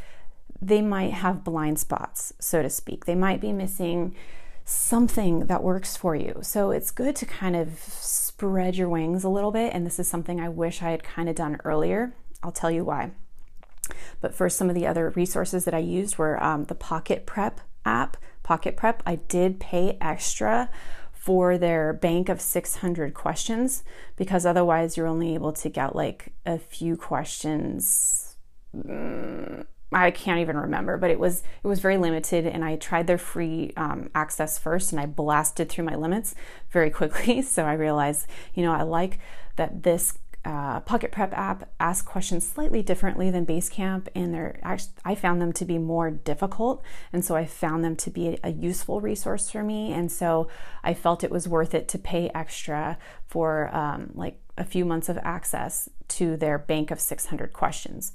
they 0.61 0.81
might 0.81 1.11
have 1.11 1.43
blind 1.43 1.77
spots, 1.77 2.33
so 2.39 2.61
to 2.61 2.69
speak. 2.69 3.03
They 3.03 3.15
might 3.15 3.41
be 3.41 3.51
missing 3.51 4.15
something 4.63 5.47
that 5.47 5.61
works 5.61 5.97
for 5.97 6.15
you. 6.15 6.39
So 6.41 6.71
it's 6.71 6.89
good 6.89 7.17
to 7.17 7.25
kind 7.25 7.55
of 7.55 7.79
spread 7.79 8.77
your 8.77 8.87
wings 8.87 9.25
a 9.25 9.29
little 9.29 9.51
bit. 9.51 9.73
And 9.73 9.85
this 9.85 9.99
is 9.99 10.07
something 10.07 10.39
I 10.39 10.47
wish 10.47 10.81
I 10.81 10.91
had 10.91 11.03
kind 11.03 11.27
of 11.27 11.35
done 11.35 11.59
earlier. 11.65 12.13
I'll 12.41 12.51
tell 12.51 12.71
you 12.71 12.85
why. 12.85 13.11
But 14.21 14.33
for 14.33 14.49
some 14.49 14.69
of 14.69 14.75
the 14.75 14.87
other 14.87 15.09
resources 15.11 15.65
that 15.65 15.73
I 15.73 15.79
used 15.79 16.17
were 16.17 16.41
um, 16.43 16.65
the 16.65 16.75
Pocket 16.75 17.25
Prep 17.25 17.61
app. 17.85 18.17
Pocket 18.43 18.75
Prep, 18.75 19.01
I 19.05 19.15
did 19.15 19.59
pay 19.59 19.97
extra 20.01 20.69
for 21.13 21.57
their 21.57 21.93
bank 21.93 22.27
of 22.27 22.41
600 22.41 23.13
questions 23.13 23.83
because 24.17 24.45
otherwise 24.45 24.97
you're 24.97 25.07
only 25.07 25.33
able 25.33 25.53
to 25.53 25.69
get 25.69 25.95
like 25.95 26.33
a 26.45 26.57
few 26.57 26.97
questions. 26.97 28.35
Mm, 28.75 29.65
I 29.93 30.11
can't 30.11 30.39
even 30.39 30.57
remember, 30.57 30.97
but 30.97 31.11
it 31.11 31.19
was 31.19 31.43
it 31.63 31.67
was 31.67 31.79
very 31.79 31.97
limited, 31.97 32.45
and 32.47 32.65
I 32.65 32.75
tried 32.75 33.07
their 33.07 33.17
free 33.17 33.73
um, 33.77 34.09
access 34.15 34.57
first, 34.57 34.91
and 34.91 34.99
I 34.99 35.05
blasted 35.05 35.69
through 35.69 35.85
my 35.85 35.95
limits 35.95 36.35
very 36.71 36.89
quickly. 36.99 37.41
So 37.41 37.63
I 37.63 37.73
realized, 37.73 38.27
you 38.53 38.63
know, 38.63 38.73
I 38.73 38.83
like 38.83 39.19
that 39.55 39.83
this 39.83 40.17
uh, 40.45 40.81
Pocket 40.81 41.11
Prep 41.11 41.31
app 41.37 41.69
ask 41.79 42.05
questions 42.05 42.47
slightly 42.47 42.81
differently 42.81 43.31
than 43.31 43.45
Basecamp, 43.45 44.07
and 44.13 44.33
they're 44.33 44.59
actually, 44.61 44.93
I 45.05 45.15
found 45.15 45.41
them 45.41 45.53
to 45.53 45.65
be 45.65 45.77
more 45.77 46.11
difficult, 46.11 46.83
and 47.13 47.23
so 47.23 47.35
I 47.35 47.45
found 47.45 47.83
them 47.83 47.95
to 47.97 48.09
be 48.09 48.37
a, 48.43 48.51
useful 48.51 48.99
resource 48.99 49.49
for 49.49 49.63
me, 49.63 49.93
and 49.93 50.11
so 50.11 50.49
I 50.83 50.93
felt 50.93 51.23
it 51.23 51.31
was 51.31 51.47
worth 51.47 51.73
it 51.73 51.87
to 51.89 51.97
pay 51.97 52.29
extra 52.35 52.97
for 53.25 53.73
um, 53.73 54.11
like 54.15 54.39
a 54.57 54.65
few 54.65 54.83
months 54.83 55.07
of 55.07 55.17
access 55.19 55.89
to 56.09 56.35
their 56.35 56.57
bank 56.57 56.91
of 56.91 56.99
600 56.99 57.53
questions. 57.53 58.11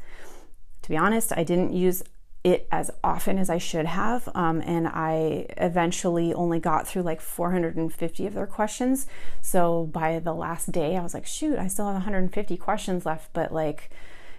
To 0.82 0.88
be 0.88 0.96
honest, 0.96 1.32
I 1.36 1.44
didn't 1.44 1.72
use 1.72 2.02
it 2.44 2.68
as 2.70 2.90
often 3.03 3.38
as 3.38 3.51
I 3.51 3.59
should 3.59 3.87
have. 3.87 4.29
Um, 4.35 4.61
and 4.61 4.87
I 4.87 5.46
eventually 5.57 6.33
only 6.33 6.61
got 6.61 6.87
through 6.87 7.03
like 7.03 7.20
450 7.20 8.27
of 8.27 8.35
their 8.35 8.46
questions. 8.46 9.07
So 9.40 9.85
by 9.92 10.18
the 10.18 10.35
last 10.35 10.70
day, 10.72 10.96
I 10.96 11.03
was 11.03 11.14
like, 11.14 11.27
shoot, 11.27 11.59
I 11.59 11.66
still 11.66 11.87
have 11.87 11.94
150 11.94 12.57
questions 12.57 13.05
left. 13.05 13.33
But 13.33 13.53
like, 13.53 13.90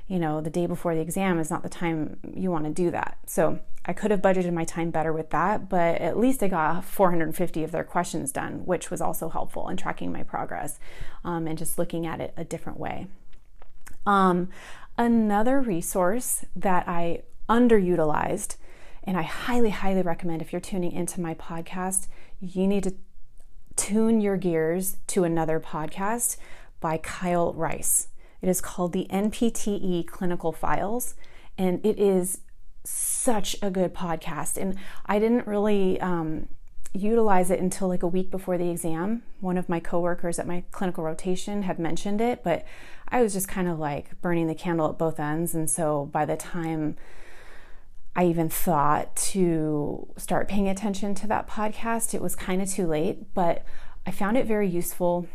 you 0.07 0.17
know, 0.17 0.41
the 0.41 0.49
day 0.49 0.65
before 0.65 0.95
the 0.95 1.01
exam 1.01 1.39
is 1.39 1.51
not 1.51 1.61
the 1.61 1.69
time 1.69 2.19
you 2.33 2.49
want 2.51 2.65
to 2.65 2.71
do 2.71 2.89
that. 2.91 3.17
So 3.25 3.59
I 3.85 3.93
could 3.93 4.11
have 4.11 4.21
budgeted 4.21 4.53
my 4.53 4.65
time 4.65 4.91
better 4.91 5.13
with 5.13 5.29
that, 5.31 5.69
but 5.69 6.01
at 6.01 6.17
least 6.17 6.41
I 6.43 6.47
got 6.47 6.83
450 6.83 7.63
of 7.63 7.71
their 7.71 7.83
questions 7.83 8.31
done, 8.31 8.65
which 8.65 8.91
was 8.91 9.01
also 9.01 9.29
helpful 9.29 9.67
in 9.69 9.77
tracking 9.77 10.11
my 10.11 10.23
progress 10.23 10.79
um, 11.23 11.47
and 11.47 11.57
just 11.57 11.77
looking 11.77 12.05
at 12.05 12.19
it 12.19 12.33
a 12.37 12.43
different 12.43 12.79
way. 12.79 13.07
Um, 14.05 14.49
another 14.97 15.61
resource 15.61 16.45
that 16.55 16.87
I 16.87 17.23
underutilized. 17.49 18.55
And 19.03 19.17
I 19.17 19.23
highly, 19.23 19.71
highly 19.71 20.01
recommend 20.01 20.41
if 20.41 20.53
you're 20.53 20.59
tuning 20.59 20.91
into 20.91 21.19
my 21.21 21.33
podcast, 21.33 22.07
you 22.39 22.67
need 22.67 22.83
to 22.83 22.95
tune 23.75 24.21
your 24.21 24.37
gears 24.37 24.97
to 25.07 25.23
another 25.23 25.59
podcast 25.59 26.37
by 26.79 26.97
Kyle 26.97 27.53
Rice. 27.53 28.09
It 28.41 28.49
is 28.49 28.61
called 28.61 28.93
the 28.93 29.07
NPTE 29.09 30.07
Clinical 30.07 30.51
Files, 30.51 31.15
and 31.57 31.85
it 31.85 31.99
is 31.99 32.41
such 32.83 33.55
a 33.61 33.69
good 33.69 33.93
podcast. 33.93 34.57
And 34.57 34.77
I 35.05 35.19
didn't 35.19 35.47
really 35.47 35.99
um, 35.99 36.47
utilize 36.93 37.51
it 37.51 37.59
until 37.59 37.87
like 37.87 38.03
a 38.03 38.07
week 38.07 38.31
before 38.31 38.57
the 38.57 38.69
exam. 38.69 39.23
One 39.39 39.57
of 39.57 39.69
my 39.69 39.79
coworkers 39.79 40.39
at 40.39 40.47
my 40.47 40.63
clinical 40.71 41.03
rotation 41.03 41.63
had 41.63 41.79
mentioned 41.79 42.21
it, 42.21 42.43
but 42.43 42.65
I 43.07 43.21
was 43.21 43.33
just 43.33 43.47
kind 43.47 43.67
of 43.67 43.79
like 43.79 44.19
burning 44.21 44.47
the 44.47 44.55
candle 44.55 44.89
at 44.89 44.97
both 44.97 45.19
ends. 45.19 45.53
And 45.53 45.69
so 45.69 46.09
by 46.11 46.25
the 46.25 46.37
time 46.37 46.95
I 48.15 48.25
even 48.25 48.49
thought 48.49 49.15
to 49.15 50.07
start 50.17 50.47
paying 50.47 50.67
attention 50.67 51.15
to 51.15 51.27
that 51.27 51.47
podcast. 51.47 52.13
It 52.13 52.21
was 52.21 52.35
kind 52.35 52.61
of 52.61 52.69
too 52.69 52.87
late, 52.87 53.33
but 53.33 53.63
I 54.05 54.11
found 54.11 54.37
it 54.37 54.45
very 54.45 54.67
useful 54.67 55.27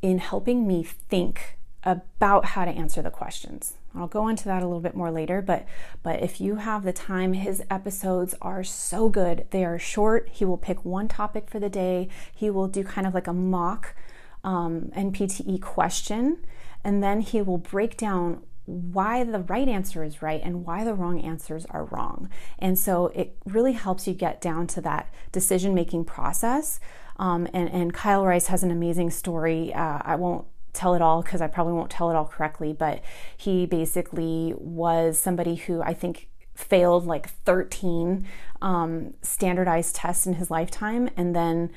in 0.00 0.18
helping 0.18 0.66
me 0.66 0.82
think 0.82 1.58
about 1.82 2.44
how 2.46 2.64
to 2.64 2.70
answer 2.70 3.02
the 3.02 3.10
questions. 3.10 3.74
I'll 3.94 4.06
go 4.08 4.28
into 4.28 4.44
that 4.46 4.62
a 4.62 4.66
little 4.66 4.80
bit 4.80 4.96
more 4.96 5.10
later, 5.10 5.40
but 5.40 5.66
but 6.02 6.22
if 6.22 6.40
you 6.40 6.56
have 6.56 6.82
the 6.82 6.92
time, 6.92 7.34
his 7.34 7.62
episodes 7.70 8.34
are 8.42 8.64
so 8.64 9.08
good. 9.08 9.46
They 9.50 9.64
are 9.64 9.78
short. 9.78 10.28
He 10.32 10.44
will 10.44 10.56
pick 10.56 10.84
one 10.84 11.06
topic 11.06 11.48
for 11.48 11.60
the 11.60 11.68
day. 11.68 12.08
He 12.34 12.50
will 12.50 12.66
do 12.66 12.82
kind 12.82 13.06
of 13.06 13.14
like 13.14 13.26
a 13.26 13.32
mock 13.32 13.94
um, 14.42 14.90
NPTE 14.96 15.60
question, 15.60 16.38
and 16.82 17.02
then 17.02 17.20
he 17.20 17.40
will 17.40 17.58
break 17.58 17.96
down 17.96 18.42
why 18.66 19.24
the 19.24 19.40
right 19.40 19.68
answer 19.68 20.02
is 20.02 20.22
right 20.22 20.40
and 20.42 20.64
why 20.64 20.84
the 20.84 20.94
wrong 20.94 21.20
answers 21.20 21.66
are 21.66 21.84
wrong. 21.84 22.30
And 22.58 22.78
so 22.78 23.06
it 23.08 23.36
really 23.44 23.72
helps 23.72 24.06
you 24.06 24.14
get 24.14 24.40
down 24.40 24.66
to 24.68 24.80
that 24.82 25.12
decision 25.32 25.74
making 25.74 26.04
process. 26.06 26.80
Um, 27.16 27.46
and, 27.52 27.68
and 27.70 27.92
Kyle 27.92 28.24
Rice 28.24 28.46
has 28.46 28.62
an 28.62 28.70
amazing 28.70 29.10
story. 29.10 29.72
Uh, 29.72 29.98
I 30.02 30.16
won't 30.16 30.46
tell 30.72 30.94
it 30.94 31.02
all 31.02 31.22
because 31.22 31.40
I 31.40 31.46
probably 31.46 31.74
won't 31.74 31.90
tell 31.90 32.10
it 32.10 32.16
all 32.16 32.26
correctly, 32.26 32.72
but 32.72 33.02
he 33.36 33.66
basically 33.66 34.54
was 34.56 35.18
somebody 35.18 35.54
who 35.54 35.82
I 35.82 35.94
think 35.94 36.28
failed 36.54 37.06
like 37.06 37.30
13 37.44 38.26
um, 38.62 39.14
standardized 39.22 39.94
tests 39.96 40.26
in 40.26 40.34
his 40.34 40.50
lifetime 40.50 41.10
and 41.16 41.34
then 41.34 41.70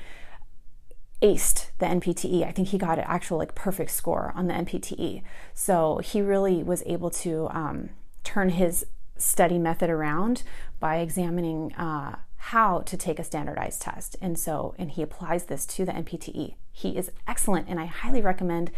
aced 1.22 1.70
the 1.78 1.86
NPTE. 1.86 2.46
I 2.46 2.52
think 2.52 2.68
he 2.68 2.78
got 2.78 2.98
an 2.98 3.04
actual 3.06 3.38
like 3.38 3.54
perfect 3.54 3.90
score 3.90 4.32
on 4.34 4.46
the 4.46 4.54
NPTE. 4.54 5.22
So 5.54 5.98
he 5.98 6.20
really 6.20 6.62
was 6.62 6.82
able 6.86 7.10
to 7.10 7.48
um, 7.50 7.90
turn 8.24 8.50
his 8.50 8.86
study 9.16 9.58
method 9.58 9.90
around 9.90 10.42
by 10.78 10.96
examining 10.98 11.72
uh, 11.74 12.16
how 12.36 12.80
to 12.80 12.96
take 12.96 13.18
a 13.18 13.24
standardized 13.24 13.82
test. 13.82 14.16
And 14.20 14.38
so, 14.38 14.74
and 14.78 14.90
he 14.90 15.02
applies 15.02 15.44
this 15.44 15.66
to 15.66 15.84
the 15.84 15.92
NPTE. 15.92 16.54
He 16.72 16.96
is 16.96 17.10
excellent, 17.26 17.68
and 17.68 17.80
I 17.80 17.86
highly 17.86 18.22
recommend 18.22 18.70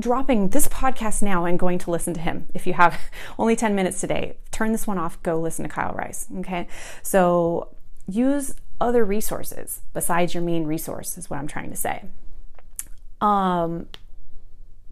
dropping 0.00 0.48
this 0.48 0.66
podcast 0.68 1.22
now 1.22 1.44
and 1.44 1.58
going 1.58 1.78
to 1.78 1.90
listen 1.90 2.12
to 2.14 2.20
him. 2.20 2.48
If 2.54 2.66
you 2.66 2.72
have 2.72 2.98
only 3.38 3.54
10 3.54 3.74
minutes 3.74 4.00
today, 4.00 4.36
turn 4.50 4.72
this 4.72 4.86
one 4.86 4.98
off, 4.98 5.22
go 5.22 5.40
listen 5.40 5.62
to 5.62 5.68
Kyle 5.68 5.94
Rice. 5.94 6.26
Okay. 6.38 6.66
So 7.02 7.68
use 8.08 8.54
other 8.82 9.04
resources 9.04 9.80
besides 9.94 10.34
your 10.34 10.42
main 10.42 10.64
resource, 10.64 11.16
is 11.16 11.30
what 11.30 11.38
I'm 11.38 11.46
trying 11.46 11.70
to 11.70 11.76
say. 11.76 12.04
Um, 13.20 13.86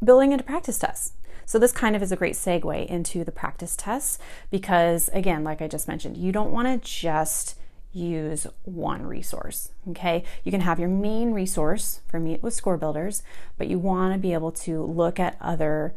building 0.03 0.33
into 0.33 0.45
practice 0.45 0.79
tests. 0.79 1.13
So, 1.45 1.59
this 1.59 1.73
kind 1.73 1.97
of 1.97 2.03
is 2.03 2.13
a 2.13 2.17
great 2.17 2.35
segue 2.35 2.87
into 2.87 3.25
the 3.25 3.33
practice 3.33 3.75
tests 3.75 4.19
because, 4.51 5.11
again, 5.13 5.43
like 5.43 5.61
I 5.61 5.67
just 5.67 5.89
mentioned, 5.89 6.17
you 6.17 6.31
don't 6.31 6.53
want 6.53 6.69
to 6.69 6.89
just 6.89 7.57
use 7.93 8.47
one 8.63 9.05
resource. 9.05 9.71
Okay, 9.89 10.23
you 10.45 10.53
can 10.53 10.61
have 10.61 10.79
your 10.79 10.89
main 10.89 11.33
resource 11.33 12.01
for 12.07 12.21
Meet 12.21 12.43
with 12.43 12.55
Score 12.55 12.77
Builders, 12.77 13.25
but 13.59 13.67
you 13.67 13.79
want 13.79 14.15
to 14.15 14.19
be 14.19 14.33
able 14.33 14.53
to 14.53 14.83
look 14.83 15.19
at 15.19 15.37
other 15.41 15.93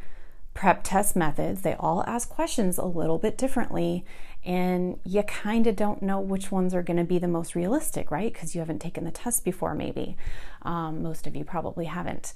prep 0.53 0.83
test 0.83 1.15
methods. 1.15 1.61
They 1.61 1.75
all 1.75 2.03
ask 2.07 2.29
questions 2.29 2.77
a 2.77 2.85
little 2.85 3.17
bit 3.17 3.37
differently, 3.37 4.03
and 4.45 4.99
you 5.05 5.23
kind 5.23 5.67
of 5.67 5.75
don't 5.75 6.01
know 6.01 6.19
which 6.19 6.51
ones 6.51 6.73
are 6.73 6.83
going 6.83 6.97
to 6.97 7.03
be 7.03 7.17
the 7.17 7.27
most 7.27 7.55
realistic, 7.55 8.11
right? 8.11 8.31
Because 8.31 8.53
you 8.53 8.59
haven't 8.59 8.79
taken 8.79 9.05
the 9.05 9.11
test 9.11 9.45
before, 9.45 9.73
maybe. 9.73 10.17
Um, 10.63 11.01
most 11.01 11.27
of 11.27 11.35
you 11.35 11.45
probably 11.45 11.85
haven't. 11.85 12.33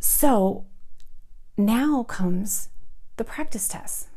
So 0.00 0.64
now 1.56 2.02
comes 2.04 2.70
the 3.16 3.24
practice 3.24 3.68
test. 3.68 4.08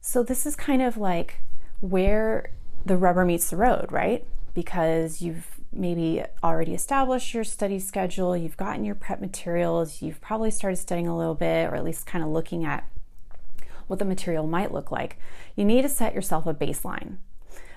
So 0.00 0.22
this 0.22 0.46
is 0.46 0.56
kind 0.56 0.82
of 0.82 0.96
like 0.96 1.40
where 1.80 2.50
the 2.84 2.96
rubber 2.96 3.24
meets 3.24 3.50
the 3.50 3.56
road, 3.56 3.90
right? 3.90 4.26
Because 4.54 5.22
you've 5.22 5.46
maybe 5.72 6.22
already 6.42 6.74
established 6.74 7.32
your 7.32 7.44
study 7.44 7.78
schedule, 7.78 8.36
you've 8.36 8.56
gotten 8.56 8.84
your 8.84 8.94
prep 8.94 9.20
materials, 9.20 10.02
you've 10.02 10.20
probably 10.20 10.50
started 10.50 10.76
studying 10.76 11.08
a 11.08 11.16
little 11.16 11.34
bit, 11.34 11.70
or 11.70 11.74
at 11.74 11.84
least 11.84 12.06
kind 12.06 12.22
of 12.22 12.30
looking 12.30 12.64
at 12.64 12.86
what 13.92 13.98
the 13.98 14.04
material 14.06 14.46
might 14.46 14.72
look 14.72 14.90
like. 14.90 15.18
You 15.54 15.66
need 15.66 15.82
to 15.82 15.88
set 15.88 16.14
yourself 16.14 16.46
a 16.46 16.54
baseline. 16.54 17.18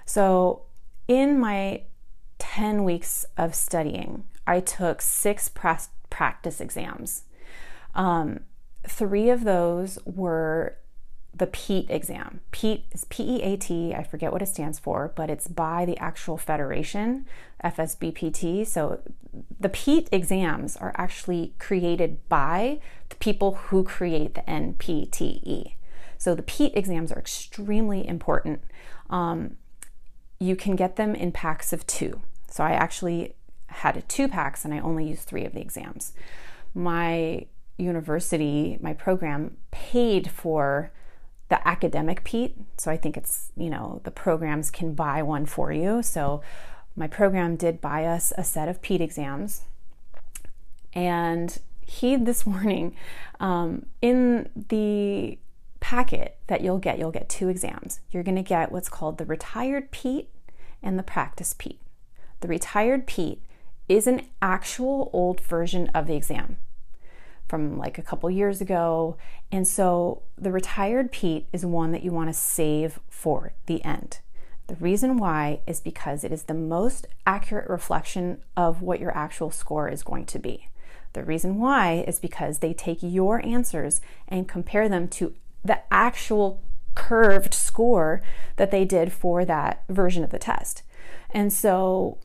So, 0.05 0.61
in 1.09 1.37
my 1.39 1.83
10 2.39 2.85
weeks 2.85 3.25
of 3.37 3.53
studying, 3.53 4.23
I 4.47 4.61
took 4.61 5.01
six 5.01 5.49
practice 6.09 6.61
exams. 6.61 7.23
Um, 7.93 8.41
three 8.87 9.29
of 9.29 9.43
those 9.43 9.99
were 10.05 10.77
the 11.33 11.47
PEAT 11.47 11.87
exam. 11.89 12.39
PEAT 12.51 12.85
is 12.93 13.03
P 13.05 13.37
E 13.37 13.41
A 13.41 13.57
T, 13.57 13.93
I 13.93 14.03
forget 14.03 14.31
what 14.31 14.41
it 14.41 14.47
stands 14.47 14.79
for, 14.79 15.11
but 15.15 15.29
it's 15.29 15.49
by 15.49 15.83
the 15.83 15.97
actual 15.97 16.37
federation, 16.37 17.25
FSBPT. 17.63 18.65
So 18.65 19.01
the 19.59 19.69
PEAT 19.69 20.07
exams 20.13 20.77
are 20.77 20.93
actually 20.95 21.53
created 21.59 22.27
by 22.29 22.79
the 23.09 23.15
people 23.15 23.55
who 23.55 23.83
create 23.83 24.35
the 24.35 24.41
NPTE. 24.41 25.74
So 26.17 26.35
the 26.35 26.43
PEAT 26.43 26.73
exams 26.75 27.11
are 27.11 27.19
extremely 27.19 28.07
important. 28.07 28.61
Um, 29.09 29.57
you 30.39 30.55
can 30.55 30.75
get 30.75 30.95
them 30.95 31.15
in 31.15 31.31
packs 31.31 31.73
of 31.73 31.85
two. 31.87 32.21
So 32.49 32.63
I 32.63 32.71
actually 32.71 33.35
had 33.67 34.07
two 34.07 34.27
packs 34.27 34.65
and 34.65 34.73
I 34.73 34.79
only 34.79 35.07
used 35.07 35.23
three 35.23 35.45
of 35.45 35.53
the 35.53 35.61
exams. 35.61 36.13
My 36.73 37.45
university, 37.77 38.77
my 38.81 38.93
program 38.93 39.57
paid 39.71 40.29
for 40.31 40.91
the 41.49 41.67
academic 41.67 42.23
PEAT. 42.23 42.55
So 42.77 42.89
I 42.89 42.97
think 42.97 43.17
it's, 43.17 43.51
you 43.55 43.69
know, 43.69 44.01
the 44.03 44.11
programs 44.11 44.71
can 44.71 44.93
buy 44.93 45.21
one 45.21 45.45
for 45.45 45.71
you. 45.71 46.01
So 46.01 46.41
my 46.95 47.07
program 47.07 47.55
did 47.55 47.81
buy 47.81 48.05
us 48.05 48.33
a 48.37 48.43
set 48.43 48.67
of 48.67 48.81
PEAT 48.81 49.01
exams. 49.01 49.61
And 50.93 51.57
he 51.85 52.15
this 52.15 52.45
morning, 52.45 52.95
um, 53.39 53.85
in 54.01 54.49
the 54.55 55.37
packet 55.85 56.35
that 56.47 56.61
you'll 56.61 56.79
get, 56.79 56.97
you'll 56.97 57.11
get 57.11 57.29
two 57.29 57.47
exams. 57.47 57.99
You're 58.09 58.23
going 58.23 58.37
to 58.37 58.41
get 58.41 58.71
what's 58.71 58.89
called 58.89 59.19
the 59.19 59.25
retired 59.25 59.91
PEAT 59.91 60.31
and 60.81 60.97
the 60.97 61.03
practice 61.03 61.53
PEAT. 61.59 61.79
The 62.39 62.47
retired 62.47 63.05
PEAT 63.05 63.39
is 63.87 64.07
an 64.07 64.25
actual 64.41 65.11
old 65.13 65.39
version 65.41 65.89
of 65.89 66.07
the 66.07 66.15
exam 66.15 66.57
from 67.47 67.77
like 67.77 67.99
a 67.99 68.01
couple 68.01 68.31
years 68.31 68.61
ago. 68.61 69.15
And 69.51 69.67
so 69.67 70.23
the 70.35 70.51
retired 70.51 71.11
PEAT 71.11 71.45
is 71.53 71.63
one 71.63 71.91
that 71.91 72.01
you 72.01 72.11
want 72.11 72.29
to 72.29 72.33
save 72.33 72.99
for 73.07 73.53
the 73.67 73.85
end. 73.85 74.21
The 74.65 74.77
reason 74.77 75.17
why 75.17 75.59
is 75.67 75.81
because 75.81 76.23
it 76.23 76.31
is 76.31 76.43
the 76.45 76.55
most 76.55 77.05
accurate 77.27 77.69
reflection 77.69 78.39
of 78.57 78.81
what 78.81 78.99
your 78.99 79.15
actual 79.15 79.51
score 79.51 79.87
is 79.87 80.01
going 80.01 80.25
to 80.25 80.39
be. 80.39 80.67
The 81.13 81.23
reason 81.23 81.59
why 81.59 82.03
is 82.07 82.19
because 82.19 82.57
they 82.57 82.73
take 82.73 83.03
your 83.03 83.45
answers 83.45 84.01
and 84.27 84.49
compare 84.49 84.89
them 84.89 85.07
to 85.09 85.35
the 85.65 85.81
actual 85.91 86.61
curved 86.93 87.53
score 87.53 88.21
that 88.55 88.71
they 88.71 88.85
did 88.85 89.11
for 89.11 89.43
that 89.43 89.83
version 89.89 90.23
of 90.23 90.29
the 90.29 90.39
test. 90.39 90.83
And 91.31 91.51
so 91.51 92.19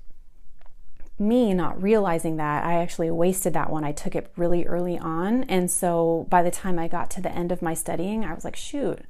me 1.18 1.52
not 1.52 1.80
realizing 1.80 2.36
that 2.36 2.64
I 2.64 2.74
actually 2.74 3.10
wasted 3.10 3.52
that 3.52 3.70
one. 3.70 3.84
I 3.84 3.92
took 3.92 4.16
it 4.16 4.32
really 4.36 4.64
early 4.64 4.98
on. 4.98 5.44
And 5.44 5.70
so 5.70 6.26
by 6.30 6.42
the 6.42 6.50
time 6.50 6.78
I 6.78 6.88
got 6.88 7.10
to 7.10 7.20
the 7.20 7.32
end 7.32 7.52
of 7.52 7.60
my 7.60 7.74
studying, 7.74 8.24
I 8.24 8.32
was 8.32 8.44
like, 8.44 8.56
shoot, 8.56 9.00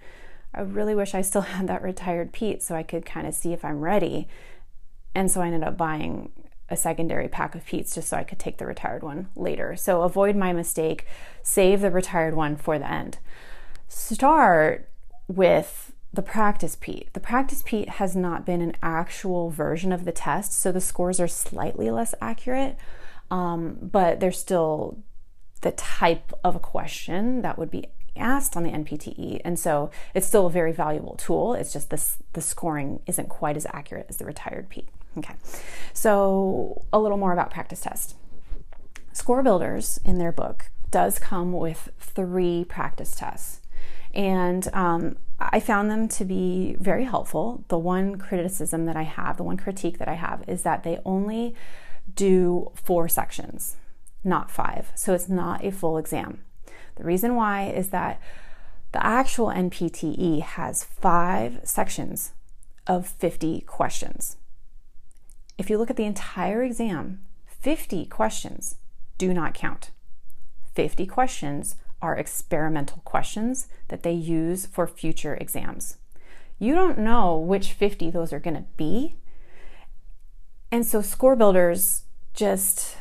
I 0.53 0.63
really 0.63 0.95
wish 0.95 1.15
I 1.15 1.23
still 1.23 1.43
had 1.43 1.69
that 1.69 1.83
retired 1.83 2.33
PEAT 2.33 2.63
so 2.63 2.75
I 2.75 2.83
could 2.83 3.07
kind 3.07 3.27
of 3.27 3.35
see 3.35 3.53
if 3.53 3.65
I'm 3.65 3.81
ready. 3.81 4.27
And 5.15 5.31
so 5.31 5.41
I 5.41 5.47
ended 5.47 5.63
up 5.63 5.77
buying 5.77 6.33
a 6.69 6.77
secondary 6.77 7.29
pack 7.29 7.55
of 7.55 7.67
PEATs 7.67 7.95
just 7.95 8.09
so 8.09 8.17
I 8.17 8.25
could 8.25 8.39
take 8.39 8.59
the 8.59 8.67
retired 8.67 9.03
one 9.03 9.29
later. 9.37 9.77
So 9.77 10.03
avoid 10.03 10.37
my 10.37 10.53
mistake, 10.53 11.07
save 11.43 11.81
the 11.81 11.91
retired 11.91 12.35
one 12.35 12.57
for 12.57 12.79
the 12.79 12.91
end. 12.91 13.19
Start 13.91 14.89
with 15.27 15.93
the 16.13 16.23
practice 16.23 16.77
PEAT. 16.77 17.13
The 17.13 17.19
practice 17.19 17.61
PEAT 17.67 17.89
has 17.89 18.15
not 18.15 18.47
been 18.47 18.61
an 18.61 18.77
actual 18.81 19.51
version 19.51 19.91
of 19.91 20.05
the 20.05 20.13
test, 20.13 20.53
so 20.53 20.71
the 20.71 20.81
scores 20.81 21.19
are 21.19 21.27
slightly 21.27 21.91
less 21.91 22.15
accurate, 22.21 22.77
um, 23.33 23.79
but 23.83 24.21
they're 24.21 24.31
still 24.31 24.99
the 25.63 25.73
type 25.73 26.33
of 26.45 26.55
a 26.55 26.61
question 26.61 27.43
that 27.43 27.59
would 27.59 27.69
be 27.69 27.89
asked 28.17 28.57
on 28.57 28.63
the 28.63 28.71
NPTE, 28.71 29.41
and 29.45 29.59
so 29.59 29.91
it's 30.15 30.27
still 30.27 30.47
a 30.47 30.51
very 30.51 30.73
valuable 30.73 31.17
tool. 31.17 31.55
It's 31.55 31.73
just 31.73 31.91
this 31.91 32.19
the 32.35 32.41
scoring 32.41 33.01
isn't 33.09 33.29
quite 33.29 33.57
as 33.57 33.67
accurate 33.73 34.07
as 34.09 34.19
the 34.19 34.25
retired 34.25 34.69
PEAT. 34.69 34.89
Okay, 35.19 35.35
so 35.93 36.85
a 36.93 37.01
little 37.01 37.19
more 37.19 37.33
about 37.33 37.51
practice 37.51 37.81
test. 37.81 38.15
Score 39.13 39.43
Builders 39.43 39.99
in 40.05 40.19
their 40.19 40.31
book 40.31 40.71
does 40.93 41.19
come 41.19 41.53
with 41.53 41.91
three 41.99 42.65
practice 42.65 43.17
tests. 43.17 43.60
And 44.15 44.69
um, 44.75 45.17
I 45.39 45.61
found 45.61 45.91
them 45.91 46.09
to 46.09 46.25
be 46.25 46.77
very 46.79 47.05
helpful. 47.05 47.65
The 47.69 47.79
one 47.79 48.17
criticism 48.17 48.87
that 48.87 48.97
I 48.97 49.03
have, 49.03 49.37
the 49.37 49.43
one 49.43 49.57
critique 49.57 49.99
that 49.99 50.09
I 50.09 50.15
have, 50.15 50.45
is 50.49 50.63
that 50.63 50.83
they 50.83 50.99
only 51.05 51.55
do 52.15 52.71
four 52.75 53.09
sections, 53.09 53.77
not 54.25 54.51
five. 54.51 54.91
So 54.95 55.15
it's 55.15 55.29
not 55.29 55.65
a 55.65 55.71
full 55.71 55.97
exam. 55.97 56.43
The 56.97 57.05
reason 57.05 57.37
why 57.37 57.69
is 57.69 57.91
that 57.91 58.21
the 58.93 59.05
actual 59.05 59.47
NPTE 59.47 60.43
has 60.43 60.85
five 60.85 61.61
sections 61.65 62.33
of 62.87 63.07
50 63.07 63.61
questions. 63.63 64.37
If 65.57 65.71
you 65.71 65.79
look 65.79 65.91
at 65.91 65.97
the 65.97 66.05
entire 66.05 66.63
exam, 66.63 67.21
50 67.47 68.07
questions 68.07 68.77
do 69.19 69.33
not 69.33 69.55
count. 69.55 69.91
50 70.75 71.07
questions 71.07 71.77
are 72.03 72.17
experimental 72.17 73.03
questions 73.05 73.69
that 73.89 74.03
they 74.03 74.13
use 74.13 74.67
for 74.67 74.87
future 74.87 75.35
exams. 75.35 75.97
You 76.59 76.75
don't 76.75 76.99
know 76.99 77.37
which 77.37 77.73
50 77.73 78.11
those 78.11 78.33
are 78.33 78.41
going 78.41 78.57
to 78.57 78.65
be. 78.77 79.17
And 80.71 80.87
so 80.87 81.03
score 81.03 81.37
builders 81.37 82.03
just 82.35 82.97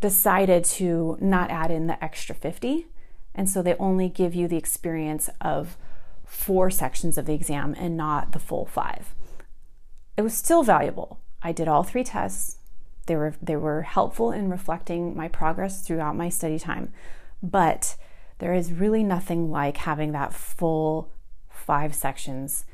decided 0.00 0.64
to 0.64 1.16
not 1.20 1.50
add 1.50 1.70
in 1.70 1.86
the 1.86 2.02
extra 2.04 2.34
50 2.34 2.86
And 3.34 3.48
so 3.48 3.62
they 3.62 3.74
only 3.74 4.08
give 4.08 4.34
you 4.34 4.48
the 4.48 4.56
experience 4.56 5.28
of 5.40 5.76
four 6.24 6.70
sections 6.70 7.16
of 7.16 7.26
the 7.26 7.34
exam 7.34 7.74
and 7.78 7.96
not 7.96 8.32
the 8.32 8.38
full 8.38 8.66
five. 8.66 9.14
It 10.16 10.22
was 10.22 10.34
still 10.34 10.62
valuable. 10.62 11.20
I 11.42 11.52
did 11.52 11.68
all 11.68 11.82
three 11.82 12.04
tests. 12.04 12.58
They 13.06 13.14
were 13.14 13.34
they 13.40 13.56
were 13.56 13.82
helpful 13.82 14.32
in 14.32 14.50
reflecting 14.50 15.16
my 15.16 15.28
progress 15.28 15.82
throughout 15.86 16.16
my 16.16 16.28
study 16.28 16.58
time. 16.58 16.92
But 17.42 17.96
there 18.38 18.54
is 18.54 18.72
really 18.72 19.02
nothing 19.02 19.50
like 19.50 19.78
having 19.78 20.12
that 20.12 20.34
full 20.34 21.10
five 21.48 21.94
sections 21.94 22.64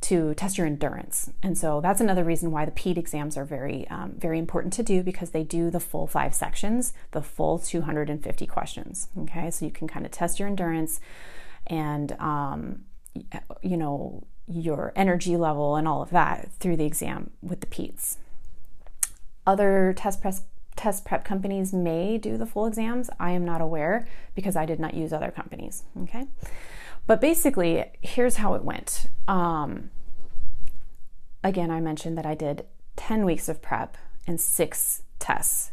to 0.00 0.32
test 0.34 0.56
your 0.56 0.66
endurance. 0.66 1.30
And 1.42 1.58
so 1.58 1.80
that's 1.80 2.00
another 2.00 2.22
reason 2.22 2.52
why 2.52 2.64
the 2.64 2.70
PEAT 2.70 2.96
exams 2.96 3.36
are 3.36 3.44
very, 3.44 3.88
um, 3.88 4.14
very 4.16 4.38
important 4.38 4.72
to 4.74 4.82
do 4.82 5.02
because 5.02 5.30
they 5.30 5.42
do 5.42 5.70
the 5.70 5.80
full 5.80 6.06
five 6.06 6.34
sections, 6.34 6.92
the 7.10 7.22
full 7.22 7.58
250 7.58 8.46
questions. 8.46 9.08
Okay, 9.18 9.50
so 9.50 9.64
you 9.64 9.72
can 9.72 9.88
kind 9.88 10.06
of 10.06 10.12
test 10.12 10.38
your 10.38 10.48
endurance 10.48 11.00
and, 11.66 12.12
um, 12.20 12.84
you 13.62 13.76
know, 13.76 14.22
your 14.46 14.92
energy 14.94 15.36
level 15.36 15.74
and 15.76 15.88
all 15.88 16.00
of 16.00 16.10
that 16.10 16.50
through 16.60 16.76
the 16.76 16.86
exam 16.86 17.30
with 17.42 17.60
the 17.60 17.66
PEATs. 17.66 18.18
Other 19.46 19.92
test 19.96 20.20
press 20.22 20.42
test 20.78 21.04
prep 21.04 21.24
companies 21.24 21.72
may 21.72 22.16
do 22.18 22.36
the 22.36 22.46
full 22.46 22.64
exams. 22.64 23.10
I 23.18 23.32
am 23.32 23.44
not 23.44 23.60
aware 23.60 24.06
because 24.34 24.54
I 24.54 24.64
did 24.64 24.78
not 24.78 24.94
use 24.94 25.12
other 25.12 25.30
companies. 25.30 25.82
Okay. 26.04 26.28
But 27.06 27.20
basically, 27.20 27.84
here's 28.00 28.36
how 28.36 28.54
it 28.54 28.64
went. 28.64 29.06
Um, 29.26 29.90
again, 31.42 31.70
I 31.70 31.80
mentioned 31.80 32.16
that 32.16 32.26
I 32.26 32.34
did 32.34 32.64
10 32.96 33.24
weeks 33.24 33.48
of 33.48 33.60
prep 33.60 33.98
and 34.26 34.40
six 34.40 35.02
tests. 35.18 35.72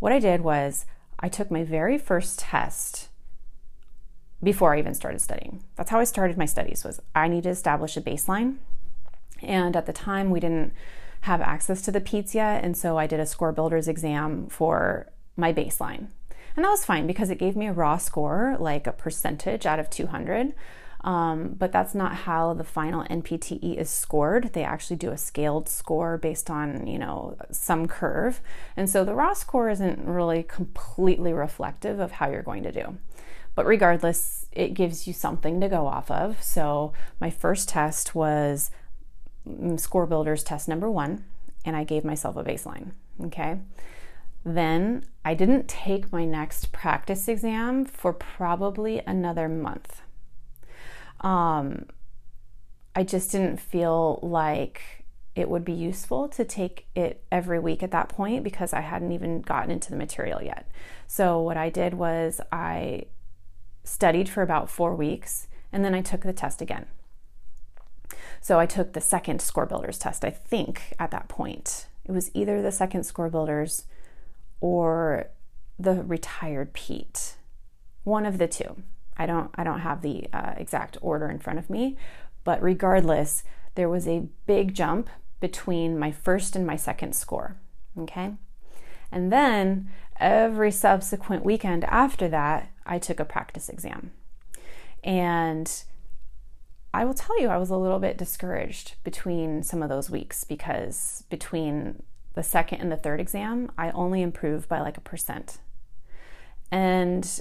What 0.00 0.12
I 0.12 0.18
did 0.18 0.40
was 0.40 0.84
I 1.20 1.28
took 1.28 1.50
my 1.50 1.62
very 1.62 1.96
first 1.96 2.40
test 2.40 3.08
before 4.42 4.74
I 4.74 4.78
even 4.78 4.94
started 4.94 5.20
studying. 5.20 5.62
That's 5.76 5.90
how 5.90 6.00
I 6.00 6.04
started 6.04 6.36
my 6.36 6.46
studies 6.46 6.82
was 6.82 7.00
I 7.14 7.28
need 7.28 7.44
to 7.44 7.50
establish 7.50 7.96
a 7.96 8.00
baseline. 8.00 8.56
And 9.42 9.76
at 9.76 9.86
the 9.86 9.92
time 9.92 10.30
we 10.30 10.40
didn't 10.40 10.72
have 11.22 11.40
access 11.40 11.82
to 11.82 11.92
the 11.92 12.00
PEATs 12.00 12.34
yet, 12.34 12.64
and 12.64 12.76
so 12.76 12.96
I 12.96 13.06
did 13.06 13.20
a 13.20 13.26
score 13.26 13.52
builders 13.52 13.88
exam 13.88 14.48
for 14.48 15.10
my 15.36 15.52
baseline. 15.52 16.08
And 16.56 16.64
that 16.64 16.70
was 16.70 16.84
fine 16.84 17.06
because 17.06 17.30
it 17.30 17.38
gave 17.38 17.56
me 17.56 17.66
a 17.66 17.72
raw 17.72 17.96
score, 17.96 18.56
like 18.58 18.86
a 18.86 18.92
percentage 18.92 19.66
out 19.66 19.78
of 19.78 19.90
200. 19.90 20.54
Um, 21.02 21.54
but 21.58 21.72
that's 21.72 21.94
not 21.94 22.14
how 22.14 22.52
the 22.52 22.64
final 22.64 23.04
NPTE 23.04 23.78
is 23.78 23.88
scored. 23.88 24.52
They 24.52 24.64
actually 24.64 24.96
do 24.96 25.10
a 25.10 25.16
scaled 25.16 25.68
score 25.68 26.18
based 26.18 26.50
on, 26.50 26.86
you 26.86 26.98
know, 26.98 27.36
some 27.50 27.88
curve. 27.88 28.40
And 28.76 28.90
so 28.90 29.04
the 29.04 29.14
raw 29.14 29.32
score 29.32 29.70
isn't 29.70 30.04
really 30.04 30.42
completely 30.42 31.32
reflective 31.32 32.00
of 32.00 32.12
how 32.12 32.30
you're 32.30 32.42
going 32.42 32.64
to 32.64 32.72
do. 32.72 32.98
But 33.54 33.66
regardless, 33.66 34.46
it 34.52 34.74
gives 34.74 35.06
you 35.06 35.12
something 35.12 35.60
to 35.60 35.68
go 35.68 35.86
off 35.86 36.10
of. 36.10 36.42
So 36.42 36.92
my 37.18 37.30
first 37.30 37.68
test 37.68 38.14
was 38.14 38.70
Score 39.76 40.06
Builders 40.06 40.42
test 40.42 40.68
number 40.68 40.90
one, 40.90 41.24
and 41.64 41.76
I 41.76 41.84
gave 41.84 42.04
myself 42.04 42.36
a 42.36 42.44
baseline. 42.44 42.92
Okay. 43.24 43.58
Then 44.44 45.04
I 45.24 45.34
didn't 45.34 45.68
take 45.68 46.12
my 46.12 46.24
next 46.24 46.72
practice 46.72 47.28
exam 47.28 47.84
for 47.84 48.12
probably 48.12 49.02
another 49.06 49.48
month. 49.48 50.00
Um, 51.20 51.86
I 52.94 53.04
just 53.04 53.30
didn't 53.32 53.60
feel 53.60 54.18
like 54.22 55.04
it 55.36 55.48
would 55.48 55.64
be 55.64 55.72
useful 55.72 56.28
to 56.28 56.44
take 56.44 56.86
it 56.94 57.22
every 57.30 57.58
week 57.58 57.82
at 57.82 57.92
that 57.92 58.08
point 58.08 58.42
because 58.42 58.72
I 58.72 58.80
hadn't 58.80 59.12
even 59.12 59.42
gotten 59.42 59.70
into 59.70 59.90
the 59.90 59.96
material 59.96 60.42
yet. 60.42 60.68
So, 61.06 61.40
what 61.40 61.56
I 61.56 61.70
did 61.70 61.94
was 61.94 62.40
I 62.50 63.04
studied 63.84 64.28
for 64.28 64.42
about 64.42 64.70
four 64.70 64.94
weeks 64.94 65.48
and 65.72 65.84
then 65.84 65.94
I 65.94 66.02
took 66.02 66.22
the 66.22 66.32
test 66.32 66.60
again. 66.60 66.86
So, 68.40 68.58
I 68.58 68.66
took 68.66 68.92
the 68.92 69.00
second 69.00 69.40
score 69.40 69.66
builders 69.66 69.98
test, 69.98 70.24
I 70.24 70.30
think, 70.30 70.94
at 70.98 71.10
that 71.10 71.28
point. 71.28 71.86
It 72.04 72.12
was 72.12 72.30
either 72.34 72.60
the 72.60 72.72
second 72.72 73.04
score 73.04 73.28
builders 73.30 73.84
or 74.60 75.26
the 75.78 76.02
retired 76.02 76.72
PEAT. 76.72 77.36
one 78.04 78.26
of 78.26 78.38
the 78.38 78.48
two. 78.48 78.82
I 79.16 79.26
don't 79.26 79.50
I 79.54 79.64
don't 79.64 79.80
have 79.80 80.02
the 80.02 80.26
uh, 80.32 80.54
exact 80.56 80.96
order 81.00 81.28
in 81.28 81.38
front 81.38 81.58
of 81.58 81.68
me, 81.70 81.96
but 82.44 82.62
regardless, 82.62 83.44
there 83.74 83.88
was 83.88 84.08
a 84.08 84.28
big 84.46 84.74
jump 84.74 85.10
between 85.40 85.98
my 85.98 86.10
first 86.10 86.56
and 86.56 86.66
my 86.66 86.76
second 86.76 87.14
score. 87.14 87.56
Okay? 87.98 88.34
And 89.12 89.32
then 89.32 89.90
every 90.18 90.70
subsequent 90.70 91.44
weekend 91.44 91.84
after 91.84 92.28
that, 92.28 92.70
I 92.86 92.98
took 92.98 93.20
a 93.20 93.24
practice 93.24 93.68
exam. 93.68 94.12
And 95.02 95.70
I 96.92 97.04
will 97.04 97.14
tell 97.14 97.40
you, 97.40 97.48
I 97.48 97.56
was 97.56 97.70
a 97.70 97.76
little 97.76 98.00
bit 98.00 98.18
discouraged 98.18 98.94
between 99.04 99.62
some 99.62 99.82
of 99.82 99.88
those 99.88 100.10
weeks 100.10 100.44
because 100.44 101.24
between 101.30 102.02
the 102.34 102.42
second 102.42 102.80
and 102.80 102.90
the 102.90 102.96
third 102.96 103.20
exam, 103.20 103.70
I 103.78 103.90
only 103.90 104.22
improved 104.22 104.68
by 104.68 104.80
like 104.80 104.96
a 104.96 105.02
percent. 105.02 105.58
And 106.70 107.40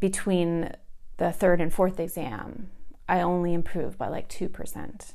between 0.00 0.72
the 1.16 1.32
third 1.32 1.60
and 1.60 1.72
fourth 1.72 2.00
exam, 2.00 2.70
I 3.08 3.20
only 3.20 3.54
improved 3.54 3.98
by 3.98 4.08
like 4.08 4.28
2%. 4.28 5.12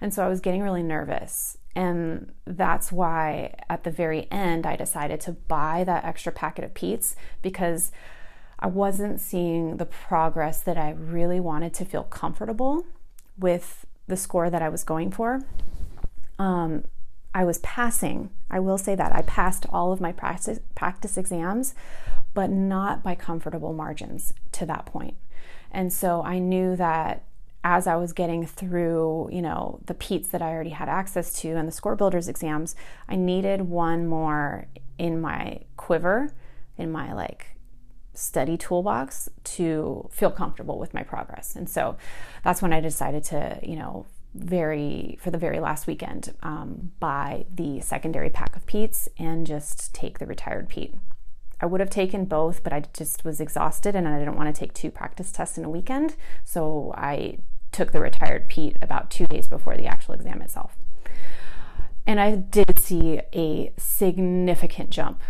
And 0.00 0.12
so 0.12 0.24
I 0.24 0.28
was 0.28 0.40
getting 0.40 0.62
really 0.62 0.82
nervous. 0.82 1.58
And 1.74 2.32
that's 2.44 2.90
why 2.90 3.54
at 3.68 3.84
the 3.84 3.90
very 3.90 4.30
end, 4.30 4.66
I 4.66 4.76
decided 4.76 5.20
to 5.22 5.32
buy 5.32 5.84
that 5.84 6.04
extra 6.04 6.32
packet 6.32 6.64
of 6.64 6.74
PEATs 6.74 7.14
because 7.42 7.92
I 8.60 8.66
wasn't 8.66 9.20
seeing 9.20 9.78
the 9.78 9.86
progress 9.86 10.60
that 10.60 10.76
I 10.76 10.90
really 10.90 11.40
wanted 11.40 11.72
to 11.74 11.84
feel 11.84 12.04
comfortable 12.04 12.84
with 13.38 13.86
the 14.06 14.16
score 14.16 14.50
that 14.50 14.60
I 14.60 14.68
was 14.68 14.84
going 14.84 15.10
for. 15.10 15.42
Um, 16.38 16.84
I 17.34 17.44
was 17.44 17.58
passing, 17.58 18.30
I 18.50 18.60
will 18.60 18.78
say 18.78 18.94
that 18.94 19.14
I 19.14 19.22
passed 19.22 19.64
all 19.70 19.92
of 19.92 20.00
my 20.00 20.12
practice, 20.12 20.58
practice 20.74 21.16
exams, 21.16 21.74
but 22.34 22.50
not 22.50 23.02
by 23.02 23.14
comfortable 23.14 23.72
margins 23.72 24.34
to 24.52 24.66
that 24.66 24.84
point. 24.84 25.16
And 25.70 25.92
so 25.92 26.22
I 26.22 26.38
knew 26.38 26.76
that 26.76 27.24
as 27.62 27.86
I 27.86 27.96
was 27.96 28.12
getting 28.12 28.46
through, 28.46 29.28
you 29.32 29.42
know, 29.42 29.80
the 29.86 29.94
PEATs 29.94 30.30
that 30.30 30.42
I 30.42 30.50
already 30.50 30.70
had 30.70 30.88
access 30.88 31.32
to 31.40 31.50
and 31.50 31.68
the 31.68 31.72
score 31.72 31.94
builders 31.94 32.28
exams, 32.28 32.74
I 33.08 33.16
needed 33.16 33.62
one 33.62 34.06
more 34.06 34.66
in 34.98 35.20
my 35.20 35.60
quiver, 35.76 36.32
in 36.76 36.90
my 36.90 37.12
like 37.12 37.56
study 38.14 38.56
toolbox 38.56 39.28
to 39.44 40.08
feel 40.12 40.30
comfortable 40.30 40.78
with 40.78 40.94
my 40.94 41.02
progress. 41.02 41.56
And 41.56 41.68
so 41.68 41.96
that's 42.44 42.60
when 42.62 42.72
I 42.72 42.80
decided 42.80 43.24
to, 43.24 43.58
you 43.62 43.76
know, 43.76 44.06
very 44.34 45.18
for 45.20 45.30
the 45.30 45.38
very 45.38 45.58
last 45.58 45.86
weekend 45.86 46.34
um, 46.42 46.92
buy 47.00 47.46
the 47.52 47.80
secondary 47.80 48.30
pack 48.30 48.54
of 48.54 48.64
PEATs 48.66 49.08
and 49.18 49.46
just 49.46 49.92
take 49.92 50.18
the 50.18 50.26
retired 50.26 50.68
PEAT. 50.68 50.94
I 51.60 51.66
would 51.66 51.80
have 51.80 51.90
taken 51.90 52.24
both, 52.24 52.62
but 52.62 52.72
I 52.72 52.84
just 52.94 53.24
was 53.24 53.40
exhausted 53.40 53.94
and 53.94 54.08
I 54.08 54.18
didn't 54.18 54.36
want 54.36 54.54
to 54.54 54.58
take 54.58 54.72
two 54.72 54.90
practice 54.90 55.30
tests 55.30 55.58
in 55.58 55.64
a 55.64 55.70
weekend. 55.70 56.16
So 56.44 56.94
I 56.96 57.38
took 57.72 57.92
the 57.92 58.00
retired 58.00 58.48
PEAT 58.48 58.76
about 58.80 59.10
two 59.10 59.26
days 59.26 59.46
before 59.46 59.76
the 59.76 59.86
actual 59.86 60.14
exam 60.14 60.40
itself. 60.42 60.76
And 62.06 62.18
I 62.18 62.36
did 62.36 62.78
see 62.78 63.20
a 63.34 63.72
significant 63.76 64.90
jump 64.90 65.20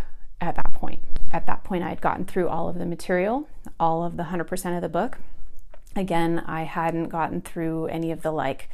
at 0.41 0.55
that 0.55 0.73
point. 0.73 1.03
At 1.31 1.45
that 1.45 1.63
point, 1.63 1.83
I 1.83 1.89
had 1.89 2.01
gotten 2.01 2.25
through 2.25 2.49
all 2.49 2.67
of 2.67 2.77
the 2.77 2.85
material, 2.85 3.47
all 3.79 4.03
of 4.03 4.17
the 4.17 4.23
100% 4.23 4.75
of 4.75 4.81
the 4.81 4.89
book. 4.89 5.19
Again, 5.95 6.43
I 6.45 6.63
hadn't 6.63 7.09
gotten 7.09 7.41
through 7.41 7.85
any 7.87 8.11
of 8.11 8.21
the 8.21 8.31
like, 8.31 8.69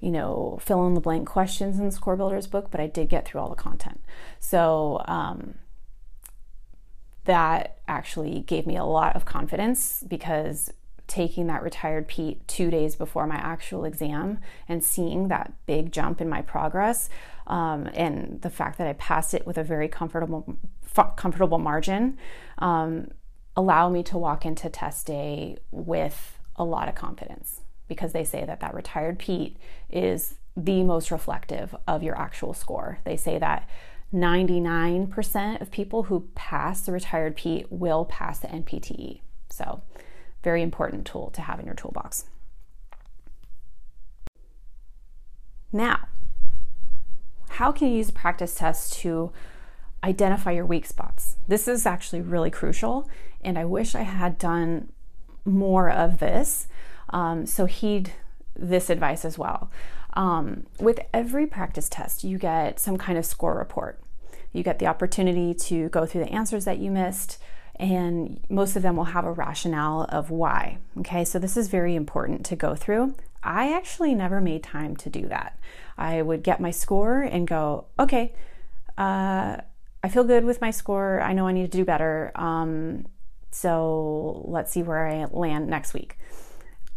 you 0.00 0.10
know, 0.10 0.58
fill 0.62 0.86
in 0.86 0.94
the 0.94 1.00
blank 1.00 1.26
questions 1.26 1.78
in 1.78 1.86
the 1.86 1.92
Score 1.92 2.16
Builders 2.16 2.46
book, 2.46 2.70
but 2.70 2.80
I 2.80 2.86
did 2.86 3.08
get 3.08 3.26
through 3.26 3.40
all 3.40 3.48
the 3.48 3.56
content. 3.56 4.00
So, 4.38 5.02
um, 5.06 5.54
that 7.24 7.78
actually 7.86 8.40
gave 8.40 8.66
me 8.66 8.76
a 8.76 8.84
lot 8.84 9.14
of 9.14 9.26
confidence 9.26 10.02
because 10.08 10.72
taking 11.08 11.46
that 11.46 11.62
retired 11.62 12.06
PEAT 12.06 12.46
two 12.46 12.70
days 12.70 12.94
before 12.94 13.26
my 13.26 13.36
actual 13.36 13.84
exam 13.84 14.38
and 14.68 14.84
seeing 14.84 15.28
that 15.28 15.52
big 15.66 15.90
jump 15.90 16.20
in 16.20 16.28
my 16.28 16.42
progress 16.42 17.08
um, 17.46 17.88
and 17.94 18.40
the 18.42 18.50
fact 18.50 18.78
that 18.78 18.86
I 18.86 18.92
passed 18.92 19.34
it 19.34 19.46
with 19.46 19.58
a 19.58 19.64
very 19.64 19.88
comfortable 19.88 20.58
comfortable 21.16 21.58
margin 21.58 22.18
um, 22.58 23.08
allow 23.56 23.88
me 23.88 24.02
to 24.04 24.18
walk 24.18 24.44
into 24.44 24.68
test 24.68 25.06
day 25.06 25.58
with 25.70 26.38
a 26.56 26.64
lot 26.64 26.88
of 26.88 26.94
confidence 26.94 27.60
because 27.88 28.12
they 28.12 28.24
say 28.24 28.44
that 28.44 28.60
that 28.60 28.74
retired 28.74 29.18
PEAT 29.18 29.56
is 29.90 30.34
the 30.56 30.82
most 30.82 31.10
reflective 31.10 31.74
of 31.86 32.02
your 32.02 32.18
actual 32.18 32.52
score. 32.52 32.98
They 33.04 33.16
say 33.16 33.38
that 33.38 33.68
99% 34.12 35.60
of 35.60 35.70
people 35.70 36.04
who 36.04 36.28
pass 36.34 36.82
the 36.82 36.92
retired 36.92 37.36
PEAT 37.36 37.66
will 37.70 38.04
pass 38.04 38.38
the 38.38 38.48
NPTE. 38.48 39.20
So, 39.50 39.82
very 40.42 40.62
important 40.62 41.06
tool 41.06 41.30
to 41.30 41.42
have 41.42 41.60
in 41.60 41.66
your 41.66 41.74
toolbox. 41.74 42.24
Now, 45.72 46.08
how 47.50 47.72
can 47.72 47.88
you 47.88 47.96
use 47.96 48.08
a 48.08 48.12
practice 48.12 48.54
test 48.54 48.94
to 49.00 49.32
identify 50.02 50.52
your 50.52 50.66
weak 50.66 50.86
spots? 50.86 51.36
This 51.46 51.68
is 51.68 51.86
actually 51.86 52.20
really 52.20 52.50
crucial, 52.50 53.08
and 53.40 53.58
I 53.58 53.64
wish 53.64 53.94
I 53.94 54.02
had 54.02 54.38
done 54.38 54.92
more 55.44 55.90
of 55.90 56.18
this. 56.18 56.68
Um, 57.10 57.46
so 57.46 57.66
heed 57.66 58.12
this 58.54 58.90
advice 58.90 59.24
as 59.24 59.38
well. 59.38 59.70
Um, 60.14 60.66
with 60.80 61.00
every 61.12 61.46
practice 61.46 61.88
test, 61.88 62.24
you 62.24 62.38
get 62.38 62.80
some 62.80 62.98
kind 62.98 63.18
of 63.18 63.24
score 63.24 63.56
report. 63.56 64.00
You 64.52 64.62
get 64.62 64.78
the 64.78 64.86
opportunity 64.86 65.54
to 65.54 65.88
go 65.90 66.06
through 66.06 66.24
the 66.24 66.32
answers 66.32 66.64
that 66.64 66.78
you 66.78 66.90
missed, 66.90 67.38
and 67.76 68.40
most 68.48 68.76
of 68.76 68.82
them 68.82 68.96
will 68.96 69.04
have 69.04 69.24
a 69.24 69.32
rationale 69.32 70.06
of 70.08 70.30
why. 70.30 70.78
Okay, 70.98 71.24
so 71.24 71.38
this 71.38 71.56
is 71.56 71.68
very 71.68 71.94
important 71.94 72.44
to 72.46 72.56
go 72.56 72.74
through. 72.74 73.14
I 73.42 73.72
actually 73.72 74.14
never 74.14 74.40
made 74.40 74.64
time 74.64 74.96
to 74.96 75.10
do 75.10 75.28
that. 75.28 75.58
I 75.96 76.22
would 76.22 76.42
get 76.42 76.60
my 76.60 76.72
score 76.72 77.22
and 77.22 77.46
go, 77.46 77.84
okay, 77.98 78.32
uh, 78.96 79.58
I 80.02 80.08
feel 80.08 80.24
good 80.24 80.44
with 80.44 80.60
my 80.60 80.70
score. 80.70 81.20
I 81.20 81.32
know 81.32 81.46
I 81.46 81.52
need 81.52 81.70
to 81.70 81.78
do 81.78 81.84
better. 81.84 82.30
Um, 82.34 83.06
so 83.50 84.44
let's 84.46 84.70
see 84.70 84.82
where 84.82 85.06
I 85.06 85.24
land 85.24 85.68
next 85.68 85.94
week. 85.94 86.18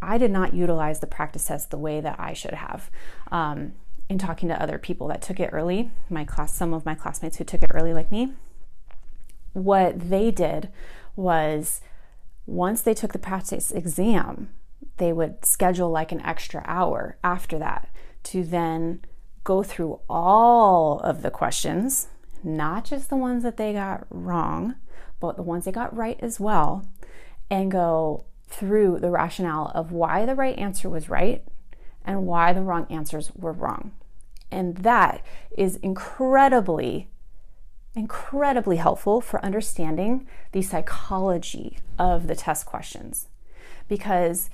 I 0.02 0.18
did 0.18 0.32
not 0.32 0.54
utilize 0.54 1.00
the 1.00 1.08
practice 1.08 1.46
test 1.46 1.72
the 1.72 1.78
way 1.78 2.02
that 2.02 2.20
I 2.20 2.34
should 2.34 2.54
have. 2.54 2.90
Um, 3.32 3.74
in 4.10 4.18
talking 4.18 4.50
to 4.50 4.62
other 4.62 4.78
people 4.78 5.08
that 5.08 5.22
took 5.22 5.40
it 5.40 5.52
early, 5.54 5.92
my 6.10 6.26
class, 6.26 6.54
some 6.54 6.74
of 6.74 6.86
my 6.86 6.96
classmates 6.96 7.38
who 7.38 7.44
took 7.44 7.64
it 7.64 7.72
early 7.74 7.94
like 7.94 8.12
me, 8.12 8.34
what 9.54 10.10
they 10.10 10.32
did 10.32 10.70
was 11.16 11.82
once 12.46 12.82
they 12.82 12.94
took 12.94 13.14
the 13.14 13.20
practice 13.20 13.72
exam, 13.72 14.50
they 14.98 15.14
would 15.14 15.46
schedule 15.46 15.90
like 15.90 16.12
an 16.12 16.22
extra 16.22 16.64
hour 16.66 17.18
after 17.24 17.58
that 17.60 17.90
to 18.24 18.44
then 18.44 19.02
go 19.44 19.64
through 19.64 20.00
all 20.10 21.00
of 21.00 21.22
the 21.22 21.32
questions, 21.32 22.08
not 22.44 22.86
just 22.86 23.10
the 23.10 23.16
ones 23.16 23.44
that 23.44 23.58
they 23.58 23.74
got 23.74 24.06
wrong, 24.10 24.76
but 25.20 25.36
the 25.36 25.44
ones 25.44 25.66
they 25.66 25.72
got 25.72 25.96
right 25.96 26.20
as 26.22 26.40
well, 26.40 26.86
and 27.50 27.72
go 27.72 28.26
through 28.48 29.00
the 29.00 29.10
rationale 29.10 29.72
of 29.74 29.92
why 29.92 30.26
the 30.26 30.36
right 30.36 30.58
answer 30.58 30.90
was 30.90 31.10
right 31.10 31.44
and 32.04 32.26
why 32.26 32.52
the 32.54 32.62
wrong 32.62 32.86
answers 32.90 33.32
were 33.36 33.52
wrong. 33.52 33.92
And 34.52 34.78
that 34.78 35.24
is 35.58 35.78
incredibly, 35.78 37.08
incredibly 37.96 38.78
helpful 38.78 39.22
for 39.22 39.44
understanding 39.46 40.28
the 40.52 40.62
psychology 40.62 41.80
of 41.98 42.28
the 42.28 42.36
test 42.36 42.66
questions. 42.66 43.28
Because 43.88 44.50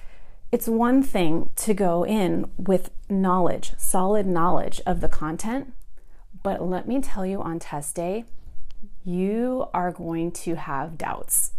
it's 0.51 0.67
one 0.67 1.01
thing 1.03 1.51
to 1.55 1.73
go 1.73 2.05
in 2.05 2.49
with 2.57 2.91
knowledge, 3.09 3.73
solid 3.77 4.25
knowledge 4.25 4.79
of 4.85 5.01
the 5.01 5.09
content, 5.09 5.73
but 6.47 6.63
let 6.63 6.87
me 6.87 7.01
tell 7.01 7.25
you 7.25 7.41
on 7.41 7.59
test 7.59 7.93
day, 7.93 8.23
you 9.03 9.67
are 9.73 9.91
going 9.91 10.31
to 10.31 10.55
have 10.55 10.97
doubts. 10.97 11.51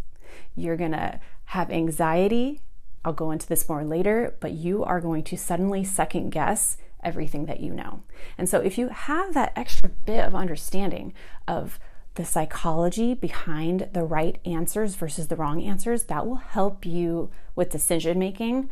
You're 0.56 0.78
going 0.78 0.92
to 0.92 1.20
have 1.44 1.70
anxiety. 1.70 2.62
I'll 3.04 3.12
go 3.12 3.30
into 3.30 3.46
this 3.46 3.68
more 3.68 3.84
later, 3.84 4.34
but 4.40 4.52
you 4.52 4.82
are 4.84 5.02
going 5.02 5.24
to 5.24 5.36
suddenly 5.36 5.84
second 5.84 6.30
guess 6.30 6.78
everything 7.04 7.44
that 7.44 7.60
you 7.60 7.74
know. 7.74 8.02
And 8.38 8.48
so, 8.48 8.60
if 8.60 8.78
you 8.78 8.88
have 8.88 9.34
that 9.34 9.52
extra 9.56 9.90
bit 9.90 10.24
of 10.24 10.34
understanding 10.34 11.12
of 11.46 11.78
the 12.14 12.24
psychology 12.24 13.12
behind 13.12 13.90
the 13.92 14.04
right 14.04 14.38
answers 14.46 14.94
versus 14.94 15.28
the 15.28 15.36
wrong 15.36 15.62
answers, 15.62 16.04
that 16.04 16.26
will 16.26 16.36
help 16.36 16.86
you 16.86 17.30
with 17.54 17.68
decision 17.68 18.18
making 18.18 18.70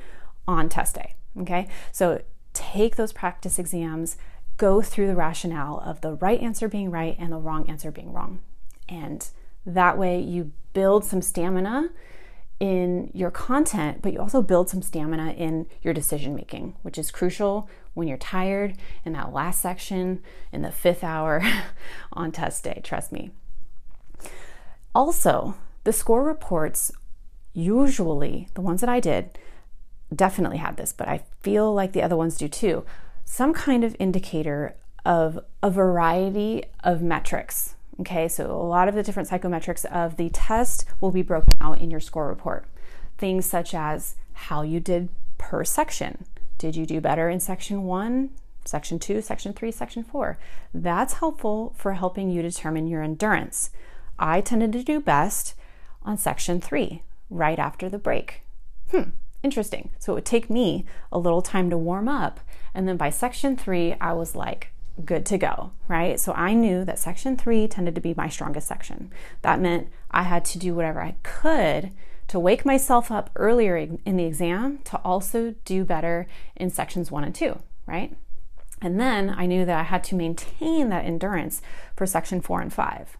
on 0.48 0.70
test 0.70 0.94
day. 0.94 1.14
Okay, 1.38 1.68
so 1.92 2.22
take 2.54 2.96
those 2.96 3.12
practice 3.12 3.58
exams, 3.58 4.16
go 4.56 4.80
through 4.82 5.06
the 5.06 5.16
rationale 5.16 5.82
of 5.84 6.00
the 6.00 6.14
right 6.14 6.40
answer 6.40 6.68
being 6.68 6.90
right 6.90 7.16
and 7.18 7.32
the 7.32 7.38
wrong 7.38 7.68
answer 7.68 7.90
being 7.90 8.12
wrong. 8.12 8.40
And 8.88 9.28
that 9.64 9.98
way, 9.98 10.20
you 10.20 10.52
build 10.72 11.04
some 11.04 11.20
stamina 11.20 11.90
in 12.58 13.10
your 13.12 13.30
content, 13.30 14.00
but 14.00 14.12
you 14.12 14.18
also 14.18 14.40
build 14.40 14.70
some 14.70 14.80
stamina 14.80 15.32
in 15.32 15.66
your 15.82 15.92
decision 15.92 16.34
making, 16.34 16.74
which 16.82 16.96
is 16.96 17.10
crucial 17.10 17.68
when 17.94 18.08
you're 18.08 18.16
tired 18.16 18.74
in 19.04 19.12
that 19.12 19.32
last 19.32 19.60
section 19.60 20.22
in 20.52 20.62
the 20.62 20.70
fifth 20.70 21.04
hour 21.04 21.42
on 22.12 22.32
test 22.32 22.64
day. 22.64 22.80
Trust 22.82 23.12
me. 23.12 23.30
Also, 24.94 25.54
the 25.84 25.92
score 25.92 26.22
reports 26.22 26.92
usually, 27.52 28.48
the 28.54 28.60
ones 28.60 28.80
that 28.80 28.88
I 28.88 29.00
did, 29.00 29.38
definitely 30.14 30.58
had 30.58 30.76
this, 30.76 30.92
but 30.92 31.08
I 31.08 31.24
feel 31.40 31.74
like 31.74 31.92
the 31.92 32.02
other 32.02 32.16
ones 32.16 32.36
do 32.36 32.48
too. 32.48 32.84
Some 33.26 33.52
kind 33.52 33.84
of 33.84 33.94
indicator 33.98 34.76
of 35.04 35.38
a 35.62 35.70
variety 35.70 36.64
of 36.82 37.02
metrics 37.02 37.76
Okay, 38.00 38.28
so 38.28 38.50
a 38.50 38.68
lot 38.68 38.88
of 38.88 38.94
the 38.94 39.02
different 39.02 39.28
psychometrics 39.28 39.86
of 39.86 40.16
the 40.16 40.28
test 40.28 40.84
will 41.00 41.10
be 41.10 41.22
broken 41.22 41.54
out 41.60 41.80
in 41.80 41.90
your 41.90 42.00
score 42.00 42.28
report. 42.28 42.66
Things 43.16 43.46
such 43.46 43.72
as 43.72 44.16
how 44.34 44.62
you 44.62 44.80
did 44.80 45.08
per 45.38 45.64
section. 45.64 46.26
Did 46.58 46.76
you 46.76 46.84
do 46.84 47.00
better 47.00 47.30
in 47.30 47.40
section 47.40 47.84
one, 47.84 48.30
section 48.66 48.98
two, 48.98 49.22
section 49.22 49.54
three, 49.54 49.72
section 49.72 50.04
four? 50.04 50.38
That's 50.74 51.14
helpful 51.14 51.74
for 51.76 51.94
helping 51.94 52.28
you 52.28 52.42
determine 52.42 52.86
your 52.86 53.02
endurance. 53.02 53.70
I 54.18 54.42
tended 54.42 54.72
to 54.72 54.82
do 54.82 55.00
best 55.00 55.54
on 56.02 56.18
section 56.18 56.60
three, 56.60 57.02
right 57.30 57.58
after 57.58 57.88
the 57.88 57.98
break. 57.98 58.42
Hmm, 58.90 59.10
interesting. 59.42 59.90
So 59.98 60.12
it 60.12 60.16
would 60.16 60.24
take 60.26 60.50
me 60.50 60.84
a 61.10 61.18
little 61.18 61.42
time 61.42 61.70
to 61.70 61.78
warm 61.78 62.08
up. 62.08 62.40
And 62.76 62.86
then 62.86 62.98
by 62.98 63.08
section 63.08 63.56
three, 63.56 63.96
I 64.02 64.12
was 64.12 64.36
like, 64.36 64.70
good 65.02 65.24
to 65.26 65.38
go, 65.38 65.72
right? 65.88 66.20
So 66.20 66.32
I 66.34 66.52
knew 66.52 66.84
that 66.84 66.98
section 66.98 67.36
three 67.36 67.66
tended 67.66 67.94
to 67.94 68.02
be 68.02 68.12
my 68.14 68.28
strongest 68.28 68.68
section. 68.68 69.10
That 69.40 69.60
meant 69.60 69.88
I 70.10 70.24
had 70.24 70.44
to 70.46 70.58
do 70.58 70.74
whatever 70.74 71.00
I 71.00 71.16
could 71.22 71.90
to 72.28 72.38
wake 72.38 72.66
myself 72.66 73.10
up 73.10 73.30
earlier 73.34 73.76
in 73.76 74.16
the 74.16 74.24
exam 74.24 74.80
to 74.84 74.98
also 74.98 75.54
do 75.64 75.84
better 75.84 76.26
in 76.54 76.68
sections 76.68 77.10
one 77.10 77.24
and 77.24 77.34
two, 77.34 77.60
right? 77.86 78.14
And 78.82 79.00
then 79.00 79.30
I 79.30 79.46
knew 79.46 79.64
that 79.64 79.78
I 79.78 79.84
had 79.84 80.04
to 80.04 80.14
maintain 80.14 80.90
that 80.90 81.06
endurance 81.06 81.62
for 81.96 82.04
section 82.06 82.42
four 82.42 82.60
and 82.60 82.72
five. 82.72 83.16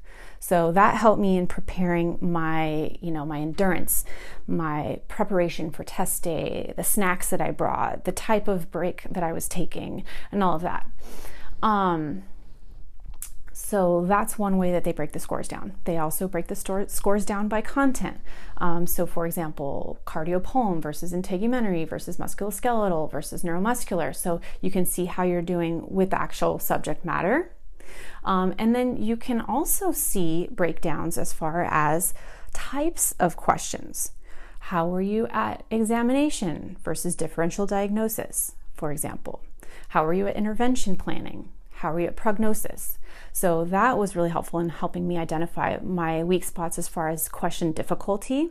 So 0.47 0.71
that 0.71 0.95
helped 0.95 1.21
me 1.21 1.37
in 1.37 1.49
preparing 1.49 2.19
my, 2.21 2.97
you 3.01 3.11
know, 3.11 3.27
my 3.27 3.41
endurance, 3.41 4.05
my 4.47 5.01
preparation 5.09 5.73
for 5.73 5.83
test 5.83 6.23
day, 6.23 6.73
the 6.77 6.85
snacks 6.85 7.31
that 7.31 7.41
I 7.41 7.51
brought, 7.51 8.05
the 8.05 8.13
type 8.13 8.47
of 8.47 8.71
break 8.71 9.09
that 9.11 9.25
I 9.25 9.33
was 9.33 9.49
taking, 9.49 10.05
and 10.31 10.45
all 10.45 10.55
of 10.55 10.63
that. 10.63 10.89
Um, 11.65 12.23
so 13.53 14.05
that's 14.07 14.39
one 14.39 14.57
way 14.57 14.71
that 14.71 14.85
they 14.85 14.93
break 14.93 15.11
the 15.11 15.19
scores 15.19 15.49
down. 15.49 15.73
They 15.83 15.99
also 15.99 16.29
break 16.29 16.47
the 16.47 16.55
store, 16.55 16.87
scores 16.87 17.25
down 17.25 17.49
by 17.49 17.61
content. 17.61 18.21
Um, 18.59 18.87
so, 18.87 19.05
for 19.05 19.27
example, 19.27 19.99
cardiopulm 20.05 20.81
versus 20.81 21.13
integumentary 21.13 21.89
versus 21.89 22.19
musculoskeletal 22.19 23.11
versus 23.11 23.43
neuromuscular. 23.43 24.15
So 24.15 24.41
you 24.61 24.71
can 24.71 24.87
see 24.87 25.07
how 25.07 25.25
you're 25.25 25.43
doing 25.43 25.85
with 25.89 26.11
the 26.11 26.23
actual 26.23 26.61
subject 26.61 27.05
matter. 27.05 27.51
Um, 28.25 28.55
and 28.59 28.75
then 28.75 28.97
you 29.03 29.17
can 29.17 29.41
also 29.41 29.93
see 29.93 30.49
breakdowns 30.51 31.17
as 31.19 31.33
far 31.33 31.65
as 31.65 32.15
types 32.53 33.15
of 33.19 33.37
questions. 33.37 34.13
How 34.59 34.89
were 34.89 35.01
you 35.01 35.29
at 35.29 35.65
examination 35.71 36.77
versus 36.83 37.15
differential 37.15 37.67
diagnosis, 37.67 38.57
for 38.75 38.91
example? 38.91 39.43
How 39.91 40.05
are 40.05 40.13
you 40.13 40.27
at 40.27 40.37
intervention 40.37 40.97
planning? 40.97 41.51
How 41.75 41.93
are 41.93 42.01
you 42.01 42.07
at 42.07 42.17
prognosis? 42.17 42.99
So 43.33 43.65
that 43.67 43.99
was 43.99 44.17
really 44.17 44.31
helpful 44.31 44.59
in 44.59 44.71
helping 44.71 45.07
me 45.07 45.19
identify 45.19 45.77
my 45.83 46.25
weak 46.25 46.43
spots 46.43 46.79
as 46.79 46.89
far 46.89 47.11
as 47.11 47.29
question 47.29 47.73
difficulty. 47.73 48.51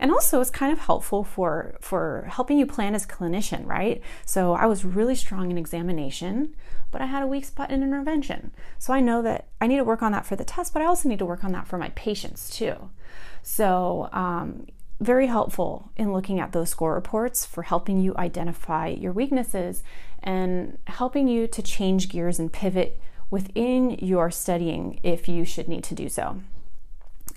And 0.00 0.10
also 0.10 0.40
it's 0.40 0.50
kind 0.50 0.72
of 0.72 0.78
helpful 0.78 1.22
for 1.22 1.76
for 1.80 2.26
helping 2.28 2.58
you 2.58 2.66
plan 2.66 2.94
as 2.94 3.04
a 3.04 3.08
clinician, 3.08 3.66
right? 3.66 4.00
So 4.24 4.54
I 4.54 4.64
was 4.64 4.82
really 4.84 5.14
strong 5.14 5.50
in 5.50 5.58
examination, 5.58 6.56
but 6.90 7.02
I 7.02 7.06
had 7.06 7.22
a 7.22 7.26
weak 7.26 7.44
spot 7.44 7.70
in 7.70 7.82
intervention. 7.82 8.50
So 8.78 8.94
I 8.94 9.00
know 9.00 9.20
that 9.20 9.48
I 9.60 9.66
need 9.66 9.76
to 9.76 9.84
work 9.84 10.02
on 10.02 10.12
that 10.12 10.24
for 10.24 10.36
the 10.36 10.44
test, 10.44 10.72
but 10.72 10.80
I 10.80 10.86
also 10.86 11.08
need 11.08 11.18
to 11.18 11.26
work 11.26 11.44
on 11.44 11.52
that 11.52 11.68
for 11.68 11.76
my 11.76 11.90
patients 11.90 12.48
too. 12.48 12.90
So 13.42 14.08
um, 14.12 14.66
very 15.00 15.26
helpful 15.26 15.92
in 15.96 16.14
looking 16.14 16.40
at 16.40 16.52
those 16.52 16.70
score 16.70 16.94
reports 16.94 17.44
for 17.44 17.62
helping 17.62 18.00
you 18.00 18.16
identify 18.16 18.88
your 18.88 19.12
weaknesses 19.12 19.82
and 20.22 20.78
helping 20.86 21.28
you 21.28 21.46
to 21.46 21.62
change 21.62 22.08
gears 22.08 22.38
and 22.38 22.50
pivot 22.50 22.98
within 23.30 23.90
your 23.98 24.30
studying 24.30 24.98
if 25.02 25.28
you 25.28 25.44
should 25.44 25.68
need 25.68 25.84
to 25.84 25.94
do 25.94 26.08
so. 26.08 26.40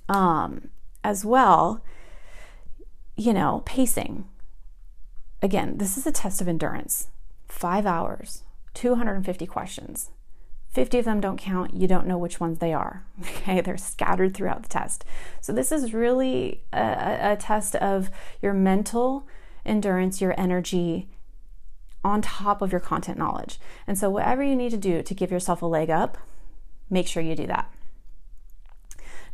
Um, 0.07 0.69
as 1.03 1.25
well, 1.25 1.81
you 3.15 3.33
know, 3.33 3.61
pacing. 3.65 4.25
Again, 5.41 5.77
this 5.77 5.97
is 5.97 6.07
a 6.07 6.11
test 6.11 6.41
of 6.41 6.47
endurance. 6.47 7.07
Five 7.47 7.85
hours, 7.85 8.43
250 8.73 9.45
questions. 9.45 10.09
50 10.69 10.99
of 10.99 11.05
them 11.05 11.21
don't 11.21 11.37
count. 11.37 11.73
You 11.75 11.87
don't 11.87 12.07
know 12.07 12.17
which 12.17 12.39
ones 12.39 12.59
they 12.59 12.73
are. 12.73 13.05
Okay, 13.21 13.61
they're 13.61 13.77
scattered 13.77 14.33
throughout 14.33 14.63
the 14.63 14.69
test. 14.69 15.03
So, 15.41 15.51
this 15.51 15.71
is 15.71 15.93
really 15.93 16.63
a, 16.71 17.33
a 17.33 17.37
test 17.37 17.75
of 17.75 18.09
your 18.41 18.53
mental 18.53 19.27
endurance, 19.65 20.21
your 20.21 20.33
energy, 20.39 21.09
on 22.03 22.21
top 22.21 22.61
of 22.61 22.71
your 22.71 22.81
content 22.81 23.17
knowledge. 23.17 23.59
And 23.85 23.97
so, 23.97 24.09
whatever 24.09 24.41
you 24.41 24.55
need 24.55 24.71
to 24.71 24.77
do 24.77 25.03
to 25.03 25.13
give 25.13 25.29
yourself 25.29 25.61
a 25.61 25.65
leg 25.65 25.89
up, 25.89 26.17
make 26.89 27.07
sure 27.07 27.21
you 27.21 27.35
do 27.35 27.47
that. 27.47 27.71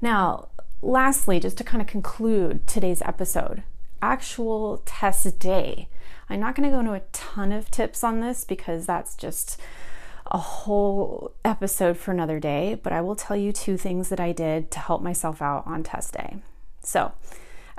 Now, 0.02 0.50
lastly, 0.82 1.40
just 1.40 1.58
to 1.58 1.64
kind 1.64 1.82
of 1.82 1.88
conclude 1.88 2.68
today's 2.68 3.02
episode, 3.04 3.64
actual 4.02 4.82
test 4.86 5.40
day. 5.40 5.88
I'm 6.30 6.40
not 6.40 6.56
going 6.56 6.70
to 6.70 6.76
go 6.76 6.80
into 6.80 6.94
a 6.94 7.02
ton 7.12 7.52
of 7.52 7.72
tips 7.72 8.04
on 8.04 8.20
this 8.20 8.44
because 8.44 8.86
that's 8.86 9.16
just 9.16 9.60
a 10.32 10.38
whole 10.38 11.34
episode 11.44 11.98
for 11.98 12.12
another 12.12 12.40
day, 12.40 12.80
but 12.82 12.94
I 12.94 13.02
will 13.02 13.16
tell 13.16 13.36
you 13.36 13.52
two 13.52 13.78
things 13.78 14.10
that 14.10 14.20
I 14.20 14.32
did 14.32 14.70
to 14.72 14.80
help 14.80 15.02
myself 15.02 15.42
out 15.42 15.66
on 15.66 15.82
test 15.84 16.14
day. 16.14 16.38
So, 16.82 17.14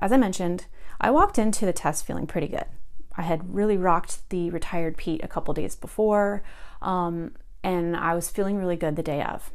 as 0.00 0.10
I 0.10 0.16
mentioned, 0.16 0.66
I 1.00 1.10
walked 1.10 1.38
into 1.38 1.64
the 1.64 1.72
test 1.72 2.04
feeling 2.04 2.26
pretty 2.26 2.48
good. 2.48 2.66
I 3.16 3.22
had 3.22 3.54
really 3.54 3.76
rocked 3.76 4.28
the 4.30 4.50
retired 4.50 4.96
PEAT 4.96 5.22
a 5.22 5.28
couple 5.28 5.54
days 5.54 5.76
before, 5.76 6.42
um, 6.82 7.32
and 7.62 7.96
I 7.96 8.14
was 8.14 8.30
feeling 8.30 8.56
really 8.56 8.76
good 8.76 8.96
the 8.96 9.02
day 9.02 9.22
of. 9.22 9.50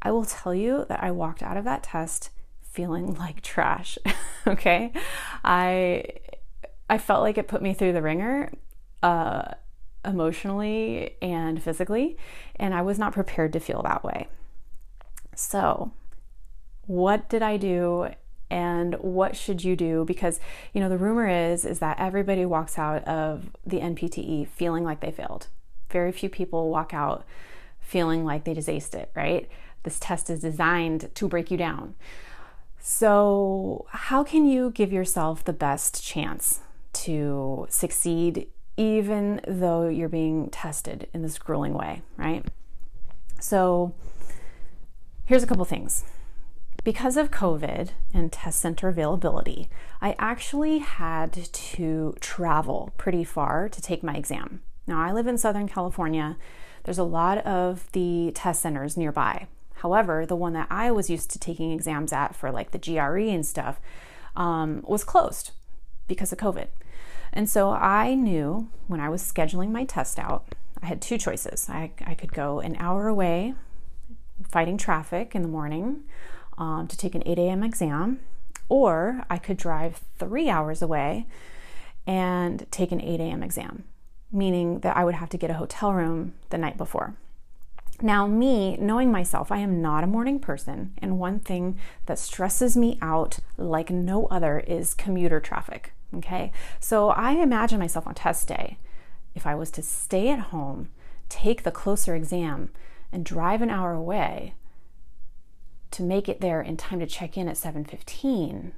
I 0.00 0.10
will 0.10 0.24
tell 0.24 0.54
you 0.54 0.84
that 0.88 1.02
I 1.02 1.10
walked 1.10 1.42
out 1.42 1.56
of 1.56 1.64
that 1.64 1.82
test 1.82 2.30
feeling 2.72 3.14
like 3.14 3.42
trash. 3.42 3.98
okay, 4.46 4.92
I 5.44 6.04
I 6.90 6.98
felt 6.98 7.22
like 7.22 7.38
it 7.38 7.48
put 7.48 7.62
me 7.62 7.74
through 7.74 7.92
the 7.92 8.02
ringer. 8.02 8.52
Uh, 9.02 9.54
emotionally 10.04 11.16
and 11.22 11.62
physically, 11.62 12.16
and 12.56 12.74
I 12.74 12.82
was 12.82 12.98
not 12.98 13.12
prepared 13.12 13.52
to 13.52 13.60
feel 13.60 13.82
that 13.82 14.02
way. 14.02 14.26
So, 15.34 15.92
what 16.86 17.28
did 17.28 17.42
I 17.42 17.56
do 17.56 18.08
and 18.50 18.96
what 18.96 19.34
should 19.34 19.64
you 19.64 19.74
do 19.74 20.04
because 20.04 20.38
you 20.74 20.80
know 20.80 20.90
the 20.90 20.98
rumor 20.98 21.26
is 21.26 21.64
is 21.64 21.78
that 21.78 21.98
everybody 21.98 22.44
walks 22.44 22.78
out 22.78 23.02
of 23.04 23.50
the 23.64 23.78
NPTE 23.78 24.46
feeling 24.48 24.84
like 24.84 25.00
they 25.00 25.10
failed. 25.10 25.46
Very 25.90 26.12
few 26.12 26.28
people 26.28 26.68
walk 26.68 26.92
out 26.92 27.24
feeling 27.80 28.24
like 28.24 28.44
they 28.44 28.54
just 28.54 28.68
aced 28.68 28.94
it, 28.94 29.10
right? 29.14 29.48
This 29.84 29.98
test 29.98 30.28
is 30.28 30.40
designed 30.40 31.10
to 31.14 31.28
break 31.28 31.50
you 31.50 31.56
down. 31.56 31.94
So, 32.84 33.86
how 33.90 34.24
can 34.24 34.44
you 34.44 34.72
give 34.72 34.92
yourself 34.92 35.44
the 35.44 35.52
best 35.52 36.02
chance 36.02 36.62
to 36.94 37.68
succeed 37.70 38.48
even 38.76 39.40
though 39.46 39.88
you're 39.88 40.08
being 40.08 40.50
tested 40.50 41.08
in 41.14 41.22
this 41.22 41.38
grueling 41.38 41.74
way, 41.74 42.02
right? 42.16 42.44
So, 43.38 43.94
here's 45.24 45.44
a 45.44 45.46
couple 45.46 45.64
things. 45.64 46.02
Because 46.82 47.16
of 47.16 47.30
COVID 47.30 47.90
and 48.12 48.32
test 48.32 48.58
center 48.58 48.88
availability, 48.88 49.68
I 50.00 50.16
actually 50.18 50.78
had 50.78 51.32
to 51.52 52.16
travel 52.18 52.92
pretty 52.96 53.22
far 53.22 53.68
to 53.68 53.80
take 53.80 54.02
my 54.02 54.16
exam. 54.16 54.60
Now, 54.88 55.00
I 55.00 55.12
live 55.12 55.28
in 55.28 55.38
Southern 55.38 55.68
California. 55.68 56.36
There's 56.82 56.98
a 56.98 57.04
lot 57.04 57.38
of 57.46 57.90
the 57.92 58.32
test 58.34 58.60
centers 58.60 58.96
nearby. 58.96 59.46
However, 59.82 60.24
the 60.24 60.36
one 60.36 60.52
that 60.52 60.68
I 60.70 60.92
was 60.92 61.10
used 61.10 61.32
to 61.32 61.40
taking 61.40 61.72
exams 61.72 62.12
at 62.12 62.36
for 62.36 62.52
like 62.52 62.70
the 62.70 62.78
GRE 62.78 63.28
and 63.28 63.44
stuff 63.44 63.80
um, 64.36 64.84
was 64.86 65.02
closed 65.02 65.50
because 66.06 66.32
of 66.32 66.38
COVID. 66.38 66.68
And 67.32 67.50
so 67.50 67.70
I 67.70 68.14
knew 68.14 68.68
when 68.86 69.00
I 69.00 69.08
was 69.08 69.22
scheduling 69.22 69.72
my 69.72 69.84
test 69.84 70.20
out, 70.20 70.54
I 70.80 70.86
had 70.86 71.02
two 71.02 71.18
choices. 71.18 71.68
I, 71.68 71.90
I 72.06 72.14
could 72.14 72.32
go 72.32 72.60
an 72.60 72.76
hour 72.78 73.08
away 73.08 73.54
fighting 74.48 74.78
traffic 74.78 75.34
in 75.34 75.42
the 75.42 75.48
morning 75.48 76.04
um, 76.58 76.86
to 76.86 76.96
take 76.96 77.16
an 77.16 77.22
8 77.26 77.40
a.m. 77.40 77.64
exam, 77.64 78.20
or 78.68 79.24
I 79.28 79.38
could 79.38 79.56
drive 79.56 80.02
three 80.16 80.48
hours 80.48 80.80
away 80.80 81.26
and 82.06 82.70
take 82.70 82.92
an 82.92 83.00
8 83.00 83.18
a.m. 83.18 83.42
exam, 83.42 83.82
meaning 84.30 84.78
that 84.80 84.96
I 84.96 85.04
would 85.04 85.14
have 85.16 85.30
to 85.30 85.36
get 85.36 85.50
a 85.50 85.54
hotel 85.54 85.92
room 85.92 86.34
the 86.50 86.58
night 86.58 86.76
before. 86.76 87.16
Now, 88.04 88.26
me, 88.26 88.76
knowing 88.78 89.12
myself, 89.12 89.52
I 89.52 89.58
am 89.58 89.80
not 89.80 90.02
a 90.02 90.08
morning 90.08 90.40
person, 90.40 90.92
and 90.98 91.20
one 91.20 91.38
thing 91.38 91.78
that 92.06 92.18
stresses 92.18 92.76
me 92.76 92.98
out 93.00 93.38
like 93.56 93.90
no 93.90 94.26
other 94.26 94.58
is 94.58 94.92
commuter 94.92 95.38
traffic. 95.38 95.92
Okay, 96.14 96.50
so 96.80 97.10
I 97.10 97.32
imagine 97.32 97.78
myself 97.78 98.06
on 98.08 98.14
test 98.14 98.48
day. 98.48 98.76
If 99.36 99.46
I 99.46 99.54
was 99.54 99.70
to 99.70 99.82
stay 99.82 100.30
at 100.30 100.50
home, 100.50 100.88
take 101.28 101.62
the 101.62 101.70
closer 101.70 102.16
exam, 102.16 102.70
and 103.12 103.24
drive 103.24 103.62
an 103.62 103.70
hour 103.70 103.92
away 103.92 104.54
to 105.92 106.02
make 106.02 106.28
it 106.28 106.40
there 106.40 106.60
in 106.60 106.76
time 106.76 106.98
to 106.98 107.06
check 107.06 107.38
in 107.38 107.48
at 107.48 107.56
7:15 107.56 108.72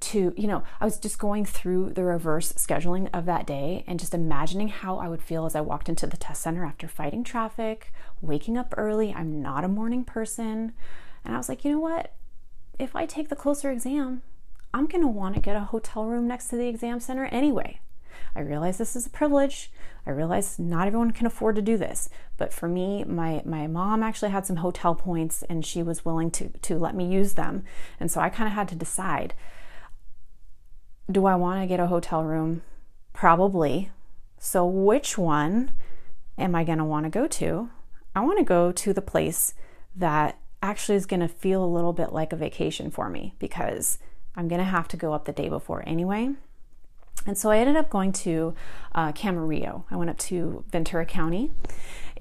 to 0.00 0.32
you 0.36 0.46
know 0.46 0.62
i 0.80 0.84
was 0.84 0.98
just 0.98 1.18
going 1.18 1.44
through 1.44 1.90
the 1.90 2.02
reverse 2.02 2.52
scheduling 2.54 3.08
of 3.12 3.26
that 3.26 3.46
day 3.46 3.84
and 3.86 4.00
just 4.00 4.14
imagining 4.14 4.68
how 4.68 4.96
i 4.96 5.06
would 5.06 5.22
feel 5.22 5.44
as 5.44 5.54
i 5.54 5.60
walked 5.60 5.88
into 5.88 6.06
the 6.06 6.16
test 6.16 6.42
center 6.42 6.64
after 6.64 6.88
fighting 6.88 7.22
traffic 7.22 7.92
waking 8.22 8.56
up 8.56 8.72
early 8.76 9.12
i'm 9.14 9.42
not 9.42 9.62
a 9.62 9.68
morning 9.68 10.02
person 10.02 10.72
and 11.24 11.34
i 11.34 11.36
was 11.36 11.48
like 11.48 11.64
you 11.64 11.70
know 11.70 11.78
what 11.78 12.14
if 12.78 12.96
i 12.96 13.04
take 13.04 13.28
the 13.28 13.36
closer 13.36 13.70
exam 13.70 14.22
I'm 14.72 14.86
going 14.86 15.02
to 15.02 15.08
want 15.08 15.34
to 15.34 15.40
get 15.40 15.56
a 15.56 15.60
hotel 15.60 16.04
room 16.04 16.28
next 16.28 16.48
to 16.48 16.56
the 16.56 16.68
exam 16.68 17.00
center 17.00 17.26
anyway. 17.26 17.80
I 18.36 18.40
realize 18.40 18.78
this 18.78 18.94
is 18.94 19.06
a 19.06 19.10
privilege. 19.10 19.72
I 20.06 20.10
realize 20.10 20.58
not 20.58 20.86
everyone 20.86 21.10
can 21.10 21.26
afford 21.26 21.56
to 21.56 21.62
do 21.62 21.76
this. 21.76 22.08
But 22.36 22.52
for 22.52 22.68
me, 22.68 23.02
my, 23.04 23.42
my 23.44 23.66
mom 23.66 24.02
actually 24.02 24.30
had 24.30 24.46
some 24.46 24.56
hotel 24.56 24.94
points 24.94 25.42
and 25.44 25.66
she 25.66 25.82
was 25.82 26.04
willing 26.04 26.30
to, 26.32 26.48
to 26.48 26.78
let 26.78 26.94
me 26.94 27.04
use 27.06 27.34
them. 27.34 27.64
And 27.98 28.10
so 28.10 28.20
I 28.20 28.28
kind 28.28 28.46
of 28.46 28.54
had 28.54 28.68
to 28.68 28.74
decide 28.76 29.34
do 31.10 31.26
I 31.26 31.34
want 31.34 31.60
to 31.60 31.66
get 31.66 31.80
a 31.80 31.86
hotel 31.86 32.24
room? 32.24 32.62
Probably. 33.12 33.90
So 34.38 34.64
which 34.66 35.18
one 35.18 35.72
am 36.38 36.54
I 36.54 36.64
going 36.64 36.78
to 36.78 36.84
want 36.84 37.04
to 37.04 37.10
go 37.10 37.26
to? 37.26 37.70
I 38.14 38.20
want 38.20 38.38
to 38.38 38.44
go 38.44 38.72
to 38.72 38.92
the 38.92 39.02
place 39.02 39.54
that 39.94 40.38
actually 40.62 40.96
is 40.96 41.06
going 41.06 41.20
to 41.20 41.28
feel 41.28 41.64
a 41.64 41.66
little 41.66 41.92
bit 41.92 42.12
like 42.12 42.32
a 42.32 42.36
vacation 42.36 42.90
for 42.90 43.08
me 43.08 43.34
because 43.38 43.98
I'm 44.36 44.48
going 44.48 44.60
to 44.60 44.64
have 44.64 44.88
to 44.88 44.96
go 44.96 45.12
up 45.12 45.24
the 45.24 45.32
day 45.32 45.48
before 45.48 45.82
anyway. 45.86 46.30
And 47.26 47.36
so 47.36 47.50
I 47.50 47.58
ended 47.58 47.76
up 47.76 47.90
going 47.90 48.12
to 48.12 48.54
uh, 48.94 49.12
Camarillo. 49.12 49.84
I 49.90 49.96
went 49.96 50.10
up 50.10 50.18
to 50.18 50.64
Ventura 50.70 51.04
County. 51.04 51.50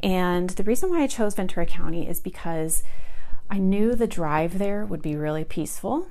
And 0.02 0.50
the 0.52 0.64
reason 0.64 0.90
why 0.90 1.04
I 1.04 1.08
chose 1.08 1.36
Ventura 1.36 1.66
County 1.66 2.08
is 2.08 2.20
because 2.20 2.84
I 3.50 3.58
knew 3.58 3.96
the 3.96 4.08
drive 4.08 4.58
there 4.58 4.86
would 4.86 5.02
be 5.02 5.16
really 5.16 5.44
peaceful. 5.44 6.08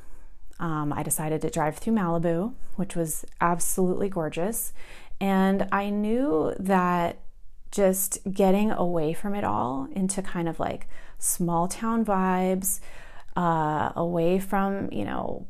Um, 0.60 0.92
I 0.92 1.02
decided 1.02 1.40
to 1.42 1.50
drive 1.50 1.78
through 1.78 1.94
Malibu, 1.94 2.54
which 2.76 2.96
was 2.96 3.24
absolutely 3.40 4.08
gorgeous. 4.08 4.72
And 5.20 5.68
I 5.72 5.90
knew 5.90 6.54
that 6.58 7.18
just 7.70 8.18
getting 8.32 8.70
away 8.70 9.12
from 9.12 9.34
it 9.34 9.44
all 9.44 9.88
into 9.92 10.22
kind 10.22 10.48
of 10.48 10.58
like 10.58 10.88
small 11.18 11.68
town 11.68 12.04
vibes, 12.04 12.80
uh, 13.36 13.92
away 13.94 14.38
from, 14.38 14.90
you 14.90 15.04
know, 15.04 15.46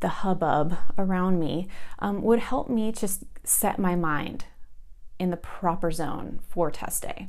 the 0.00 0.08
hubbub 0.08 0.76
around 0.98 1.38
me 1.38 1.68
um, 2.00 2.22
would 2.22 2.40
help 2.40 2.68
me 2.68 2.92
just 2.92 3.24
set 3.44 3.78
my 3.78 3.94
mind 3.94 4.44
in 5.18 5.30
the 5.30 5.36
proper 5.36 5.90
zone 5.90 6.40
for 6.48 6.70
test 6.70 7.02
day. 7.02 7.28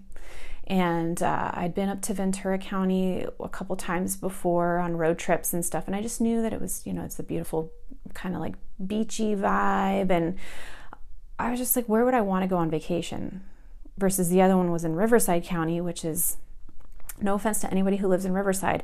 And 0.66 1.22
uh, 1.22 1.51
I'd 1.53 1.76
been 1.76 1.89
up 1.89 2.01
to 2.03 2.14
Ventura 2.14 2.57
County 2.57 3.26
a 3.39 3.49
couple 3.49 3.76
times 3.76 4.16
before 4.16 4.78
on 4.78 4.95
road 4.95 5.20
trips 5.20 5.53
and 5.53 5.66
stuff, 5.66 5.88
and 5.88 5.95
I 5.95 6.01
just 6.01 6.22
knew 6.22 6.41
that 6.41 6.53
it 6.53 6.61
was, 6.61 6.84
you 6.86 6.93
know, 6.93 7.03
it's 7.03 7.20
a 7.20 7.24
beautiful 7.24 7.72
kind 8.14 8.34
of 8.36 8.41
like 8.41 8.55
beachy 8.86 9.36
vibe. 9.36 10.09
And 10.09 10.38
I 11.38 11.51
was 11.51 11.59
just 11.59 11.76
like, 11.76 11.88
where 11.88 12.05
would 12.05 12.14
I 12.14 12.22
want 12.22 12.43
to 12.43 12.47
go 12.47 12.57
on 12.57 12.70
vacation? 12.70 13.43
Versus 13.97 14.30
the 14.30 14.41
other 14.41 14.57
one 14.57 14.72
was 14.72 14.84
in 14.84 14.95
Riverside 14.95 15.43
County, 15.43 15.82
which 15.82 16.05
is 16.05 16.38
no 17.22 17.36
offense 17.36 17.59
to 17.61 17.70
anybody 17.70 17.97
who 17.97 18.07
lives 18.07 18.26
in 18.26 18.34
Riverside 18.34 18.84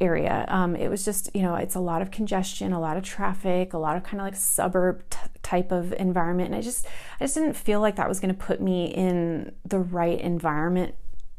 area. 0.00 0.44
Um, 0.48 0.76
it 0.76 0.88
was 0.88 1.04
just, 1.04 1.30
you 1.34 1.42
know, 1.42 1.54
it's 1.54 1.74
a 1.74 1.80
lot 1.80 2.02
of 2.02 2.10
congestion, 2.10 2.72
a 2.72 2.80
lot 2.80 2.96
of 2.96 3.02
traffic, 3.02 3.72
a 3.72 3.78
lot 3.78 3.96
of 3.96 4.04
kind 4.04 4.20
of 4.20 4.26
like 4.26 4.36
suburb 4.36 5.02
t- 5.08 5.18
type 5.42 5.72
of 5.72 5.92
environment. 5.94 6.50
And 6.50 6.56
I 6.56 6.60
just, 6.60 6.86
I 7.18 7.24
just 7.24 7.34
didn't 7.34 7.54
feel 7.54 7.80
like 7.80 7.96
that 7.96 8.08
was 8.08 8.20
going 8.20 8.34
to 8.34 8.40
put 8.40 8.60
me 8.60 8.86
in 8.86 9.52
the 9.64 9.78
right 9.78 10.20
environment 10.20 10.94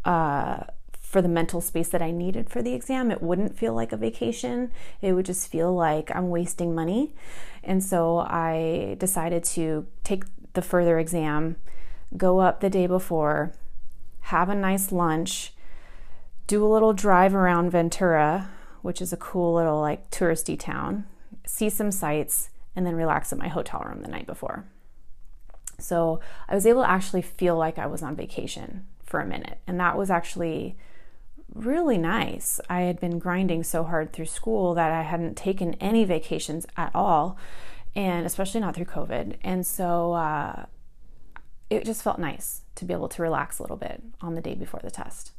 uh, 0.05 0.63
for 0.99 1.21
the 1.21 1.27
mental 1.27 1.61
space 1.61 1.89
that 1.89 2.01
I 2.01 2.11
needed 2.11 2.49
for 2.49 2.61
the 2.61 2.73
exam. 2.73 3.11
It 3.11 3.21
wouldn't 3.21 3.57
feel 3.57 3.73
like 3.73 3.91
a 3.91 3.97
vacation. 3.97 4.71
It 5.01 5.13
would 5.13 5.25
just 5.25 5.51
feel 5.51 5.73
like 5.73 6.13
I'm 6.15 6.29
wasting 6.29 6.75
money. 6.75 7.13
And 7.63 7.83
so 7.83 8.19
I 8.19 8.95
decided 8.99 9.43
to 9.45 9.87
take 10.03 10.23
the 10.53 10.61
further 10.61 10.99
exam, 10.99 11.57
go 12.15 12.39
up 12.39 12.59
the 12.59 12.69
day 12.69 12.87
before, 12.87 13.53
have 14.21 14.49
a 14.49 14.55
nice 14.55 14.91
lunch 14.91 15.53
do 16.47 16.65
a 16.65 16.67
little 16.67 16.93
drive 16.93 17.35
around 17.35 17.71
Ventura, 17.71 18.49
which 18.81 19.01
is 19.01 19.11
a 19.11 19.17
cool 19.17 19.53
little 19.53 19.81
like 19.81 20.09
touristy 20.09 20.57
town, 20.57 21.05
see 21.45 21.69
some 21.69 21.91
sights, 21.91 22.49
and 22.75 22.85
then 22.85 22.95
relax 22.95 23.33
at 23.33 23.37
my 23.37 23.49
hotel 23.49 23.83
room 23.85 24.01
the 24.01 24.07
night 24.07 24.25
before. 24.25 24.65
So 25.77 26.21
I 26.47 26.55
was 26.55 26.65
able 26.65 26.83
to 26.83 26.89
actually 26.89 27.21
feel 27.21 27.57
like 27.57 27.77
I 27.77 27.85
was 27.85 28.01
on 28.01 28.15
vacation 28.15 28.85
for 29.07 29.19
a 29.19 29.25
minute, 29.25 29.57
and 29.65 29.79
that 29.79 29.97
was 29.97 30.11
actually 30.11 30.77
really 31.53 31.97
nice. 31.97 32.59
I 32.69 32.81
had 32.81 32.99
been 32.99 33.19
grinding 33.19 33.63
so 33.63 33.83
hard 33.83 34.13
through 34.13 34.25
school 34.25 34.73
that 34.75 34.91
I 34.91 35.01
hadn't 35.01 35.35
taken 35.35 35.73
any 35.75 36.03
vacations 36.03 36.67
at 36.75 36.91
all, 36.93 37.37
and 37.95 38.25
especially 38.25 38.61
not 38.61 38.75
through 38.75 38.85
COVID. 38.85 39.37
And 39.41 39.65
so 39.65 40.13
uh, 40.13 40.65
it 41.69 41.85
just 41.85 42.03
felt 42.03 42.19
nice 42.19 42.61
to 42.75 42.85
be 42.85 42.93
able 42.93 43.09
to 43.09 43.21
relax 43.21 43.59
a 43.59 43.63
little 43.63 43.77
bit 43.77 44.03
on 44.21 44.35
the 44.35 44.41
day 44.41 44.55
before 44.55 44.81
the 44.83 44.91
test. 44.91 45.31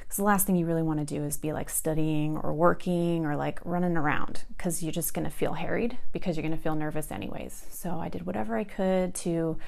Because 0.00 0.18
the 0.18 0.24
last 0.24 0.46
thing 0.46 0.54
you 0.54 0.66
really 0.66 0.84
want 0.84 1.00
to 1.00 1.04
do 1.04 1.24
is 1.24 1.36
be 1.36 1.52
like 1.52 1.68
studying 1.68 2.36
or 2.36 2.54
working 2.54 3.26
or 3.26 3.34
like 3.34 3.58
running 3.64 3.96
around 3.96 4.44
because 4.56 4.80
you're 4.80 4.92
just 4.92 5.14
going 5.14 5.24
to 5.24 5.32
feel 5.32 5.54
harried 5.54 5.98
because 6.12 6.36
you're 6.36 6.46
going 6.46 6.56
to 6.56 6.62
feel 6.62 6.76
nervous 6.76 7.10
anyways. 7.10 7.66
So 7.70 7.98
I 7.98 8.08
did 8.08 8.24
whatever 8.24 8.56
I 8.56 8.62
could 8.62 9.16
to 9.16 9.58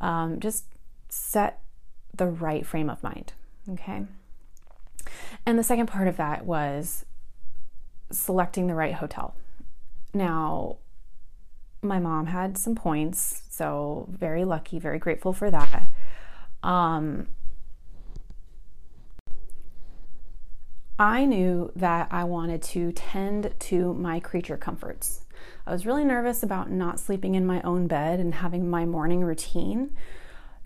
um, 0.00 0.38
just 0.38 0.66
set 1.08 1.62
the 2.14 2.26
right 2.26 2.66
frame 2.66 2.90
of 2.90 3.02
mind. 3.02 3.32
Okay. 3.70 4.04
And 5.46 5.58
the 5.58 5.62
second 5.62 5.86
part 5.86 6.08
of 6.08 6.16
that 6.16 6.44
was 6.44 7.04
selecting 8.10 8.66
the 8.66 8.74
right 8.74 8.94
hotel. 8.94 9.34
Now, 10.14 10.78
my 11.82 11.98
mom 11.98 12.26
had 12.26 12.58
some 12.58 12.74
points, 12.74 13.42
so 13.50 14.08
very 14.10 14.44
lucky, 14.44 14.78
very 14.78 14.98
grateful 14.98 15.32
for 15.32 15.50
that. 15.50 15.86
Um, 16.62 17.28
I 20.98 21.24
knew 21.24 21.70
that 21.76 22.08
I 22.10 22.24
wanted 22.24 22.62
to 22.62 22.90
tend 22.92 23.54
to 23.58 23.94
my 23.94 24.18
creature 24.18 24.56
comforts. 24.56 25.24
I 25.66 25.72
was 25.72 25.86
really 25.86 26.04
nervous 26.04 26.42
about 26.42 26.70
not 26.70 26.98
sleeping 26.98 27.36
in 27.36 27.46
my 27.46 27.62
own 27.62 27.86
bed 27.86 28.18
and 28.18 28.34
having 28.34 28.68
my 28.68 28.84
morning 28.84 29.22
routine 29.22 29.94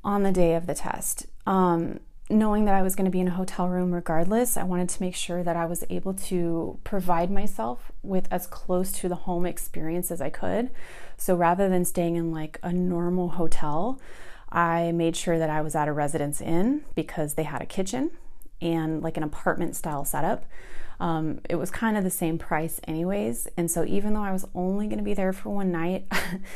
on 0.03 0.23
the 0.23 0.33
day 0.33 0.55
of 0.55 0.67
the 0.67 0.75
test. 0.75 1.27
Um, 1.47 2.01
knowing 2.31 2.65
that 2.65 2.75
I 2.75 2.83
was 2.83 2.95
going 2.95 3.05
to 3.05 3.11
be 3.11 3.21
in 3.21 3.29
a 3.29 3.33
hotel 3.33 3.69
room 3.69 3.93
regardless, 3.93 4.57
I 4.57 4.63
wanted 4.63 4.89
to 4.91 5.03
make 5.03 5.15
sure 5.15 5.43
that 5.43 5.57
I 5.57 5.67
was 5.67 5.85
able 5.91 6.15
to 6.15 6.79
provide 6.85 7.31
myself 7.31 7.93
with 8.03 8.27
as 8.31 8.47
close 8.47 8.93
to 8.93 9.09
the 9.09 9.15
home 9.15 9.45
experience 9.45 10.11
as 10.11 10.21
I 10.21 10.31
could. 10.31 10.71
So 11.17 11.35
rather 11.37 11.69
than 11.69 11.85
staying 11.85 12.17
in 12.17 12.33
like 12.33 12.59
a 12.63 12.73
normal 12.73 13.31
hotel, 13.31 14.01
I 14.51 14.93
made 14.93 15.17
sure 15.17 15.39
that 15.39 15.51
I 15.51 15.61
was 15.61 15.75
at 15.75 15.89
a 15.89 15.93
residence 15.93 16.41
inn 16.41 16.85
because 16.95 17.35
they 17.35 17.45
had 17.45 17.63
a 17.63 17.67
kitchen 17.67 18.11
and 18.61 19.03
like 19.03 19.17
an 19.17 19.23
apartment 19.23 19.77
style 19.77 20.05
setup. 20.05 20.45
Um, 21.01 21.41
it 21.49 21.57
was 21.57 21.71
kind 21.71 21.97
of 21.97 22.05
the 22.05 22.11
same 22.11 22.39
price, 22.39 22.81
anyways. 22.85 23.49
And 23.57 23.71
so, 23.71 23.85
even 23.85 24.15
though 24.15 24.23
I 24.23 24.31
was 24.31 24.47
only 24.55 24.87
going 24.87 24.99
to 24.99 25.05
be 25.05 25.15
there 25.15 25.33
for 25.33 25.51
one 25.51 25.73
night, 25.73 26.07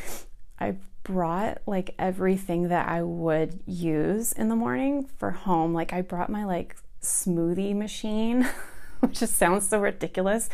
I 0.60 0.76
brought 1.06 1.58
like 1.66 1.94
everything 2.00 2.68
that 2.68 2.88
I 2.88 3.02
would 3.02 3.60
use 3.64 4.32
in 4.32 4.48
the 4.48 4.56
morning 4.56 5.08
for 5.18 5.30
home. 5.30 5.72
Like, 5.72 5.92
I 5.92 6.02
brought 6.02 6.28
my 6.28 6.44
like 6.44 6.76
smoothie 7.00 7.76
machine, 7.76 8.48
which 9.00 9.20
just 9.20 9.36
sounds 9.36 9.68
so 9.68 9.78
ridiculous. 9.78 10.48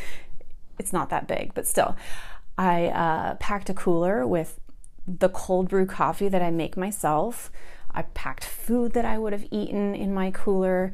It's 0.79 0.93
not 0.93 1.09
that 1.09 1.27
big, 1.27 1.55
but 1.55 1.67
still. 1.67 1.97
I 2.59 2.89
uh, 2.89 3.35
packed 3.37 3.71
a 3.71 3.75
cooler 3.75 4.27
with 4.27 4.61
the 5.07 5.31
cold 5.31 5.71
brew 5.71 5.87
coffee 5.87 6.29
that 6.29 6.43
I 6.43 6.51
make 6.51 6.77
myself. 6.77 7.51
I 7.91 8.03
packed 8.03 8.45
food 8.45 8.93
that 8.93 9.07
I 9.07 9.19
would 9.19 9.33
have 9.33 9.47
eaten 9.51 9.95
in 9.95 10.13
my 10.13 10.31
cooler 10.31 10.93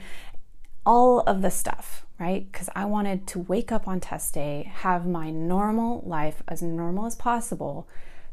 all 0.87 1.21
of 1.21 1.43
the 1.43 1.51
stuff, 1.51 2.07
right? 2.19 2.51
Because 2.51 2.69
I 2.77 2.85
wanted 2.85 3.27
to 3.29 3.41
wake 3.41 3.73
up 3.73 3.89
on 3.89 3.99
test 3.99 4.35
day, 4.35 4.71
have 4.77 5.05
my 5.05 5.31
normal 5.31 6.03
life 6.07 6.43
as 6.47 6.63
normal 6.63 7.07
as 7.07 7.17
possible 7.17 7.89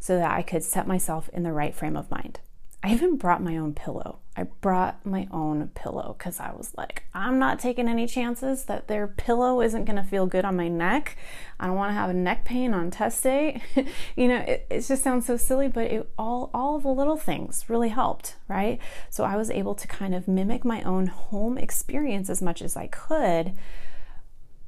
so 0.05 0.19
that 0.19 0.29
I 0.29 0.43
could 0.43 0.63
set 0.63 0.85
myself 0.85 1.31
in 1.33 1.41
the 1.41 1.51
right 1.51 1.73
frame 1.73 1.97
of 1.97 2.11
mind. 2.11 2.39
I 2.83 2.93
even 2.93 3.17
brought 3.17 3.41
my 3.41 3.57
own 3.57 3.73
pillow. 3.73 4.19
I 4.37 4.43
brought 4.43 5.03
my 5.03 5.27
own 5.31 5.69
pillow 5.69 6.13
because 6.15 6.39
I 6.39 6.51
was 6.51 6.71
like, 6.77 7.05
I'm 7.11 7.39
not 7.39 7.57
taking 7.57 7.87
any 7.87 8.05
chances 8.05 8.65
that 8.65 8.87
their 8.87 9.07
pillow 9.07 9.61
isn't 9.61 9.85
going 9.85 9.95
to 9.95 10.03
feel 10.03 10.27
good 10.27 10.45
on 10.45 10.55
my 10.55 10.67
neck. 10.67 11.17
I 11.59 11.65
don't 11.65 11.75
want 11.75 11.89
to 11.89 11.95
have 11.95 12.11
a 12.11 12.13
neck 12.13 12.45
pain 12.45 12.75
on 12.75 12.91
test 12.91 13.23
day. 13.23 13.63
you 14.15 14.27
know, 14.27 14.37
it, 14.37 14.67
it, 14.69 14.81
just 14.81 15.01
sounds 15.01 15.25
so 15.25 15.37
silly, 15.37 15.69
but 15.69 15.85
it, 15.85 16.07
all 16.19 16.51
all 16.53 16.77
the 16.77 16.89
little 16.89 17.17
things 17.17 17.65
really 17.67 17.89
helped, 17.89 18.35
right? 18.47 18.79
So 19.09 19.23
I 19.23 19.35
was 19.35 19.49
able 19.49 19.73
to 19.73 19.87
kind 19.87 20.13
of 20.13 20.27
mimic 20.27 20.63
my 20.63 20.83
own 20.83 21.07
home 21.07 21.57
experience 21.57 22.29
as 22.29 22.43
much 22.43 22.61
as 22.61 22.77
I 22.77 22.85
could, 22.85 23.53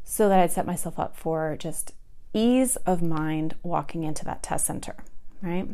so 0.04 0.30
that 0.30 0.40
I'd 0.40 0.52
set 0.52 0.66
myself 0.66 0.98
up 0.98 1.16
for 1.16 1.56
just 1.60 1.94
ease 2.34 2.76
of 2.78 3.04
mind 3.04 3.56
walking 3.62 4.04
into 4.04 4.26
that 4.26 4.42
test 4.42 4.66
center, 4.66 4.96
right? 5.42 5.68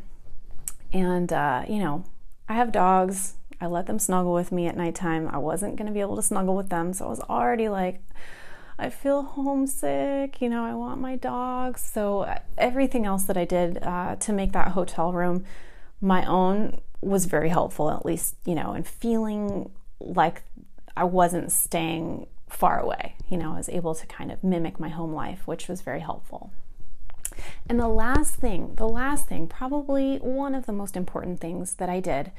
And 0.92 1.32
uh, 1.32 1.64
you 1.68 1.80
know, 1.80 2.06
I 2.48 2.54
have 2.54 2.72
dogs. 2.72 3.36
I 3.62 3.68
let 3.68 3.86
them 3.86 4.00
snuggle 4.00 4.34
with 4.34 4.52
me 4.52 4.68
at 4.68 4.76
nighttime. 4.76 5.30
I 5.30 5.38
wasn't 5.38 5.78
going 5.78 5.88
to 5.88 5.94
be 5.94 6.02
able 6.02 6.18
to 6.18 6.22
snuggle 6.22 6.56
with 6.56 6.70
them, 6.70 6.94
so 6.94 7.06
I 7.06 7.10
was 7.10 7.22
already 7.22 7.70
like, 7.70 8.02
I 8.78 8.90
feel 8.90 9.22
homesick. 9.24 10.42
You 10.42 10.50
know, 10.50 10.66
I 10.66 10.74
want 10.74 11.00
my 11.00 11.16
dogs. 11.16 11.82
So 11.82 12.22
uh, 12.22 12.40
everything 12.58 13.06
else 13.06 13.24
that 13.24 13.38
I 13.38 13.46
did 13.46 13.82
uh, 13.82 14.18
to 14.18 14.34
make 14.34 14.52
that 14.52 14.70
hotel 14.70 15.14
room 15.14 15.46
my 16.04 16.26
own 16.26 16.82
was 17.02 17.26
very 17.26 17.50
helpful, 17.50 17.90
at 17.90 18.06
least, 18.06 18.36
you 18.46 18.54
know, 18.54 18.74
and 18.74 18.86
feeling 18.86 19.72
like 20.00 20.44
I 20.96 21.06
wasn't 21.06 21.52
staying 21.52 22.28
far 22.50 22.80
away. 22.80 23.16
You 23.30 23.38
know, 23.38 23.54
I 23.54 23.58
was 23.58 23.70
able 23.70 23.96
to 23.96 24.06
kind 24.06 24.32
of 24.32 24.44
mimic 24.44 24.80
my 24.80 24.90
home 24.90 25.14
life, 25.14 25.48
which 25.48 25.68
was 25.68 25.82
very 25.82 26.02
helpful. 26.02 26.52
And 27.68 27.80
the 27.80 27.88
last 27.88 28.36
thing, 28.36 28.76
the 28.76 28.88
last 28.88 29.28
thing, 29.28 29.48
probably 29.48 30.18
one 30.18 30.56
of 30.56 30.66
the 30.66 30.74
most 30.74 30.96
important 30.98 31.40
things 31.40 31.76
that 31.76 31.90
I 31.90 32.00
did, 32.00 32.32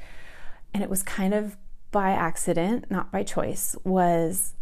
and 0.73 0.83
it 0.83 0.89
was 0.89 1.03
kind 1.03 1.33
of 1.33 1.57
by 1.91 2.11
accident, 2.11 2.91
not 2.91 3.11
by 3.11 3.23
choice, 3.23 3.75
was 3.83 4.53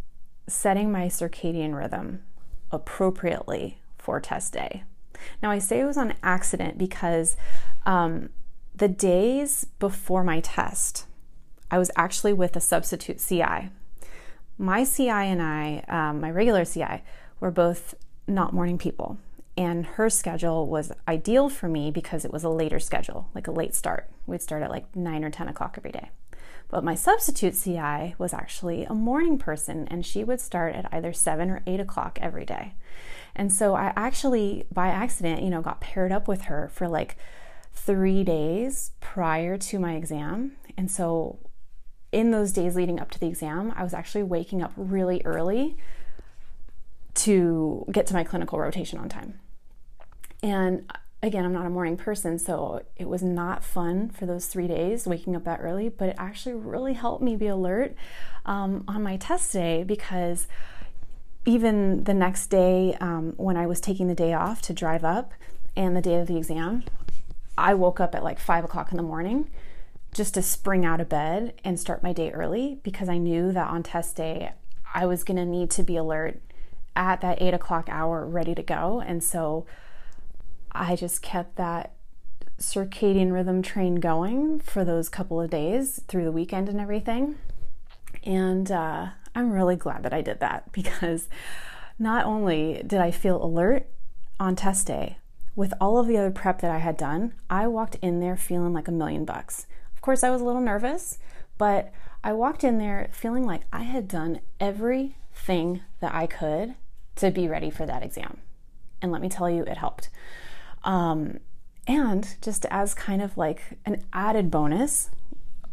setting 0.47 0.91
my 0.91 1.07
circadian 1.07 1.75
rhythm 1.75 2.21
appropriately 2.71 3.79
for 3.97 4.19
test 4.19 4.53
day. 4.53 4.83
Now, 5.41 5.51
I 5.51 5.59
say 5.59 5.79
it 5.79 5.85
was 5.85 5.97
on 5.97 6.15
accident 6.21 6.77
because 6.77 7.37
um, 7.85 8.29
the 8.75 8.87
days 8.87 9.65
before 9.79 10.23
my 10.23 10.41
test, 10.41 11.05
I 11.71 11.77
was 11.77 11.89
actually 11.95 12.33
with 12.33 12.55
a 12.55 12.61
substitute 12.61 13.23
CI. 13.25 13.69
My 14.57 14.83
CI 14.83 15.09
and 15.09 15.41
I, 15.41 15.83
um, 15.87 16.21
my 16.21 16.29
regular 16.29 16.65
CI, 16.65 17.01
were 17.39 17.51
both 17.51 17.95
not 18.27 18.53
morning 18.53 18.77
people 18.77 19.17
and 19.55 19.85
her 19.85 20.09
schedule 20.09 20.67
was 20.67 20.91
ideal 21.07 21.49
for 21.49 21.67
me 21.67 21.91
because 21.91 22.25
it 22.25 22.33
was 22.33 22.43
a 22.43 22.49
later 22.49 22.79
schedule, 22.79 23.29
like 23.35 23.47
a 23.47 23.51
late 23.51 23.75
start. 23.75 24.09
We'd 24.25 24.41
start 24.41 24.63
at 24.63 24.71
like 24.71 24.95
9 24.95 25.23
or 25.23 25.29
10 25.29 25.47
o'clock 25.47 25.75
every 25.77 25.91
day. 25.91 26.09
But 26.69 26.83
my 26.83 26.95
substitute 26.95 27.53
CI 27.53 28.15
was 28.17 28.33
actually 28.33 28.83
a 28.85 28.95
morning 28.95 29.37
person, 29.37 29.87
and 29.91 30.03
she 30.03 30.23
would 30.23 30.41
start 30.41 30.73
at 30.73 30.91
either 30.91 31.13
7 31.13 31.51
or 31.51 31.61
8 31.67 31.79
o'clock 31.79 32.17
every 32.19 32.45
day. 32.45 32.73
And 33.35 33.53
so 33.53 33.75
I 33.75 33.93
actually, 33.95 34.65
by 34.71 34.87
accident, 34.87 35.43
you 35.43 35.51
know, 35.51 35.61
got 35.61 35.81
paired 35.81 36.11
up 36.11 36.27
with 36.27 36.43
her 36.43 36.71
for 36.73 36.87
like 36.87 37.15
three 37.73 38.23
days 38.23 38.91
prior 39.01 39.57
to 39.57 39.77
my 39.77 39.93
exam. 39.93 40.53
And 40.75 40.89
so 40.89 41.37
in 42.11 42.31
those 42.31 42.51
days 42.51 42.75
leading 42.75 42.99
up 42.99 43.11
to 43.11 43.19
the 43.19 43.27
exam, 43.27 43.71
I 43.75 43.83
was 43.83 43.93
actually 43.93 44.23
waking 44.23 44.63
up 44.63 44.71
really 44.75 45.21
early 45.25 45.77
to 47.15 47.85
get 47.91 48.07
to 48.07 48.13
my 48.13 48.23
clinical 48.23 48.59
rotation 48.59 48.99
on 48.99 49.09
time. 49.09 49.39
And 50.41 50.91
again, 51.21 51.45
I'm 51.45 51.53
not 51.53 51.65
a 51.65 51.69
morning 51.69 51.95
person, 51.95 52.37
so 52.37 52.83
it 52.97 53.07
was 53.07 53.23
not 53.23 53.63
fun 53.63 54.09
for 54.09 54.25
those 54.25 54.47
three 54.47 54.67
days 54.67 55.07
waking 55.07 55.35
up 55.35 55.45
that 55.45 55.59
early, 55.61 55.89
but 55.89 56.09
it 56.09 56.15
actually 56.17 56.55
really 56.55 56.93
helped 56.93 57.23
me 57.23 57.35
be 57.35 57.47
alert 57.47 57.95
um, 58.45 58.83
on 58.87 59.01
my 59.03 59.17
test 59.17 59.53
day 59.53 59.83
because 59.83 60.47
even 61.45 62.03
the 62.03 62.13
next 62.13 62.47
day 62.47 62.95
um, 62.99 63.33
when 63.37 63.57
I 63.57 63.67
was 63.67 63.79
taking 63.79 64.07
the 64.07 64.15
day 64.15 64.33
off 64.33 64.61
to 64.63 64.73
drive 64.73 65.03
up 65.03 65.33
and 65.75 65.95
the 65.95 66.01
day 66.01 66.15
of 66.15 66.27
the 66.27 66.37
exam, 66.37 66.83
I 67.57 67.73
woke 67.73 67.99
up 67.99 68.15
at 68.15 68.23
like 68.23 68.39
five 68.39 68.63
o'clock 68.63 68.91
in 68.91 68.97
the 68.97 69.03
morning 69.03 69.49
just 70.13 70.33
to 70.35 70.41
spring 70.41 70.85
out 70.85 71.01
of 71.01 71.09
bed 71.09 71.53
and 71.63 71.79
start 71.79 72.03
my 72.03 72.13
day 72.13 72.31
early 72.31 72.79
because 72.83 73.09
I 73.09 73.17
knew 73.17 73.51
that 73.51 73.67
on 73.67 73.83
test 73.83 74.15
day 74.15 74.51
I 74.93 75.05
was 75.05 75.23
going 75.23 75.37
to 75.37 75.45
need 75.45 75.71
to 75.71 75.83
be 75.83 75.95
alert 75.95 76.39
at 76.95 77.21
that 77.21 77.41
eight 77.41 77.53
o'clock 77.53 77.87
hour 77.89 78.25
ready 78.25 78.55
to 78.55 78.63
go. 78.63 79.01
And 79.05 79.23
so 79.23 79.65
I 80.71 80.95
just 80.95 81.21
kept 81.21 81.55
that 81.55 81.93
circadian 82.59 83.33
rhythm 83.33 83.61
train 83.61 83.95
going 83.95 84.59
for 84.59 84.85
those 84.85 85.09
couple 85.09 85.41
of 85.41 85.49
days 85.49 86.01
through 86.07 86.23
the 86.23 86.31
weekend 86.31 86.69
and 86.69 86.79
everything. 86.79 87.37
And 88.23 88.71
uh, 88.71 89.09
I'm 89.35 89.51
really 89.51 89.75
glad 89.75 90.03
that 90.03 90.13
I 90.13 90.21
did 90.21 90.39
that 90.39 90.71
because 90.71 91.27
not 91.99 92.25
only 92.25 92.81
did 92.85 92.99
I 92.99 93.11
feel 93.11 93.43
alert 93.43 93.87
on 94.39 94.55
test 94.55 94.87
day, 94.87 95.17
with 95.55 95.73
all 95.79 95.99
of 95.99 96.07
the 96.07 96.17
other 96.17 96.31
prep 96.31 96.61
that 96.61 96.71
I 96.71 96.79
had 96.79 96.97
done, 96.97 97.33
I 97.49 97.67
walked 97.67 97.95
in 98.01 98.19
there 98.19 98.35
feeling 98.35 98.73
like 98.73 98.87
a 98.87 98.91
million 98.91 99.23
bucks. 99.23 99.67
Of 99.93 100.01
course, 100.01 100.23
I 100.23 100.31
was 100.31 100.41
a 100.41 100.45
little 100.45 100.61
nervous, 100.61 101.19
but 101.59 101.91
I 102.23 102.33
walked 102.33 102.63
in 102.63 102.79
there 102.79 103.09
feeling 103.11 103.45
like 103.45 103.61
I 103.71 103.83
had 103.83 104.07
done 104.07 104.39
everything 104.59 105.81
that 105.99 106.15
I 106.15 106.25
could 106.25 106.73
to 107.15 107.31
be 107.31 107.47
ready 107.47 107.69
for 107.69 107.85
that 107.85 108.03
exam. 108.03 108.39
And 109.01 109.11
let 109.11 109.21
me 109.21 109.29
tell 109.29 109.49
you, 109.49 109.63
it 109.63 109.77
helped. 109.77 110.09
Um, 110.83 111.39
and 111.87 112.35
just 112.41 112.65
as 112.71 112.93
kind 112.93 113.21
of 113.21 113.37
like 113.37 113.61
an 113.85 114.03
added 114.13 114.49
bonus, 114.49 115.09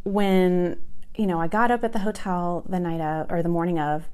when 0.05 0.81
you 1.15 1.27
know 1.27 1.41
I 1.41 1.47
got 1.47 1.71
up 1.71 1.85
at 1.85 1.93
the 1.93 2.01
hotel 2.01 2.65
the 2.69 2.81
night 2.81 3.01
of 3.01 3.31
or 3.31 3.43
the 3.43 3.49
morning 3.49 3.79
of, 3.79 4.09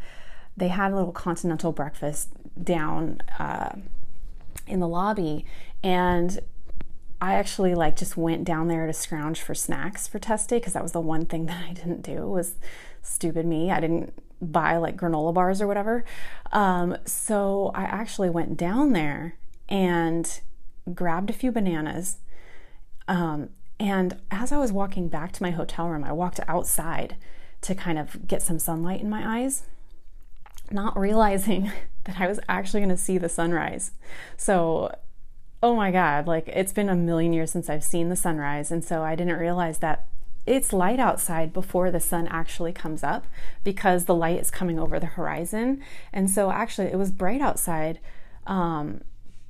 they 0.57 0.69
had 0.69 0.93
a 0.93 0.97
little 0.97 1.13
continental 1.13 1.73
breakfast 1.73 2.29
down 2.63 3.21
uh, 3.39 3.77
in 4.67 4.81
the 4.81 4.89
lobby, 4.89 5.47
and 5.83 6.41
I 7.21 7.35
actually 7.35 7.75
like 7.75 7.97
just 7.97 8.17
went 8.17 8.45
down 8.45 8.69
there 8.69 8.87
to 8.87 8.93
scrounge 8.93 9.41
for 9.41 9.55
snacks 9.55 10.07
for 10.07 10.19
test 10.19 10.51
day 10.51 10.59
because 10.59 10.75
that 10.75 10.83
was 10.83 10.93
the 10.93 11.01
one 11.01 11.25
thing 11.25 11.47
that 11.47 11.65
I 11.65 11.73
didn't 11.73 12.03
do 12.03 12.27
was 12.27 12.57
stupid 13.03 13.47
me. 13.47 13.71
I 13.71 13.81
didn't 13.81 14.13
buy 14.41 14.77
like 14.77 14.97
granola 14.97 15.33
bars 15.33 15.61
or 15.61 15.67
whatever. 15.67 16.05
Um, 16.53 16.97
so 17.05 17.71
I 17.75 17.85
actually 17.85 18.31
went 18.31 18.57
down 18.57 18.93
there 18.93 19.37
and 19.69 20.41
grabbed 20.95 21.31
a 21.31 21.35
few 21.35 21.51
bananas. 21.51 22.19
Um, 23.09 23.51
and 23.79 24.19
as 24.31 24.53
I 24.53 24.59
was 24.59 24.73
walking 24.73 25.09
back 25.09 25.33
to 25.33 25.43
my 25.43 25.51
hotel 25.51 25.89
room, 25.89 26.05
I 26.05 26.13
walked 26.13 26.41
outside 26.49 27.17
to 27.63 27.75
kind 27.75 27.99
of 27.99 28.27
get 28.27 28.43
some 28.43 28.59
sunlight 28.59 29.01
in 29.01 29.11
my 29.11 29.41
eyes, 29.41 29.65
not 30.71 30.99
realizing 30.99 31.73
that 32.05 32.21
I 32.21 32.27
was 32.27 32.41
actually 32.49 32.81
going 32.81 32.91
to 32.91 32.97
see 32.97 33.19
the 33.19 33.29
sunrise. 33.29 33.93
So, 34.37 34.95
oh 35.63 35.75
my 35.75 35.91
God, 35.91 36.27
like 36.27 36.49
it's 36.49 36.73
been 36.73 36.89
a 36.89 36.95
million 36.95 37.33
years 37.33 37.51
since 37.51 37.69
I've 37.69 37.85
seen 37.85 38.09
the 38.09 38.17
sunrise. 38.17 38.71
And 38.71 38.85
so 38.85 39.03
I 39.03 39.15
didn't 39.15 39.39
realize 39.39 39.79
that 39.79 40.07
it's 40.47 40.73
light 40.73 41.01
outside 41.01 41.53
before 41.53 41.91
the 41.91 42.01
sun 42.01 42.29
actually 42.29 42.73
comes 42.73 43.03
up 43.03 43.27
because 43.65 44.05
the 44.05 44.15
light 44.15 44.41
is 44.41 44.51
coming 44.51 44.79
over 44.79 45.01
the 45.01 45.07
horizon. 45.07 45.83
And 46.13 46.31
so 46.31 46.51
actually, 46.51 46.89
it 46.89 46.97
was 46.97 47.11
bright 47.11 47.41
outside. 47.41 47.99
Um, 48.47 49.01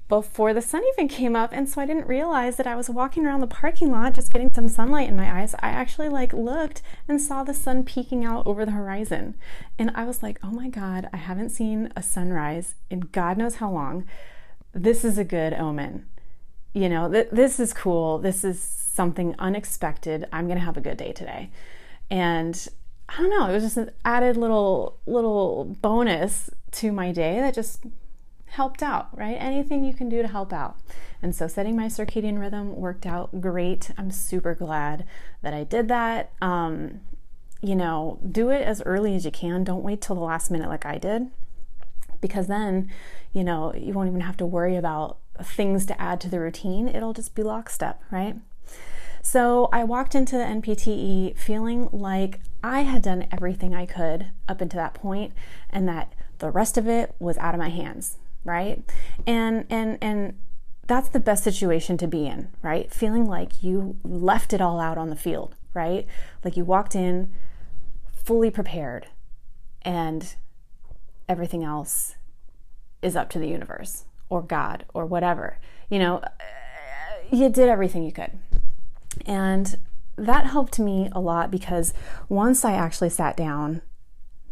before 0.09 0.55
the 0.55 0.63
sun 0.63 0.83
even 0.93 1.09
came 1.09 1.35
up 1.35 1.51
and 1.53 1.69
so 1.69 1.81
I 1.81 1.87
didn't 1.87 2.07
realize 2.07 2.57
that 2.57 2.67
I 2.67 2.77
was 2.77 2.89
walking 2.89 3.27
around 3.27 3.41
the 3.41 3.49
parking 3.49 3.91
lot 3.91 4.15
just 4.15 4.33
getting 4.33 4.53
some 4.53 4.69
sunlight 4.69 5.09
in 5.09 5.17
my 5.17 5.41
eyes. 5.41 5.55
I 5.55 5.69
actually 5.69 6.09
like 6.09 6.33
looked 6.33 6.81
and 7.09 7.21
saw 7.21 7.43
the 7.43 7.53
sun 7.53 7.83
peeking 7.83 8.25
out 8.25 8.47
over 8.47 8.65
the 8.65 8.71
horizon. 8.71 9.35
And 9.79 9.91
I 9.97 10.05
was 10.05 10.23
like, 10.23 10.39
"Oh 10.45 10.53
my 10.53 10.69
god, 10.69 11.09
I 11.13 11.17
haven't 11.17 11.51
seen 11.51 11.93
a 11.97 12.03
sunrise 12.03 12.77
in 12.89 13.01
god 13.01 13.37
knows 13.37 13.57
how 13.57 13.71
long. 13.71 14.05
This 14.73 15.05
is 15.05 15.19
a 15.19 15.25
good 15.25 15.53
omen." 15.53 16.07
You 16.77 16.91
know, 16.91 17.11
th- 17.11 17.31
this 17.33 17.59
is 17.59 17.73
cool. 17.73 18.19
This 18.19 18.45
is 18.45 18.61
something 18.61 19.35
unexpected. 19.39 20.27
I'm 20.31 20.45
going 20.47 20.59
to 20.59 20.65
have 20.65 20.77
a 20.77 20.83
good 20.83 20.99
day 20.99 21.11
today. 21.11 21.49
And 22.11 22.69
I 23.09 23.17
don't 23.17 23.31
know, 23.31 23.49
it 23.49 23.55
was 23.55 23.63
just 23.63 23.79
an 23.79 23.93
added 24.05 24.37
little 24.37 24.99
little 25.07 25.65
bonus 25.81 26.51
to 26.73 26.93
my 26.93 27.13
day 27.13 27.41
that 27.41 27.55
just 27.55 27.87
helped 28.45 28.83
out, 28.83 29.09
right? 29.17 29.39
Anything 29.41 29.85
you 29.85 29.95
can 29.95 30.11
do 30.11 30.21
to 30.21 30.29
help 30.29 30.53
out. 30.53 30.77
And 31.23 31.35
so 31.35 31.49
setting 31.49 31.77
my 31.77 31.87
circadian 31.87 32.39
rhythm 32.39 32.77
worked 32.77 33.07
out 33.07 33.41
great. 33.41 33.91
I'm 33.97 34.11
super 34.11 34.55
glad 34.55 35.07
that 35.41 35.55
I 35.55 35.65
did 35.65 35.89
that. 35.89 36.33
Um, 36.43 37.01
you 37.63 37.75
know, 37.75 38.19
do 38.31 38.51
it 38.51 38.61
as 38.61 38.83
early 38.83 39.17
as 39.17 39.25
you 39.25 39.31
can. 39.31 39.65
Don't 39.65 39.83
wait 39.83 40.03
till 40.03 40.15
the 40.15 40.21
last 40.21 40.51
minute 40.51 40.69
like 40.69 40.85
I 40.85 40.99
did. 40.99 41.29
Because 42.21 42.49
then, 42.49 42.91
you 43.33 43.45
know, 43.45 43.75
you 43.75 43.95
won't 43.95 44.11
even 44.11 44.21
have 44.21 44.37
to 44.37 44.47
worry 44.47 44.77
about 44.77 45.17
things 45.43 45.87
to 45.87 46.01
add 46.01 46.21
to 46.23 46.29
the 46.29 46.41
routine. 46.41 46.89
It'll 46.89 47.13
just 47.13 47.35
be 47.35 47.43
lockstep, 47.43 48.03
right? 48.11 48.37
So 49.23 49.69
I 49.73 49.85
walked 49.85 50.15
into 50.15 50.37
the 50.37 50.45
NPTE 50.45 51.37
feeling 51.37 51.89
like 51.91 52.41
I 52.63 52.83
had 52.83 53.03
done 53.03 53.27
everything 53.33 53.75
I 53.75 53.87
could 53.87 54.31
up 54.49 54.61
until 54.61 54.79
that 54.79 54.95
point 54.95 55.33
and 55.71 55.89
that 55.89 56.13
the 56.39 56.51
rest 56.51 56.79
of 56.79 56.87
it 56.87 57.15
was 57.19 57.37
out 57.39 57.55
of 57.55 57.59
my 57.59 57.71
hands 57.71 58.19
right? 58.47 58.83
And 59.27 59.67
and 59.69 59.99
and 60.01 60.39
that's 60.87 61.09
the 61.09 61.21
best 61.21 61.45
situation 61.45 61.99
to 61.99 62.07
be 62.07 62.27
in, 62.27 62.49
right? 62.63 62.91
Feeling 62.93 63.27
like 63.27 63.63
you 63.63 63.97
left 64.05 64.53
it 64.53 64.61
all 64.61 64.81
out 64.81 64.97
on 64.97 65.11
the 65.11 65.17
field, 65.17 65.57
right? 65.75 66.07
Like 66.45 66.57
you 66.57 66.65
walked 66.65 66.95
in 66.95 67.35
fully 68.25 68.51
prepared 68.51 69.09
and 69.83 70.35
everything 71.29 71.65
else 71.65 72.15
is 73.03 73.17
up 73.17 73.29
to 73.31 73.39
the 73.39 73.49
universe 73.49 74.05
or 74.29 74.43
God 74.43 74.85
or 74.95 75.07
whatever. 75.07 75.59
You 75.89 75.99
know, 75.99 76.23
you 77.31 77.49
did 77.49 77.69
everything 77.69 78.03
you 78.03 78.13
could. 78.13 78.39
And 79.25 79.77
that 80.17 80.47
helped 80.47 80.79
me 80.79 81.09
a 81.13 81.21
lot 81.21 81.51
because 81.51 81.93
once 82.29 82.65
I 82.65 82.73
actually 82.73 83.11
sat 83.11 83.37
down, 83.37 83.83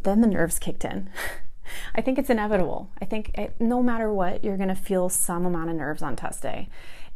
then 0.03 0.21
the 0.21 0.27
nerves 0.27 0.59
kicked 0.59 0.85
in. 0.85 1.11
I 1.95 2.03
think 2.03 2.19
it's 2.19 2.31
inevitable. 2.31 2.91
I 3.01 3.07
think 3.07 3.31
it, 3.39 3.55
no 3.59 3.83
matter 3.83 4.13
what, 4.13 4.45
you're 4.45 4.59
going 4.59 4.69
to 4.69 4.75
feel 4.75 5.09
some 5.09 5.47
amount 5.47 5.71
of 5.71 5.77
nerves 5.77 6.03
on 6.03 6.15
test 6.15 6.43
day. 6.43 6.69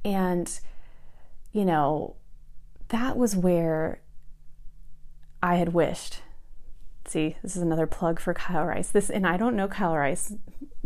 And, 0.05 0.59
you 1.53 1.65
know, 1.65 2.17
that 2.89 3.17
was 3.17 3.37
where 3.37 4.01
I 5.43 5.57
had 5.57 5.75
wished. 5.75 6.23
See, 7.09 7.37
this 7.43 7.57
is 7.57 7.63
another 7.63 7.87
plug 7.87 8.21
for 8.21 8.35
Kyle 8.35 8.67
Rice. 8.67 8.91
This, 8.91 9.09
and 9.09 9.27
I 9.27 9.39
don't 9.39 9.57
know 9.57 9.67
Kyle 9.67 9.97
Rice. 9.97 10.35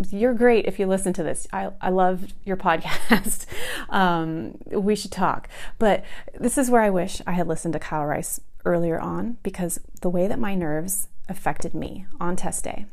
You're 0.08 0.34
great 0.34 0.66
if 0.66 0.78
you 0.78 0.86
listen 0.86 1.12
to 1.14 1.22
this. 1.24 1.48
I, 1.52 1.70
I 1.80 1.90
love 1.90 2.32
your 2.44 2.56
podcast. 2.68 3.46
um, 3.88 4.56
we 4.70 4.94
should 4.94 5.10
talk. 5.10 5.48
But 5.80 6.04
this 6.38 6.56
is 6.56 6.70
where 6.70 6.80
I 6.80 6.90
wish 6.90 7.20
I 7.26 7.32
had 7.32 7.48
listened 7.48 7.72
to 7.72 7.80
Kyle 7.80 8.06
Rice 8.06 8.40
earlier 8.64 9.00
on 9.00 9.38
because 9.42 9.80
the 10.00 10.08
way 10.08 10.28
that 10.28 10.38
my 10.38 10.54
nerves 10.54 11.08
affected 11.28 11.74
me 11.74 12.06
on 12.20 12.36
test 12.36 12.62
day 12.62 12.86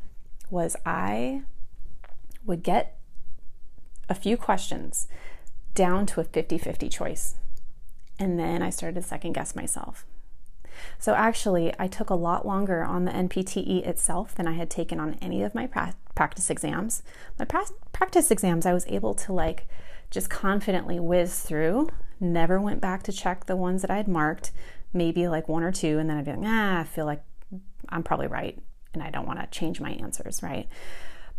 was 0.50 0.76
I 0.84 1.44
would 2.46 2.64
get 2.64 2.98
a 4.10 4.16
few 4.16 4.38
questions 4.38 5.08
down 5.76 6.08
to 6.08 6.20
a 6.20 6.24
50 6.24 6.58
50 6.58 6.90
choice. 6.90 7.36
And 8.18 8.40
then 8.40 8.64
I 8.64 8.72
started 8.72 9.00
to 9.02 9.08
second 9.08 9.34
guess 9.34 9.56
myself. 9.56 10.04
So 10.98 11.14
actually, 11.14 11.74
I 11.80 11.88
took 11.88 12.10
a 12.10 12.16
lot 12.16 12.46
longer 12.46 12.84
on 12.84 13.06
the 13.06 13.12
NPTE 13.12 13.86
itself 13.88 14.36
than 14.36 14.48
I 14.48 14.54
had 14.54 14.70
taken 14.70 15.00
on 15.00 15.18
any 15.22 15.44
of 15.44 15.56
my 15.56 15.68
pra- 15.68 15.96
practice 16.16 16.50
exams. 16.50 17.04
My 17.38 17.46
pra- 17.46 17.66
practice 17.92 18.32
exams, 18.32 18.66
I 18.66 18.74
was 18.74 18.86
able 18.88 19.14
to 19.16 19.34
like 19.34 19.68
just 20.10 20.30
confidently 20.30 21.00
whiz 21.00 21.42
through, 21.42 21.90
never 22.20 22.60
went 22.60 22.82
back 22.82 23.04
to 23.04 23.12
check 23.12 23.46
the 23.46 23.56
ones 23.56 23.82
that 23.82 23.92
I 23.92 23.98
had 23.98 24.08
marked, 24.08 24.52
maybe 24.94 25.28
like 25.28 25.48
one 25.48 25.64
or 25.64 25.72
two, 25.72 26.00
and 26.00 26.10
then 26.10 26.18
I'd 26.18 26.26
be 26.26 26.32
like, 26.32 26.42
ah, 26.44 26.80
I 26.80 26.84
feel 26.84 27.06
like 27.06 27.24
I'm 27.90 28.04
probably 28.04 28.28
right 28.28 28.58
and 28.94 29.04
I 29.04 29.10
don't 29.10 29.28
want 29.28 29.40
to 29.40 29.48
change 29.48 29.80
my 29.80 29.92
answers, 29.92 30.42
right? 30.42 30.68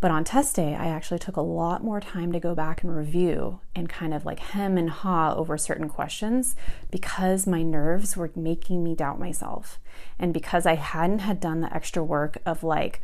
But 0.01 0.11
on 0.11 0.25
test 0.25 0.57
day, 0.57 0.75
I 0.75 0.87
actually 0.87 1.19
took 1.19 1.37
a 1.37 1.43
lot 1.43 1.85
more 1.85 2.01
time 2.01 2.33
to 2.33 2.41
go 2.41 2.55
back 2.55 2.83
and 2.83 2.97
review 2.97 3.61
and 3.75 3.89
kind 3.89 4.15
of 4.15 4.25
like 4.25 4.39
hem 4.39 4.79
and 4.79 4.89
haw 4.89 5.35
over 5.37 5.59
certain 5.59 5.91
questions 5.91 6.57
because 6.91 7.47
my 7.47 7.63
nerves 7.63 8.17
were 8.17 8.31
making 8.35 8.83
me 8.83 8.95
doubt 8.95 9.21
myself. 9.21 9.79
And 10.19 10.33
because 10.33 10.65
I 10.65 10.77
hadn't 10.77 11.19
had 11.19 11.39
done 11.39 11.61
the 11.61 11.75
extra 11.75 12.03
work 12.03 12.39
of 12.47 12.63
like 12.63 13.03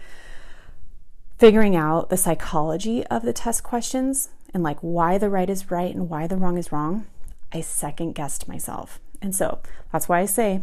figuring 1.38 1.76
out 1.76 2.09
the 2.09 2.16
psychology 2.16 3.07
of 3.09 3.22
the 3.22 3.32
test 3.34 3.62
questions 3.62 4.30
and 4.55 4.62
like 4.62 4.78
why 4.80 5.18
the 5.18 5.28
right 5.28 5.51
is 5.51 5.70
right 5.70 5.94
and 5.94 6.09
why 6.09 6.26
the 6.26 6.36
wrong 6.36 6.57
is 6.57 6.72
wrong, 6.72 7.07
I 7.53 7.61
second 7.61 8.14
guessed 8.14 8.49
myself. 8.49 9.01
And 9.20 9.34
so 9.34 9.59
that's 9.92 10.09
why 10.09 10.20
I 10.20 10.26
say 10.26 10.62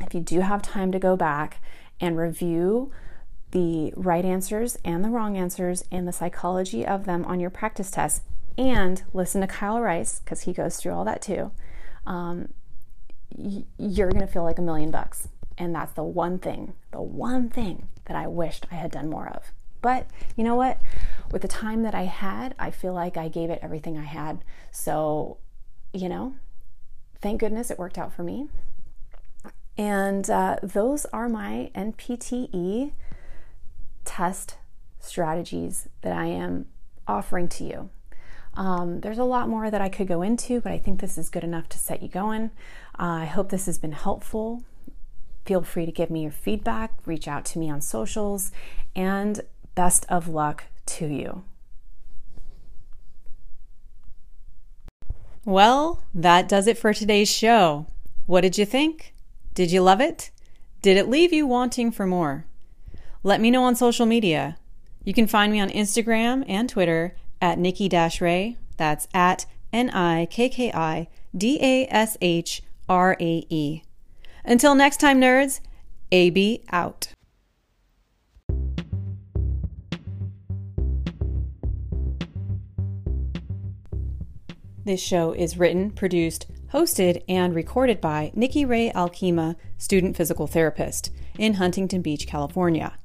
if 0.00 0.14
you 0.14 0.20
do 0.20 0.40
have 0.40 0.60
time 0.60 0.92
to 0.92 0.98
go 0.98 1.16
back 1.16 1.62
and 2.00 2.18
review 2.18 2.92
the 3.54 3.92
right 3.96 4.24
answers 4.24 4.76
and 4.84 5.04
the 5.04 5.08
wrong 5.08 5.36
answers 5.36 5.84
and 5.92 6.08
the 6.08 6.12
psychology 6.12 6.84
of 6.84 7.04
them 7.04 7.24
on 7.24 7.38
your 7.38 7.50
practice 7.50 7.88
test 7.88 8.22
and 8.58 9.04
listen 9.12 9.40
to 9.40 9.46
Kyle 9.46 9.80
Rice 9.80 10.20
because 10.20 10.42
he 10.42 10.52
goes 10.52 10.76
through 10.76 10.92
all 10.92 11.04
that 11.04 11.22
too. 11.22 11.52
Um, 12.04 12.48
y- 13.30 13.64
you're 13.78 14.10
going 14.10 14.26
to 14.26 14.32
feel 14.32 14.42
like 14.42 14.58
a 14.58 14.62
million 14.62 14.90
bucks. 14.90 15.28
And 15.56 15.72
that's 15.72 15.92
the 15.92 16.02
one 16.02 16.40
thing, 16.40 16.74
the 16.90 17.00
one 17.00 17.48
thing 17.48 17.86
that 18.06 18.16
I 18.16 18.26
wished 18.26 18.66
I 18.72 18.74
had 18.74 18.90
done 18.90 19.08
more 19.08 19.28
of. 19.28 19.52
But 19.80 20.08
you 20.34 20.42
know 20.42 20.56
what? 20.56 20.80
With 21.30 21.42
the 21.42 21.48
time 21.48 21.84
that 21.84 21.94
I 21.94 22.06
had, 22.06 22.56
I 22.58 22.72
feel 22.72 22.92
like 22.92 23.16
I 23.16 23.28
gave 23.28 23.50
it 23.50 23.60
everything 23.62 23.96
I 23.96 24.02
had. 24.02 24.40
So, 24.72 25.36
you 25.92 26.08
know, 26.08 26.34
thank 27.20 27.38
goodness 27.38 27.70
it 27.70 27.78
worked 27.78 27.98
out 27.98 28.12
for 28.12 28.24
me. 28.24 28.48
And 29.78 30.28
uh, 30.28 30.56
those 30.60 31.04
are 31.06 31.28
my 31.28 31.70
NPTE 31.76 32.92
test 34.04 34.56
strategies 35.00 35.88
that 36.02 36.12
I 36.12 36.26
am 36.26 36.66
offering 37.06 37.48
to 37.48 37.64
you. 37.64 37.90
Um, 38.54 39.00
there's 39.00 39.18
a 39.18 39.24
lot 39.24 39.48
more 39.48 39.70
that 39.70 39.80
I 39.80 39.88
could 39.88 40.06
go 40.06 40.22
into, 40.22 40.60
but 40.60 40.72
I 40.72 40.78
think 40.78 41.00
this 41.00 41.18
is 41.18 41.28
good 41.28 41.44
enough 41.44 41.68
to 41.70 41.78
set 41.78 42.02
you 42.02 42.08
going. 42.08 42.50
Uh, 42.98 43.22
I 43.22 43.24
hope 43.24 43.50
this 43.50 43.66
has 43.66 43.78
been 43.78 43.92
helpful. 43.92 44.62
Feel 45.44 45.62
free 45.62 45.86
to 45.86 45.92
give 45.92 46.10
me 46.10 46.22
your 46.22 46.30
feedback, 46.30 46.92
reach 47.04 47.28
out 47.28 47.44
to 47.46 47.58
me 47.58 47.68
on 47.68 47.80
socials, 47.80 48.52
and 48.94 49.40
best 49.74 50.06
of 50.08 50.28
luck 50.28 50.64
to 50.86 51.06
you. 51.06 51.42
Well, 55.44 56.02
that 56.14 56.48
does 56.48 56.66
it 56.66 56.78
for 56.78 56.94
today's 56.94 57.30
show. 57.30 57.86
What 58.26 58.40
did 58.40 58.56
you 58.56 58.64
think? 58.64 59.12
Did 59.52 59.70
you 59.70 59.82
love 59.82 60.00
it? 60.00 60.30
Did 60.80 60.96
it 60.96 61.08
leave 61.08 61.32
you 61.32 61.46
wanting 61.46 61.90
for 61.90 62.06
more? 62.06 62.46
Let 63.26 63.40
me 63.40 63.50
know 63.50 63.64
on 63.64 63.74
social 63.74 64.04
media. 64.04 64.58
You 65.02 65.14
can 65.14 65.26
find 65.26 65.50
me 65.50 65.58
on 65.58 65.70
Instagram 65.70 66.44
and 66.46 66.68
Twitter 66.68 67.16
at 67.40 67.58
Nikki 67.58 67.88
Rae. 68.20 68.58
That's 68.76 69.08
at 69.14 69.46
N 69.72 69.88
I 69.88 70.26
K 70.26 70.50
K 70.50 70.70
I 70.70 71.08
D 71.34 71.58
A 71.62 71.86
S 71.86 72.18
H 72.20 72.62
R 72.86 73.16
A 73.18 73.46
E. 73.48 73.82
Until 74.44 74.74
next 74.74 75.00
time, 75.00 75.22
nerds, 75.22 75.60
AB 76.12 76.64
out. 76.70 77.14
This 84.84 85.00
show 85.00 85.32
is 85.32 85.56
written, 85.56 85.92
produced, 85.92 86.46
hosted, 86.74 87.22
and 87.26 87.54
recorded 87.54 88.02
by 88.02 88.32
Nikki 88.34 88.66
Rae 88.66 88.92
Alkema, 88.94 89.56
student 89.78 90.14
physical 90.14 90.46
therapist, 90.46 91.10
in 91.38 91.54
Huntington 91.54 92.02
Beach, 92.02 92.26
California. 92.26 92.98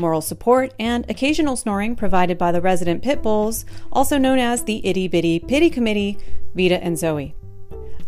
Moral 0.00 0.20
support 0.20 0.74
and 0.78 1.08
occasional 1.08 1.56
snoring 1.56 1.94
provided 1.94 2.38
by 2.38 2.50
the 2.50 2.60
resident 2.60 3.02
pit 3.02 3.22
bulls, 3.22 3.64
also 3.92 4.18
known 4.18 4.38
as 4.38 4.64
the 4.64 4.84
Itty 4.84 5.06
Bitty 5.08 5.40
Pity 5.40 5.70
Committee, 5.70 6.18
Vita 6.54 6.82
and 6.82 6.98
Zoe. 6.98 7.34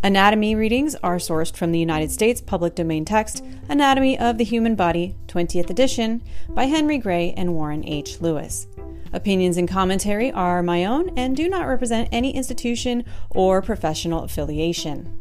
Anatomy 0.02 0.56
readings 0.56 0.96
are 0.96 1.16
sourced 1.16 1.56
from 1.56 1.70
the 1.70 1.78
United 1.78 2.10
States 2.10 2.40
public 2.40 2.74
domain 2.74 3.04
text 3.04 3.44
Anatomy 3.68 4.18
of 4.18 4.36
the 4.36 4.44
Human 4.44 4.74
Body, 4.74 5.14
20th 5.28 5.70
edition, 5.70 6.22
by 6.48 6.64
Henry 6.64 6.98
Gray 6.98 7.32
and 7.36 7.54
Warren 7.54 7.86
H. 7.86 8.20
Lewis. 8.20 8.66
Opinions 9.12 9.56
and 9.58 9.68
commentary 9.68 10.32
are 10.32 10.62
my 10.62 10.84
own 10.84 11.16
and 11.16 11.36
do 11.36 11.48
not 11.48 11.68
represent 11.68 12.08
any 12.10 12.34
institution 12.34 13.04
or 13.30 13.62
professional 13.62 14.24
affiliation. 14.24 15.18